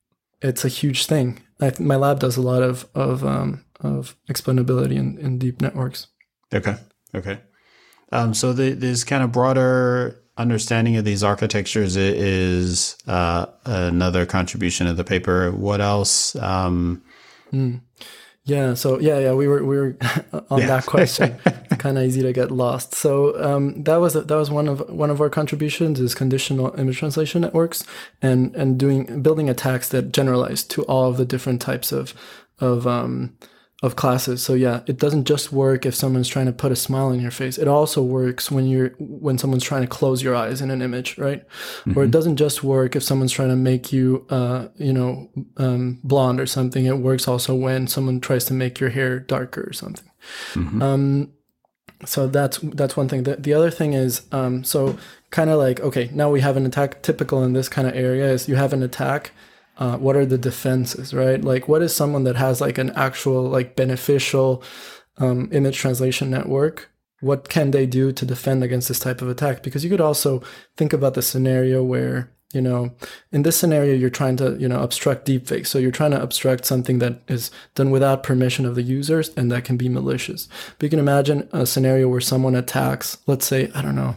it's 0.42 0.66
a 0.66 0.70
huge 0.70 1.06
thing. 1.06 1.40
I, 1.62 1.72
my 1.80 1.96
lab 1.96 2.20
does 2.20 2.38
a 2.38 2.42
lot 2.42 2.62
of 2.62 2.88
of 2.94 3.26
um, 3.26 3.66
of 3.84 4.16
explainability 4.30 4.96
in, 4.96 5.18
in 5.18 5.38
deep 5.38 5.62
networks. 5.62 6.08
Okay. 6.54 6.76
Okay. 7.16 7.40
Um, 8.12 8.34
so 8.34 8.54
the, 8.54 8.74
this 8.74 9.04
kind 9.04 9.24
of 9.24 9.32
broader 9.32 10.20
understanding 10.38 10.98
of 10.98 11.06
these 11.06 11.24
architectures 11.24 11.96
is 11.96 12.98
uh, 13.08 13.46
another 13.66 14.26
contribution 14.26 14.88
of 14.88 14.98
the 14.98 15.04
paper. 15.04 15.52
What 15.52 15.82
else? 15.82 16.36
Um, 16.36 17.04
mm. 17.52 17.82
Yeah. 18.46 18.74
So 18.74 19.00
yeah, 19.00 19.20
yeah, 19.20 19.34
we 19.34 19.48
were 19.48 19.64
we 19.64 19.78
were 19.78 19.98
on 20.50 20.60
yeah. 20.60 20.68
that 20.68 20.86
question. 20.86 21.38
kind 21.78 21.98
of 21.98 22.04
easy 22.04 22.22
to 22.22 22.34
get 22.34 22.52
lost. 22.52 22.94
So 22.94 23.42
um, 23.44 23.84
that 23.84 23.98
was 23.98 24.14
that 24.14 24.30
was 24.30 24.52
one 24.52 24.68
of 24.68 24.90
one 24.90 25.10
of 25.10 25.22
our 25.22 25.30
contributions 25.30 26.00
is 26.00 26.14
conditional 26.14 26.78
image 26.78 27.00
translation 27.00 27.42
networks 27.42 27.86
and 28.22 28.56
and 28.56 28.78
doing 28.78 29.22
building 29.22 29.50
attacks 29.50 29.90
that 29.90 30.12
generalize 30.12 30.64
to 30.64 30.84
all 30.84 31.10
of 31.10 31.18
the 31.18 31.26
different 31.26 31.62
types 31.62 31.92
of 31.92 32.14
of 32.60 32.86
um, 32.86 33.38
of 33.84 33.98
classes. 33.98 34.42
So 34.42 34.54
yeah, 34.54 34.80
it 34.88 34.98
doesn't 34.98 35.26
just 35.26 35.52
work 35.52 35.86
if 35.86 35.94
someone's 35.94 36.30
trying 36.30 36.46
to 36.46 36.54
put 36.54 36.72
a 36.72 36.76
smile 36.76 37.08
on 37.08 37.20
your 37.20 37.32
face. 37.32 37.58
It 37.58 37.68
also 37.68 38.02
works 38.02 38.50
when 38.50 38.66
you're 38.66 38.92
when 38.98 39.38
someone's 39.38 39.66
trying 39.66 39.82
to 39.82 39.88
close 39.88 40.24
your 40.24 40.34
eyes 40.36 40.62
in 40.62 40.72
an 40.72 40.82
image, 40.82 41.18
right? 41.18 41.46
Mm-hmm. 41.50 42.00
Or 42.00 42.06
it 42.06 42.12
doesn't 42.12 42.38
just 42.38 42.64
work 42.64 42.96
if 42.96 43.04
someone's 43.04 43.34
trying 43.34 43.50
to 43.50 43.58
make 43.58 43.92
you 43.92 44.26
uh, 44.30 44.70
you 44.78 44.94
know, 44.94 45.30
um, 45.58 46.00
blonde 46.02 46.40
or 46.40 46.46
something. 46.46 46.86
It 46.86 47.00
works 47.00 47.28
also 47.28 47.54
when 47.54 47.88
someone 47.88 48.22
tries 48.22 48.46
to 48.46 48.54
make 48.54 48.80
your 48.80 48.90
hair 48.90 49.20
darker 49.20 49.66
or 49.68 49.74
something. 49.74 50.10
Mm-hmm. 50.54 50.82
Um, 50.82 51.34
so 52.06 52.28
that's 52.28 52.60
that's 52.60 52.96
one 52.96 53.10
thing. 53.10 53.24
The, 53.24 53.36
the 53.36 53.54
other 53.54 53.70
thing 53.70 53.94
is 53.94 54.22
um, 54.32 54.64
so 54.64 54.98
kind 55.30 55.50
of 55.50 55.60
like 55.60 55.82
okay, 55.82 56.10
now 56.14 56.30
we 56.30 56.40
have 56.40 56.56
an 56.56 56.66
attack. 56.66 57.02
Typical 57.04 57.44
in 57.44 57.52
this 57.52 57.68
kind 57.68 57.86
of 57.86 57.96
area 57.96 58.32
is 58.32 58.48
you 58.48 58.56
have 58.56 58.72
an 58.72 58.82
attack 58.82 59.32
uh, 59.84 59.98
what 59.98 60.16
are 60.16 60.26
the 60.26 60.38
defenses 60.38 61.14
right? 61.14 61.44
Like 61.44 61.68
what 61.68 61.82
is 61.82 61.94
someone 61.94 62.24
that 62.24 62.38
has 62.38 62.62
like 62.62 62.78
an 62.78 62.92
actual 62.92 63.44
like 63.44 63.76
beneficial 63.76 64.64
um, 65.18 65.50
image 65.52 65.78
translation 65.78 66.32
network? 66.32 66.90
What 67.20 67.50
can 67.50 67.72
they 67.72 67.86
do 67.86 68.14
to 68.14 68.26
defend 68.26 68.64
against 68.64 68.88
this 68.88 69.00
type 69.00 69.22
of 69.22 69.28
attack? 69.28 69.62
Because 69.62 69.84
you 69.84 69.90
could 69.90 70.00
also 70.00 70.42
think 70.78 70.94
about 70.94 71.16
the 71.16 71.22
scenario 71.22 71.84
where 71.84 72.32
you 72.54 72.62
know 72.62 72.92
in 73.34 73.42
this 73.42 73.58
scenario 73.58 73.94
you're 73.94 74.10
trying 74.10 74.38
to 74.38 74.56
you 74.58 74.70
know 74.70 74.82
obstruct 74.82 75.26
deepfake 75.26 75.68
so 75.68 75.80
you're 75.80 76.00
trying 76.00 76.12
to 76.12 76.22
obstruct 76.22 76.66
something 76.66 77.00
that 77.00 77.20
is 77.28 77.52
done 77.76 77.92
without 77.92 78.24
permission 78.24 78.66
of 78.66 78.76
the 78.76 78.84
users 78.84 79.32
and 79.36 79.52
that 79.52 79.66
can 79.66 79.76
be 79.76 79.90
malicious. 79.90 80.48
But 80.80 80.86
you 80.86 80.90
can 80.92 81.00
imagine 81.00 81.50
a 81.52 81.66
scenario 81.66 82.08
where 82.08 82.22
someone 82.22 82.56
attacks 82.56 83.18
let's 83.28 83.46
say 83.46 83.70
i 83.76 83.82
don't 83.82 83.96
know 83.96 84.16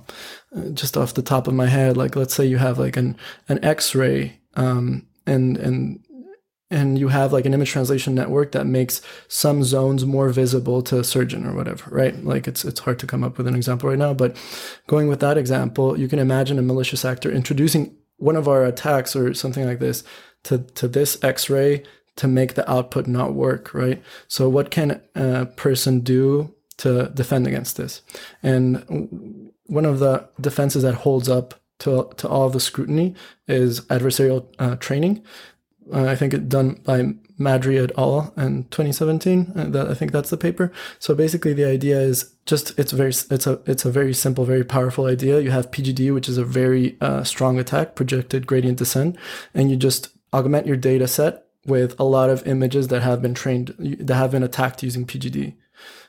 uh, 0.57 0.69
just 0.75 0.97
off 0.97 1.15
the 1.15 1.23
top 1.23 1.49
of 1.49 1.55
my 1.55 1.67
head 1.67 1.97
like 1.97 2.15
let's 2.15 2.35
say 2.35 2.47
you 2.47 2.59
have 2.59 2.79
like 2.79 2.97
an 2.97 3.17
an 3.49 3.59
x-ray 3.65 4.39
um, 4.55 5.07
and 5.27 5.57
and 5.57 6.01
and 6.71 6.99
you 6.99 7.09
have 7.09 7.33
like 7.33 7.47
an 7.47 7.55
image 7.55 7.71
translation 7.71 8.15
network 8.15 8.53
that 8.53 8.67
makes 8.67 9.01
some 9.29 9.63
zones 9.63 10.05
more 10.05 10.31
visible 10.31 10.83
to 10.83 10.99
a 10.99 11.05
surgeon 11.05 11.47
or 11.47 11.55
whatever, 11.55 11.89
right? 11.91 12.25
Like 12.25 12.49
it's 12.49 12.65
it's 12.65 12.81
hard 12.81 12.99
to 13.01 13.07
come 13.07 13.23
up 13.23 13.39
with 13.39 13.47
an 13.47 13.55
example 13.55 13.89
right 13.89 13.99
now, 13.99 14.15
but 14.15 14.37
going 14.87 15.09
with 15.09 15.21
that 15.21 15.39
example, 15.39 15.99
you 15.99 16.09
can 16.09 16.19
imagine 16.19 16.59
a 16.59 16.63
malicious 16.63 17.05
actor 17.05 17.31
introducing 17.31 17.95
one 18.17 18.37
of 18.37 18.49
our 18.49 18.65
attacks 18.65 19.15
or 19.15 19.35
something 19.35 19.65
like 19.65 19.79
this 19.79 20.03
to 20.45 20.59
to 20.59 20.89
this 20.89 21.23
X-ray 21.23 21.85
to 22.17 22.27
make 22.27 22.55
the 22.55 22.69
output 22.71 23.07
not 23.07 23.35
work, 23.35 23.75
right? 23.75 24.03
So 24.27 24.49
what 24.49 24.71
can 24.71 25.03
a 25.15 25.47
person 25.47 26.01
do 26.01 26.55
to 26.79 27.11
defend 27.11 27.47
against 27.47 27.77
this? 27.77 28.03
And 28.43 29.53
one 29.67 29.85
of 29.85 29.99
the 29.99 30.29
defenses 30.41 30.83
that 30.83 30.95
holds 30.95 31.29
up 31.29 31.55
to, 31.81 32.11
to 32.17 32.29
all 32.29 32.47
of 32.47 32.53
the 32.53 32.61
scrutiny 32.61 33.15
is 33.47 33.81
adversarial 33.83 34.47
uh, 34.59 34.77
training. 34.77 35.23
Uh, 35.93 36.05
I 36.05 36.17
think 36.17 36.35
it 36.35 36.49
done 36.49 36.81
by 36.85 37.15
Madry 37.39 37.83
et 37.83 37.93
al. 37.99 38.33
in 38.37 38.65
2017. 38.65 39.53
Uh, 39.55 39.65
that, 39.67 39.89
I 39.89 39.95
think 39.95 40.13
that's 40.13 40.31
the 40.31 40.37
paper. 40.37 40.73
So 40.99 41.15
basically, 41.15 41.53
the 41.53 41.65
idea 41.65 42.01
is 42.01 42.35
just 42.47 42.79
it's 42.79 42.93
very 42.93 43.11
it's 43.11 43.47
a 43.47 43.61
it's 43.67 43.85
a 43.85 43.91
very 43.91 44.15
simple, 44.15 44.45
very 44.45 44.65
powerful 44.65 45.07
idea. 45.07 45.41
You 45.41 45.51
have 45.51 45.71
PGD, 45.71 46.13
which 46.15 46.29
is 46.29 46.39
a 46.39 46.45
very 46.45 46.97
uh, 47.01 47.25
strong 47.25 47.59
attack, 47.59 47.95
projected 47.95 48.47
gradient 48.47 48.79
descent, 48.79 49.17
and 49.55 49.71
you 49.71 49.77
just 49.77 50.09
augment 50.33 50.67
your 50.67 50.77
data 50.77 51.07
set 51.07 51.45
with 51.67 51.99
a 51.99 52.05
lot 52.05 52.31
of 52.31 52.47
images 52.47 52.89
that 52.89 53.03
have 53.03 53.21
been 53.21 53.35
trained 53.35 53.75
that 53.79 54.15
have 54.15 54.31
been 54.31 54.43
attacked 54.43 54.83
using 54.83 55.07
PGD, 55.07 55.55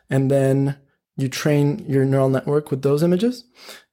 and 0.10 0.32
then 0.32 0.77
you 1.17 1.27
train 1.27 1.84
your 1.88 2.06
neural 2.06 2.30
network 2.30 2.71
with 2.71 2.84
those 2.84 3.03
images, 3.03 3.43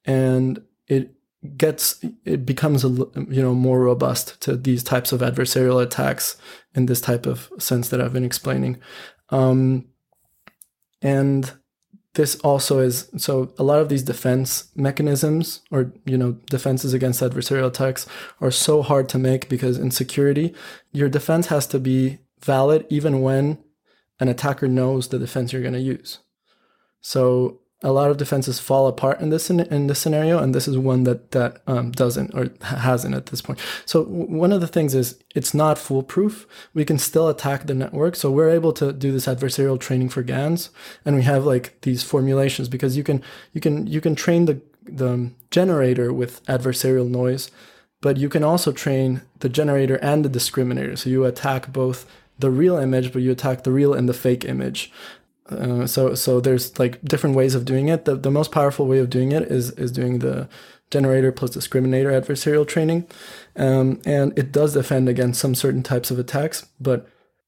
and 0.05 0.61
it 0.87 1.15
gets 1.57 2.03
it 2.25 2.45
becomes 2.45 2.83
a 2.83 2.89
you 2.89 3.41
know 3.41 3.53
more 3.53 3.79
robust 3.79 4.39
to 4.41 4.55
these 4.55 4.83
types 4.83 5.11
of 5.11 5.21
adversarial 5.21 5.81
attacks 5.81 6.37
in 6.73 6.85
this 6.85 7.01
type 7.01 7.25
of 7.25 7.49
sense 7.57 7.89
that 7.89 8.01
I've 8.01 8.13
been 8.13 8.25
explaining, 8.25 8.79
um, 9.29 9.85
and 11.01 11.51
this 12.15 12.35
also 12.37 12.79
is 12.79 13.09
so 13.17 13.53
a 13.57 13.63
lot 13.63 13.79
of 13.79 13.89
these 13.89 14.03
defense 14.03 14.69
mechanisms 14.75 15.61
or 15.71 15.93
you 16.05 16.17
know 16.17 16.33
defenses 16.49 16.93
against 16.93 17.21
adversarial 17.21 17.67
attacks 17.67 18.07
are 18.41 18.51
so 18.51 18.81
hard 18.81 19.07
to 19.09 19.19
make 19.19 19.49
because 19.49 19.77
in 19.77 19.91
security 19.91 20.53
your 20.91 21.09
defense 21.09 21.47
has 21.47 21.67
to 21.67 21.79
be 21.79 22.19
valid 22.41 22.85
even 22.89 23.21
when 23.21 23.57
an 24.19 24.27
attacker 24.27 24.67
knows 24.67 25.09
the 25.09 25.19
defense 25.19 25.51
you're 25.51 25.61
going 25.61 25.73
to 25.73 25.79
use. 25.79 26.19
So 27.01 27.59
a 27.83 27.91
lot 27.91 28.09
of 28.09 28.17
defenses 28.17 28.59
fall 28.59 28.87
apart 28.87 29.19
in 29.19 29.29
this 29.29 29.49
in 29.49 29.87
this 29.87 29.99
scenario, 29.99 30.39
and 30.39 30.55
this 30.55 30.67
is 30.67 30.77
one 30.77 31.03
that 31.03 31.31
that 31.31 31.61
um, 31.67 31.91
doesn't 31.91 32.33
or 32.33 32.49
hasn't 32.61 33.13
at 33.13 33.27
this 33.27 33.41
point. 33.41 33.59
So 33.85 34.03
one 34.03 34.53
of 34.53 34.61
the 34.61 34.67
things 34.67 34.95
is 34.95 35.19
it's 35.35 35.53
not 35.53 35.77
foolproof. 35.77 36.47
We 36.73 36.85
can 36.85 36.97
still 36.97 37.27
attack 37.27 37.67
the 37.67 37.73
network, 37.73 38.15
so 38.15 38.31
we're 38.31 38.49
able 38.49 38.71
to 38.73 38.93
do 38.93 39.11
this 39.11 39.27
adversarial 39.27 39.79
training 39.79 40.09
for 40.09 40.23
GANs, 40.23 40.69
and 41.03 41.15
we 41.15 41.23
have 41.23 41.45
like 41.45 41.79
these 41.81 42.01
formulations 42.01 42.69
because 42.69 42.95
you 42.95 43.03
can 43.03 43.21
you 43.53 43.59
can 43.59 43.85
you 43.87 43.99
can 43.99 44.15
train 44.15 44.45
the 44.45 44.61
the 44.83 45.31
generator 45.51 46.13
with 46.13 46.45
adversarial 46.45 47.09
noise, 47.09 47.51
but 48.01 48.17
you 48.17 48.29
can 48.29 48.43
also 48.43 48.71
train 48.71 49.21
the 49.39 49.49
generator 49.49 49.97
and 49.97 50.23
the 50.23 50.29
discriminator. 50.29 50.97
So 50.97 51.09
you 51.09 51.25
attack 51.25 51.73
both 51.73 52.09
the 52.39 52.51
real 52.51 52.77
image, 52.77 53.11
but 53.11 53.21
you 53.21 53.31
attack 53.31 53.63
the 53.63 53.71
real 53.71 53.93
and 53.93 54.07
the 54.07 54.13
fake 54.13 54.45
image 54.45 54.91
Uh, 55.49 55.85
so 55.85 56.15
so 56.15 56.39
there's 56.39 56.77
like 56.79 57.01
different 57.03 57.35
ways 57.35 57.53
of 57.53 57.65
doing 57.65 57.87
it. 57.87 58.05
The 58.05 58.15
the 58.15 58.31
most 58.31 58.51
powerful 58.51 58.87
way 58.87 58.99
of 58.99 59.09
doing 59.09 59.31
it 59.31 59.43
is 59.43 59.71
is 59.71 59.91
doing 59.91 60.19
the 60.19 60.49
generator 60.91 61.31
plus 61.31 61.51
discriminator 61.51 62.19
adversarial 62.19 62.67
training, 62.67 63.07
um, 63.55 64.01
and 64.05 64.37
it 64.37 64.51
does 64.51 64.73
defend 64.73 65.07
against 65.07 65.39
some 65.39 65.55
certain 65.55 65.83
types 65.83 66.09
of 66.09 66.19
attacks, 66.19 66.67
but 66.79 67.07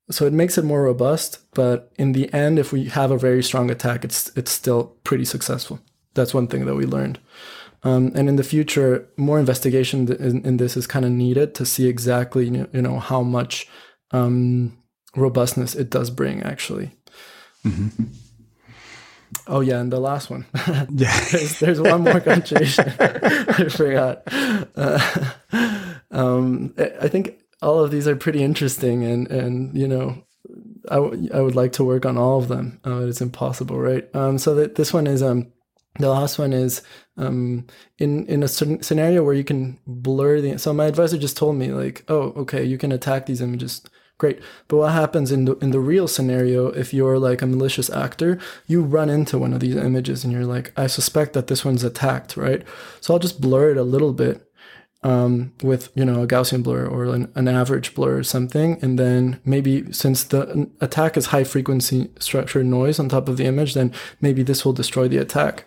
so 0.10 0.26
it 0.26 0.34
makes 0.34 0.58
it 0.58 0.66
more 0.66 0.84
robust. 0.84 1.39
But 1.54 1.91
in 1.98 2.14
the 2.14 2.32
end, 2.34 2.60
if 2.60 2.72
we 2.72 2.86
have 2.86 3.12
a 3.12 3.18
very 3.18 3.43
strong 3.43 3.72
attack, 3.72 4.06
it's 4.06 4.32
it's 4.38 4.52
still 4.52 4.95
pretty 5.04 5.26
successful. 5.26 5.80
That's 6.14 6.34
one 6.34 6.48
thing 6.48 6.66
that 6.66 6.76
we 6.76 6.86
learned. 6.86 7.20
Um, 7.84 8.12
and 8.16 8.28
in 8.28 8.38
the 8.38 8.43
future, 8.43 9.08
more 9.18 9.39
investigation 9.39 10.12
in, 10.12 10.43
in 10.43 10.58
this 10.58 10.76
is 10.76 10.88
kind 10.88 11.06
of 11.06 11.12
needed 11.12 11.54
to 11.56 11.66
see 11.66 11.88
exactly 11.88 12.48
you 12.48 12.82
know 12.82 13.00
how 13.00 13.22
much 13.22 13.68
um, 14.12 14.78
robustness 15.16 15.76
it 15.76 15.89
does 15.89 16.10
bring 16.10 16.43
actually. 16.43 16.91
Mm-hmm. 17.68 18.03
Oh 19.47 19.61
yeah, 19.61 19.80
and 19.80 19.91
the 19.91 19.99
last 19.99 20.30
one. 20.30 20.45
yeah, 20.89 21.20
there's, 21.32 21.59
there's, 21.59 21.82
one 21.82 22.01
more 22.01 22.20
conjugation. 22.20 22.93
I 22.99 23.70
forgot. 23.70 24.24
Uh, 24.76 25.34
um, 26.11 26.74
I 26.78 27.07
think 27.07 27.39
all 27.61 27.84
of 27.84 27.91
these 27.91 28.07
are 28.07 28.15
pretty 28.15 28.43
interesting, 28.43 29.03
and 29.03 29.28
and 29.28 29.78
you 29.78 29.88
know, 29.88 30.24
I, 30.89 30.95
w- 30.95 31.30
I 31.34 31.41
would 31.41 31.55
like 31.55 31.74
to 31.74 31.84
work 31.84 32.05
on 32.05 32.18
all 32.18 32.39
of 32.39 32.47
them. 32.47 32.80
Uh, 32.86 33.05
it's 33.05 33.22
impossible, 33.22 33.78
right? 33.78 34.07
Um, 34.15 34.38
so 34.38 34.55
that 34.55 34.76
this 34.76 34.93
one 34.93 35.07
is 35.07 35.22
um, 35.22 35.51
the 35.99 36.09
last 36.09 36.39
one 36.39 36.53
is 36.53 36.82
um, 37.18 37.68
in 37.97 38.26
in 38.28 38.43
a 38.43 38.47
certain 38.47 38.82
scenario 38.82 39.24
where 39.24 39.34
you 39.34 39.43
can 39.43 39.80
blur 39.86 40.41
the. 40.41 40.57
So 40.57 40.74
my 40.74 40.86
advisor 40.86 41.18
just 41.18 41.38
told 41.38 41.55
me 41.57 41.72
like, 41.72 42.05
oh, 42.07 42.34
okay, 42.38 42.63
you 42.63 42.78
can 42.78 42.91
attack 42.91 43.26
these 43.26 43.41
images 43.41 43.82
great. 44.18 44.39
But 44.68 44.78
what 44.78 44.93
happens 44.93 45.32
in 45.32 45.45
the 45.45 45.55
in 45.57 45.72
the 45.72 45.80
real 45.80 46.07
scenario 46.07 46.68
if 46.68 46.93
you're 46.93 47.20
like 47.20 47.41
a 47.41 47.47
malicious 47.47 47.89
actor, 47.89 48.39
you 48.65 48.82
run 48.82 49.09
into 49.09 49.38
one 49.38 49.53
of 49.53 49.59
these 49.59 49.76
images 49.76 50.24
and 50.24 50.34
you're 50.34 50.45
like, 50.45 50.72
I 50.76 50.88
suspect 50.88 51.34
that 51.34 51.47
this 51.47 51.63
one's 51.63 51.84
attacked, 51.84 52.38
right? 52.38 52.63
So 53.01 53.13
I'll 53.13 53.20
just 53.20 53.41
blur 53.41 53.72
it 53.72 53.78
a 53.78 53.84
little 53.84 54.13
bit 54.13 54.47
um, 55.04 55.54
with 55.62 55.89
you 55.95 56.04
know 56.04 56.24
a 56.24 56.28
Gaussian 56.28 56.64
blur 56.64 56.86
or 56.86 57.06
an, 57.06 57.32
an, 57.36 57.48
average 57.48 57.93
blur 57.93 58.18
or 58.18 58.24
something, 58.24 58.80
and 58.82 58.98
then 58.98 59.39
maybe 59.45 59.91
since 59.93 60.24
the 60.24 60.70
attack 60.82 61.16
is 61.16 61.28
high 61.28 61.43
frequency 61.43 62.10
structured 62.20 62.66
noise 62.66 63.00
on 63.00 63.08
top 63.08 63.30
of 63.30 63.38
the 63.38 63.45
image, 63.45 63.76
then 63.76 63.93
maybe 64.22 64.41
this 64.41 64.66
will 64.66 64.74
destroy 64.74 65.08
the 65.08 65.18
attack. 65.18 65.66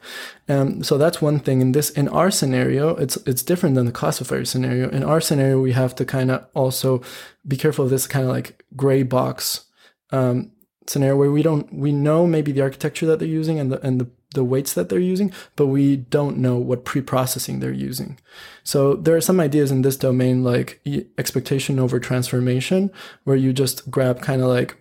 Um, 0.49 0.83
so 0.83 0.99
that's 0.99 1.23
one 1.23 1.39
thing. 1.39 1.61
In 1.61 1.73
this, 1.73 1.91
in 1.91 2.09
our 2.09 2.31
scenario, 2.31 2.97
it's 2.97 3.17
it's 3.19 3.43
different 3.43 3.77
than 3.77 3.87
the 3.87 3.93
classifier 3.93 4.45
scenario. 4.45 4.91
In 4.91 5.05
our 5.05 5.21
scenario, 5.21 5.61
we 5.61 5.73
have 5.73 5.95
to 5.95 6.05
kind 6.05 6.31
of 6.33 6.45
also 6.55 7.01
be 7.47 7.57
careful 7.57 7.85
of 7.85 7.91
this 7.91 8.09
kind 8.09 8.25
of 8.25 8.33
like 8.33 8.65
gray 8.75 9.05
box 9.05 9.67
um, 10.11 10.51
scenario 10.87 11.17
where 11.17 11.31
we 11.31 11.43
don't 11.43 11.73
we 11.73 11.93
know 11.93 12.27
maybe 12.27 12.51
the 12.51 12.63
architecture 12.63 13.07
that 13.07 13.21
they're 13.21 13.29
using 13.29 13.61
and 13.61 13.71
the 13.71 13.81
and 13.87 14.01
the 14.01 14.11
the 14.35 14.45
weights 14.45 14.75
that 14.75 14.89
they're 14.89 14.99
using, 14.99 15.33
but 15.57 15.67
we 15.67 15.97
don't 15.97 16.39
know 16.39 16.57
what 16.57 16.85
pre-processing 16.85 17.59
they're 17.59 17.73
using. 17.73 18.19
So 18.63 18.95
there 18.95 19.17
are 19.17 19.21
some 19.21 19.41
ideas 19.41 19.71
in 19.71 19.83
this 19.83 19.97
domain 19.97 20.45
like 20.45 20.81
expectation 21.19 21.79
over 21.79 21.99
transformation, 21.99 22.91
where 23.25 23.37
you 23.37 23.53
just 23.53 23.91
grab 23.91 24.23
kind 24.23 24.41
of 24.41 24.49
like 24.49 24.77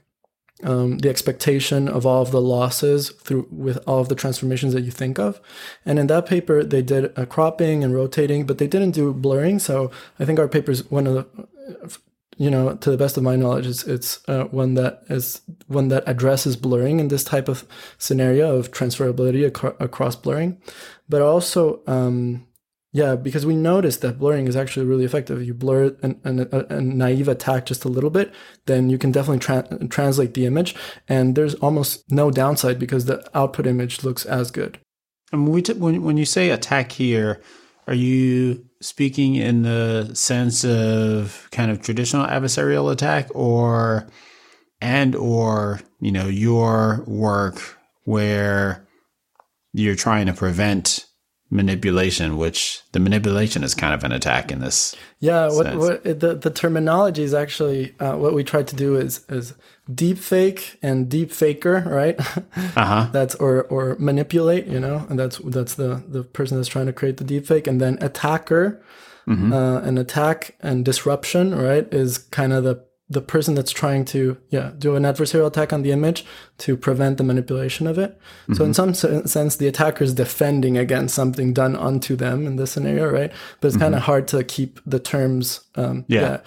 um, 0.64 0.98
the 1.00 1.10
expectation 1.10 1.88
of 1.88 2.06
all 2.06 2.22
of 2.22 2.32
the 2.32 2.42
losses 2.42 3.10
through 3.10 3.48
with 3.50 3.78
all 3.88 4.02
of 4.02 4.10
the 4.10 4.16
transformations 4.16 4.74
that 4.74 4.84
you 4.84 4.92
think 4.92 5.18
of. 5.18 5.40
And 5.86 5.98
in 5.98 6.08
that 6.08 6.26
paper, 6.26 6.64
they 6.64 6.82
did 6.82 7.18
a 7.18 7.26
cropping 7.26 7.84
and 7.84 7.96
rotating, 7.96 8.46
but 8.46 8.58
they 8.58 8.68
didn't 8.68 8.92
do 8.92 9.14
blurring. 9.14 9.60
So 9.60 9.90
I 10.20 10.26
think 10.26 10.38
our 10.38 10.50
paper 10.50 10.72
is 10.72 10.90
one 10.92 11.08
of 11.08 11.14
the 11.14 12.00
you 12.40 12.50
know, 12.50 12.74
to 12.74 12.90
the 12.90 12.98
best 12.98 13.18
of 13.18 13.24
my 13.24 13.36
knowledge, 13.36 13.68
it's 13.68 13.84
it's 13.84 14.22
uh, 14.30 14.46
one 14.46 14.76
that 14.76 15.04
is 15.10 15.42
one 15.68 15.90
that 15.90 16.06
addresses 16.08 16.56
blurring 16.56 17.02
in 17.02 17.10
this 17.10 17.26
type 17.26 17.50
of 17.50 17.68
scenario 17.98 18.56
of 18.56 18.72
transferability 18.72 19.44
ac- 19.46 19.76
across 19.82 20.16
blurring, 20.16 20.58
but 21.10 21.22
also, 21.22 21.82
um, 21.86 22.48
yeah, 22.94 23.18
because 23.18 23.46
we 23.46 23.58
noticed 23.58 24.00
that 24.02 24.20
blurring 24.20 24.48
is 24.48 24.56
actually 24.56 24.86
really 24.86 25.04
effective. 25.04 25.44
You 25.44 25.54
blur 25.54 25.98
an, 26.02 26.22
an, 26.24 26.48
a, 26.54 26.78
a, 26.78 26.82
naive 26.82 27.28
attack 27.28 27.66
just 27.66 27.84
a 27.84 27.90
little 27.90 28.10
bit, 28.10 28.34
then 28.68 28.90
you 28.90 28.98
can 28.98 29.12
definitely 29.12 29.40
tra- 29.40 29.88
translate 29.90 30.34
the 30.34 30.46
image, 30.46 30.76
and 31.10 31.36
there's 31.36 31.56
almost 31.56 32.10
no 32.10 32.32
downside 32.32 32.80
because 32.80 33.04
the 33.04 33.30
output 33.38 33.68
image 33.68 34.06
looks 34.06 34.26
as 34.26 34.50
good. 34.50 34.80
And 35.34 35.50
we 35.50 35.62
t- 35.62 35.74
when, 35.74 36.04
when 36.04 36.16
you 36.16 36.26
say 36.26 36.52
attack 36.52 36.94
here, 36.94 37.42
are 37.86 37.94
you 37.94 38.69
speaking 38.82 39.36
in 39.36 39.64
the 39.64 40.12
sense 40.14 40.64
of 40.64 41.48
kind 41.52 41.70
of 41.70 41.82
traditional 41.82 42.26
adversarial 42.26 42.92
attack 42.92 43.28
or 43.36 44.08
and 44.82 45.16
or 45.16 45.82
you 46.00 46.12
know 46.12 46.28
your 46.28 47.04
work 47.06 47.78
where 48.04 48.88
you're 49.74 49.96
trying 49.96 50.26
to 50.26 50.34
prevent 50.34 51.06
manipulation 51.52 52.38
which 52.38 52.82
the 52.92 53.00
manipulation 53.00 53.64
is 53.64 53.74
kind 53.74 53.94
of 53.94 54.04
an 54.04 54.12
attack 54.12 54.52
in 54.52 54.60
this 54.60 54.96
yeah 55.20 55.50
what, 55.50 55.76
what 55.76 56.04
the, 56.04 56.36
the 56.36 56.52
terminology 56.52 57.24
is 57.24 57.34
actually 57.34 57.96
uh, 58.00 58.16
what 58.16 58.34
we 58.34 58.44
tried 58.44 58.68
to 58.68 58.76
do 58.76 58.96
is 58.96 59.26
is 59.30 59.54
deep 59.94 60.18
fake 60.18 60.78
and 60.82 61.10
deep 61.10 61.32
faker, 61.32 61.84
right? 61.88 62.20
Uh-huh. 62.76 63.10
that's 63.12 63.36
or 63.36 63.64
or 63.64 63.96
manipulate, 64.00 64.66
you 64.68 64.80
know, 64.80 65.06
and 65.10 65.18
that's 65.20 65.38
that's 65.40 65.76
the 65.76 66.04
the 66.08 66.24
person 66.24 66.58
that's 66.58 66.70
trying 66.70 66.86
to 66.86 66.94
create 66.94 67.18
the 67.18 67.24
deep 67.24 67.46
fake, 67.46 67.68
and 67.68 67.82
then 67.82 67.98
attacker, 68.02 68.82
mm-hmm. 69.28 69.52
uh, 69.52 69.80
an 69.80 69.98
attack 69.98 70.56
and 70.62 70.86
disruption, 70.86 71.56
right, 71.56 71.92
is 71.94 72.18
kind 72.18 72.54
of 72.54 72.64
the 72.64 72.84
the 73.10 73.22
person 73.22 73.56
that's 73.56 73.72
trying 73.72 74.06
to 74.06 74.38
yeah 74.50 74.72
do 74.78 74.96
an 74.96 75.04
adversarial 75.04 75.48
attack 75.48 75.74
on 75.74 75.82
the 75.82 75.92
image 75.92 76.26
to 76.58 76.78
prevent 76.78 77.18
the 77.18 77.24
manipulation 77.24 77.88
of 77.88 77.98
it 77.98 78.12
mm-hmm. 78.44 78.54
so 78.54 78.64
in 78.64 78.72
mm-hmm. 78.72 78.94
some 78.94 79.26
sense 79.26 79.56
the 79.56 79.68
attacker 79.68 80.04
is 80.04 80.14
defending 80.14 80.78
against 80.78 81.16
something 81.16 81.54
done 81.54 81.76
unto 81.76 82.16
them 82.16 82.46
in 82.46 82.56
this 82.56 82.72
scenario 82.72 83.10
right 83.10 83.32
but 83.60 83.68
it's 83.68 83.76
mm-hmm. 83.76 83.86
kind 83.86 83.96
of 83.96 84.02
hard 84.02 84.28
to 84.28 84.44
keep 84.44 84.80
the 84.86 85.00
terms 85.00 85.62
um, 85.76 86.06
yeah. 86.08 86.22
yeah 86.22 86.40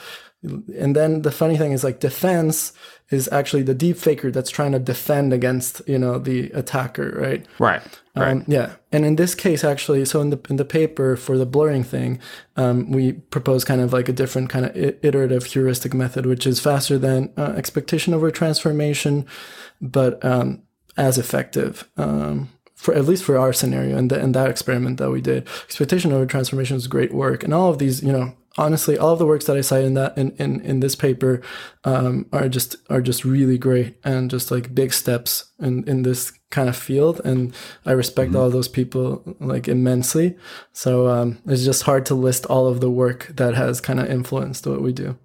and 0.42 0.96
then 0.96 1.22
the 1.22 1.30
funny 1.30 1.56
thing 1.56 1.72
is 1.72 1.84
like 1.84 2.00
defense 2.00 2.72
is 3.10 3.28
actually 3.30 3.62
the 3.62 3.74
deep 3.74 3.96
faker 3.96 4.30
that's 4.30 4.50
trying 4.50 4.72
to 4.72 4.78
defend 4.78 5.32
against 5.32 5.80
you 5.86 5.98
know 5.98 6.18
the 6.18 6.50
attacker 6.50 7.14
right? 7.16 7.46
Right 7.58 7.82
um, 8.14 8.22
right. 8.22 8.44
yeah. 8.48 8.72
And 8.90 9.04
in 9.04 9.16
this 9.16 9.34
case 9.34 9.62
actually 9.62 10.04
so 10.04 10.20
in 10.20 10.30
the 10.30 10.40
in 10.50 10.56
the 10.56 10.64
paper 10.64 11.16
for 11.16 11.38
the 11.38 11.46
blurring 11.46 11.84
thing 11.84 12.18
um, 12.56 12.90
we 12.90 13.12
propose 13.12 13.64
kind 13.64 13.80
of 13.80 13.92
like 13.92 14.08
a 14.08 14.12
different 14.12 14.50
kind 14.50 14.66
of 14.66 14.76
iterative 14.76 15.44
heuristic 15.44 15.94
method 15.94 16.26
which 16.26 16.46
is 16.46 16.58
faster 16.58 16.98
than 16.98 17.32
uh, 17.36 17.54
expectation 17.56 18.12
over 18.12 18.30
transformation 18.30 19.26
but 19.80 20.24
um, 20.24 20.62
as 20.96 21.18
effective 21.18 21.88
um, 21.96 22.48
for 22.74 22.94
at 22.94 23.04
least 23.04 23.22
for 23.22 23.38
our 23.38 23.52
scenario. 23.52 23.96
And, 23.96 24.10
the, 24.10 24.20
and 24.20 24.34
that 24.34 24.50
experiment 24.50 24.98
that 24.98 25.10
we 25.10 25.20
did 25.20 25.46
expectation 25.64 26.12
over 26.12 26.26
transformation 26.26 26.76
is 26.76 26.88
great 26.88 27.14
work. 27.14 27.44
And 27.44 27.54
all 27.54 27.70
of 27.70 27.78
these 27.78 28.02
you 28.02 28.10
know 28.10 28.34
honestly, 28.58 28.98
all 28.98 29.12
of 29.12 29.18
the 29.18 29.26
works 29.26 29.46
that 29.46 29.56
I 29.56 29.60
cite 29.60 29.84
in 29.84 29.94
that 29.94 30.16
in 30.16 30.32
in, 30.38 30.60
in 30.60 30.80
this 30.80 30.94
paper 30.94 31.40
um, 31.84 32.26
are 32.32 32.48
just 32.48 32.76
are 32.90 33.00
just 33.00 33.24
really 33.24 33.58
great 33.58 33.96
and 34.04 34.30
just 34.30 34.50
like 34.50 34.74
big 34.74 34.92
steps 34.92 35.52
in 35.58 35.88
in 35.88 36.02
this 36.02 36.32
kind 36.50 36.68
of 36.68 36.76
field. 36.76 37.20
And 37.24 37.54
I 37.86 37.92
respect 37.92 38.30
mm-hmm. 38.30 38.40
all 38.40 38.50
those 38.50 38.68
people 38.68 39.22
like 39.40 39.68
immensely. 39.68 40.36
So 40.72 41.08
um, 41.08 41.38
it's 41.46 41.64
just 41.64 41.84
hard 41.84 42.06
to 42.06 42.14
list 42.14 42.46
all 42.46 42.66
of 42.66 42.80
the 42.80 42.90
work 42.90 43.28
that 43.36 43.54
has 43.54 43.80
kind 43.80 44.00
of 44.00 44.10
influenced 44.10 44.66
what 44.66 44.82
we 44.82 44.92
do. 44.92 45.18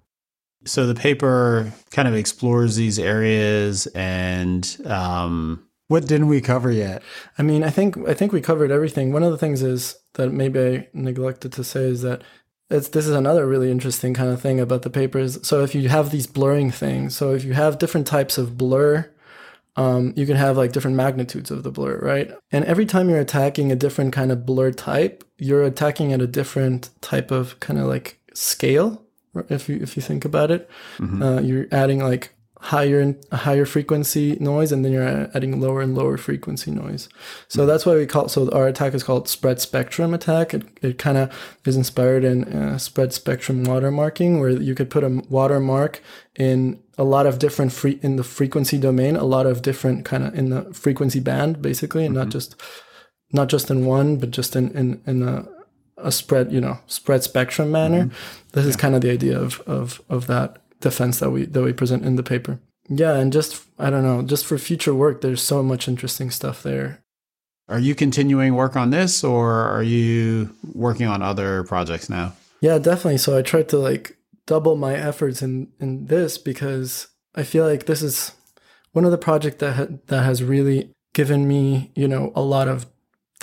So 0.64 0.86
the 0.86 0.94
paper 0.94 1.72
kind 1.90 2.08
of 2.08 2.14
explores 2.14 2.76
these 2.76 2.98
areas 2.98 3.86
and. 3.88 4.76
Um, 4.84 5.64
what 5.88 6.06
didn't 6.06 6.28
we 6.28 6.42
cover 6.42 6.70
yet? 6.70 7.02
I 7.38 7.42
mean, 7.42 7.64
I 7.64 7.70
think 7.70 7.96
I 8.06 8.12
think 8.12 8.30
we 8.30 8.42
covered 8.42 8.70
everything. 8.70 9.10
One 9.10 9.22
of 9.22 9.32
the 9.32 9.38
things 9.38 9.62
is 9.62 9.96
that 10.14 10.30
maybe 10.30 10.60
I 10.60 10.88
neglected 10.92 11.50
to 11.52 11.64
say 11.64 11.84
is 11.84 12.02
that 12.02 12.22
it's, 12.70 12.88
this 12.88 13.06
is 13.06 13.14
another 13.14 13.46
really 13.46 13.70
interesting 13.70 14.14
kind 14.14 14.30
of 14.30 14.40
thing 14.40 14.60
about 14.60 14.82
the 14.82 14.90
papers. 14.90 15.46
So 15.46 15.62
if 15.62 15.74
you 15.74 15.88
have 15.88 16.10
these 16.10 16.26
blurring 16.26 16.70
things, 16.70 17.16
so 17.16 17.32
if 17.32 17.44
you 17.44 17.54
have 17.54 17.78
different 17.78 18.06
types 18.06 18.38
of 18.38 18.58
blur, 18.58 19.10
um, 19.76 20.12
you 20.16 20.26
can 20.26 20.36
have 20.36 20.56
like 20.56 20.72
different 20.72 20.96
magnitudes 20.96 21.50
of 21.50 21.62
the 21.62 21.70
blur, 21.70 21.98
right? 21.98 22.32
And 22.50 22.64
every 22.64 22.84
time 22.84 23.08
you're 23.08 23.20
attacking 23.20 23.70
a 23.70 23.76
different 23.76 24.12
kind 24.12 24.32
of 24.32 24.44
blur 24.44 24.72
type, 24.72 25.24
you're 25.38 25.62
attacking 25.62 26.12
at 26.12 26.20
a 26.20 26.26
different 26.26 26.90
type 27.00 27.30
of 27.30 27.58
kind 27.60 27.78
of 27.78 27.86
like 27.86 28.18
scale. 28.34 29.04
If 29.48 29.68
you 29.68 29.78
if 29.80 29.94
you 29.96 30.02
think 30.02 30.24
about 30.24 30.50
it, 30.50 30.68
mm-hmm. 30.96 31.22
uh, 31.22 31.40
you're 31.40 31.66
adding 31.70 32.00
like 32.00 32.34
higher 32.60 32.98
and 32.98 33.16
higher 33.32 33.64
frequency 33.64 34.36
noise 34.40 34.72
and 34.72 34.84
then 34.84 34.92
you're 34.92 35.30
adding 35.34 35.60
lower 35.60 35.80
and 35.80 35.94
lower 35.94 36.16
frequency 36.16 36.72
noise 36.72 37.08
so 37.46 37.64
that's 37.64 37.86
why 37.86 37.94
we 37.94 38.04
call 38.04 38.28
so 38.28 38.50
our 38.50 38.66
attack 38.66 38.94
is 38.94 39.04
called 39.04 39.28
spread 39.28 39.60
spectrum 39.60 40.12
attack 40.12 40.52
it, 40.52 40.66
it 40.82 40.98
kind 40.98 41.16
of 41.16 41.58
is 41.64 41.76
inspired 41.76 42.24
in 42.24 42.44
uh, 42.44 42.76
spread 42.76 43.12
spectrum 43.12 43.64
watermarking 43.64 44.40
where 44.40 44.50
you 44.50 44.74
could 44.74 44.90
put 44.90 45.04
a 45.04 45.22
watermark 45.28 46.02
in 46.34 46.82
a 46.96 47.04
lot 47.04 47.26
of 47.26 47.38
different 47.38 47.72
free 47.72 48.00
in 48.02 48.16
the 48.16 48.24
frequency 48.24 48.76
domain 48.76 49.14
a 49.14 49.24
lot 49.24 49.46
of 49.46 49.62
different 49.62 50.04
kind 50.04 50.24
of 50.24 50.34
in 50.34 50.50
the 50.50 50.62
frequency 50.74 51.20
band 51.20 51.62
basically 51.62 52.04
and 52.04 52.16
mm-hmm. 52.16 52.24
not 52.24 52.32
just 52.32 52.56
not 53.32 53.48
just 53.48 53.70
in 53.70 53.86
one 53.86 54.16
but 54.16 54.32
just 54.32 54.56
in 54.56 54.70
in, 54.76 55.00
in 55.06 55.22
a 55.22 55.46
a 55.96 56.10
spread 56.10 56.50
you 56.52 56.60
know 56.60 56.78
spread 56.86 57.22
spectrum 57.22 57.70
manner 57.70 58.04
mm-hmm. 58.04 58.48
this 58.52 58.64
yeah. 58.64 58.70
is 58.70 58.76
kind 58.76 58.96
of 58.96 59.00
the 59.00 59.10
idea 59.10 59.38
of 59.38 59.60
of 59.60 60.02
of 60.08 60.26
that 60.26 60.60
defense 60.80 61.18
that 61.20 61.30
we 61.30 61.46
that 61.46 61.62
we 61.62 61.72
present 61.72 62.04
in 62.04 62.16
the 62.16 62.22
paper. 62.22 62.60
yeah, 62.88 63.14
and 63.14 63.32
just 63.32 63.62
I 63.78 63.90
don't 63.90 64.02
know, 64.02 64.22
just 64.22 64.46
for 64.46 64.58
future 64.58 64.94
work, 64.94 65.20
there's 65.20 65.42
so 65.42 65.62
much 65.62 65.88
interesting 65.88 66.30
stuff 66.30 66.62
there. 66.62 67.02
Are 67.68 67.78
you 67.78 67.94
continuing 67.94 68.54
work 68.54 68.76
on 68.76 68.90
this, 68.90 69.22
or 69.22 69.52
are 69.52 69.82
you 69.82 70.54
working 70.72 71.06
on 71.06 71.20
other 71.20 71.64
projects 71.64 72.08
now? 72.08 72.32
Yeah, 72.60 72.78
definitely. 72.78 73.18
So 73.18 73.36
I 73.36 73.42
tried 73.42 73.68
to 73.70 73.78
like 73.78 74.16
double 74.46 74.76
my 74.76 74.94
efforts 74.94 75.42
in 75.42 75.68
in 75.78 76.06
this 76.06 76.38
because 76.38 77.08
I 77.34 77.42
feel 77.42 77.66
like 77.66 77.84
this 77.86 78.02
is 78.02 78.32
one 78.92 79.04
of 79.04 79.10
the 79.10 79.18
projects 79.18 79.58
that 79.58 79.72
ha- 79.74 79.96
that 80.06 80.22
has 80.22 80.42
really 80.42 80.90
given 81.12 81.46
me, 81.46 81.92
you 81.94 82.08
know, 82.08 82.32
a 82.34 82.40
lot 82.40 82.68
of 82.68 82.86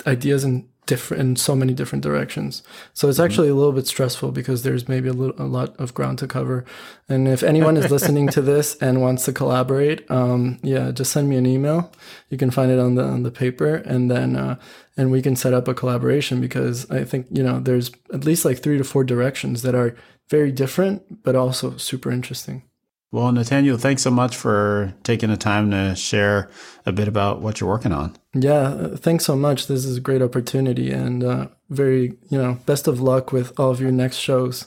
ideas 0.06 0.44
and 0.44 0.68
different 0.86 1.20
in 1.20 1.36
so 1.36 1.54
many 1.54 1.74
different 1.74 2.02
directions. 2.02 2.62
So 2.94 3.08
it's 3.08 3.18
actually 3.18 3.48
a 3.48 3.54
little 3.54 3.72
bit 3.72 3.86
stressful 3.86 4.32
because 4.32 4.62
there's 4.62 4.88
maybe 4.88 5.08
a 5.08 5.12
little 5.12 5.40
a 5.40 5.46
lot 5.46 5.76
of 5.78 5.94
ground 5.94 6.18
to 6.20 6.26
cover. 6.26 6.64
And 7.08 7.28
if 7.28 7.42
anyone 7.42 7.76
is 7.76 7.90
listening 7.90 8.28
to 8.28 8.40
this 8.40 8.76
and 8.80 9.02
wants 9.02 9.24
to 9.24 9.32
collaborate, 9.32 10.08
um, 10.10 10.58
yeah, 10.62 10.90
just 10.92 11.12
send 11.12 11.28
me 11.28 11.36
an 11.36 11.46
email. 11.46 11.92
You 12.30 12.38
can 12.38 12.50
find 12.50 12.70
it 12.70 12.78
on 12.78 12.94
the 12.94 13.04
on 13.04 13.22
the 13.22 13.30
paper, 13.30 13.74
and 13.74 14.10
then 14.10 14.36
uh, 14.36 14.56
and 14.96 15.10
we 15.10 15.22
can 15.22 15.36
set 15.36 15.52
up 15.52 15.68
a 15.68 15.74
collaboration 15.74 16.40
because 16.40 16.90
I 16.90 17.04
think 17.04 17.26
you 17.30 17.42
know 17.42 17.60
there's 17.60 17.90
at 18.12 18.24
least 18.24 18.44
like 18.44 18.62
three 18.62 18.78
to 18.78 18.84
four 18.84 19.04
directions 19.04 19.62
that 19.62 19.74
are 19.74 19.94
very 20.28 20.50
different 20.50 21.22
but 21.22 21.36
also 21.36 21.76
super 21.76 22.10
interesting. 22.10 22.62
Well, 23.12 23.30
Nataniel, 23.30 23.80
thanks 23.80 24.02
so 24.02 24.10
much 24.10 24.36
for 24.36 24.94
taking 25.04 25.30
the 25.30 25.36
time 25.36 25.70
to 25.70 25.94
share 25.94 26.50
a 26.84 26.92
bit 26.92 27.08
about 27.08 27.40
what 27.40 27.60
you're 27.60 27.70
working 27.70 27.92
on. 27.92 28.16
Yeah, 28.34 28.88
thanks 28.96 29.24
so 29.24 29.36
much. 29.36 29.68
This 29.68 29.84
is 29.84 29.96
a 29.96 30.00
great 30.00 30.22
opportunity 30.22 30.90
and 30.90 31.22
uh, 31.22 31.48
very, 31.70 32.18
you 32.28 32.38
know, 32.38 32.58
best 32.66 32.88
of 32.88 33.00
luck 33.00 33.32
with 33.32 33.58
all 33.58 33.70
of 33.70 33.80
your 33.80 33.92
next 33.92 34.16
shows 34.16 34.66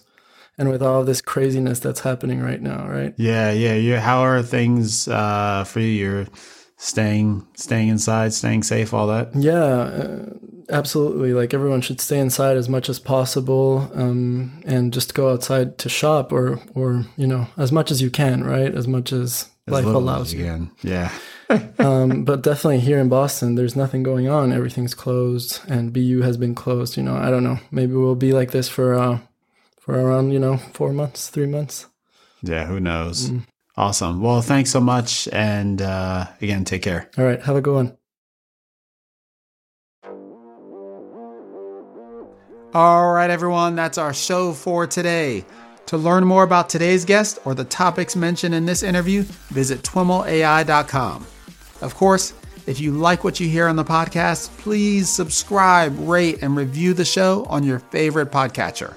and 0.57 0.69
with 0.69 0.81
all 0.81 1.03
this 1.03 1.21
craziness 1.21 1.79
that's 1.79 2.01
happening 2.01 2.41
right 2.41 2.61
now, 2.61 2.87
right? 2.87 3.13
Yeah, 3.17 3.51
yeah. 3.51 3.75
You, 3.75 3.97
how 3.97 4.21
are 4.21 4.41
things 4.41 5.07
uh, 5.07 5.63
for 5.65 5.79
you? 5.79 5.87
You're 5.87 6.27
staying, 6.80 7.45
staying 7.55 7.89
inside, 7.89 8.34
staying 8.34 8.63
safe, 8.63 8.93
all 8.93 9.05
that. 9.07 9.36
Yeah, 9.36 9.53
uh, 9.53 10.25
absolutely. 10.69 11.34
Like 11.34 11.53
everyone 11.53 11.82
should 11.82 12.01
stay 12.01 12.17
inside 12.19 12.57
as 12.57 12.69
much 12.69 12.89
as 12.89 12.99
possible, 12.99 13.91
um, 13.93 14.63
and 14.65 14.91
just 14.91 15.13
go 15.13 15.32
outside 15.32 15.77
to 15.80 15.89
shop 15.89 16.32
or, 16.32 16.59
or 16.73 17.05
you 17.17 17.27
know, 17.27 17.47
as 17.57 17.71
much 17.71 17.91
as 17.91 18.01
you 18.01 18.09
can, 18.09 18.43
right? 18.43 18.73
As 18.73 18.88
much 18.88 19.11
as, 19.11 19.49
As 19.67 19.73
life 19.73 19.86
allows 19.86 20.27
as 20.27 20.34
you. 20.34 20.45
can. 20.45 20.71
Yeah. 20.82 21.11
um, 21.80 22.25
but 22.25 22.43
definitely 22.43 22.80
here 22.80 22.99
in 22.99 23.09
Boston, 23.09 23.55
there's 23.55 23.75
nothing 23.75 24.03
going 24.03 24.30
on. 24.30 24.53
Everything's 24.53 24.93
closed, 24.93 25.59
and 25.67 25.91
BU 25.91 26.21
has 26.21 26.38
been 26.38 26.53
closed. 26.53 26.95
You 26.95 27.03
know, 27.03 27.15
I 27.17 27.30
don't 27.32 27.43
know. 27.43 27.57
Maybe 27.71 27.93
we'll 27.93 28.15
be 28.15 28.34
like 28.34 28.51
this 28.51 28.69
for 28.69 28.93
uh, 28.93 29.19
for 29.80 29.99
around 29.99 30.32
you 30.32 30.39
know 30.39 30.57
four 30.73 30.93
months, 30.93 31.30
three 31.30 31.47
months. 31.47 31.88
Yeah. 32.43 32.67
Who 32.67 32.80
knows? 32.80 33.32
Awesome. 33.80 34.19
Well, 34.19 34.41
thanks 34.41 34.71
so 34.71 34.82
much. 34.82 35.30
And 35.32 35.82
uh, 35.82 36.25
again, 36.41 36.65
take 36.65 36.82
care. 36.82 37.09
All 37.17 37.23
right, 37.23 37.41
have 37.41 37.55
a 37.55 37.61
good 37.61 37.73
one. 37.73 37.97
All 42.73 43.13
right, 43.13 43.30
everyone, 43.30 43.75
that's 43.75 43.97
our 43.97 44.13
show 44.13 44.51
for 44.51 44.86
today. 44.86 45.45
To 45.86 45.97
learn 45.97 46.25
more 46.25 46.43
about 46.43 46.69
today's 46.69 47.05
guest 47.05 47.39
or 47.45 47.55
the 47.55 47.63
topics 47.63 48.17
mentioned 48.17 48.53
in 48.53 48.65
this 48.65 48.84
interview, 48.84 49.23
visit 49.47 49.82
twimlai.com. 49.82 51.25
Of 51.82 51.95
course, 51.95 52.34
if 52.67 52.82
you 52.82 52.91
like 52.91 53.23
what 53.23 53.39
you 53.39 53.47
hear 53.47 53.67
on 53.67 53.77
the 53.77 53.86
podcast, 53.86 54.55
please 54.57 55.09
subscribe, 55.09 55.97
rate, 55.99 56.43
and 56.43 56.57
review 56.57 56.93
the 56.93 57.05
show 57.05 57.45
on 57.45 57.63
your 57.63 57.80
favorite 57.80 58.30
podcatcher. 58.30 58.93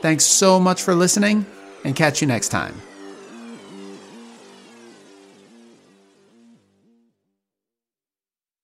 Thanks 0.00 0.24
so 0.24 0.58
much 0.58 0.82
for 0.82 0.94
listening, 0.94 1.44
and 1.84 1.94
catch 1.94 2.22
you 2.22 2.26
next 2.26 2.48
time. 2.48 2.80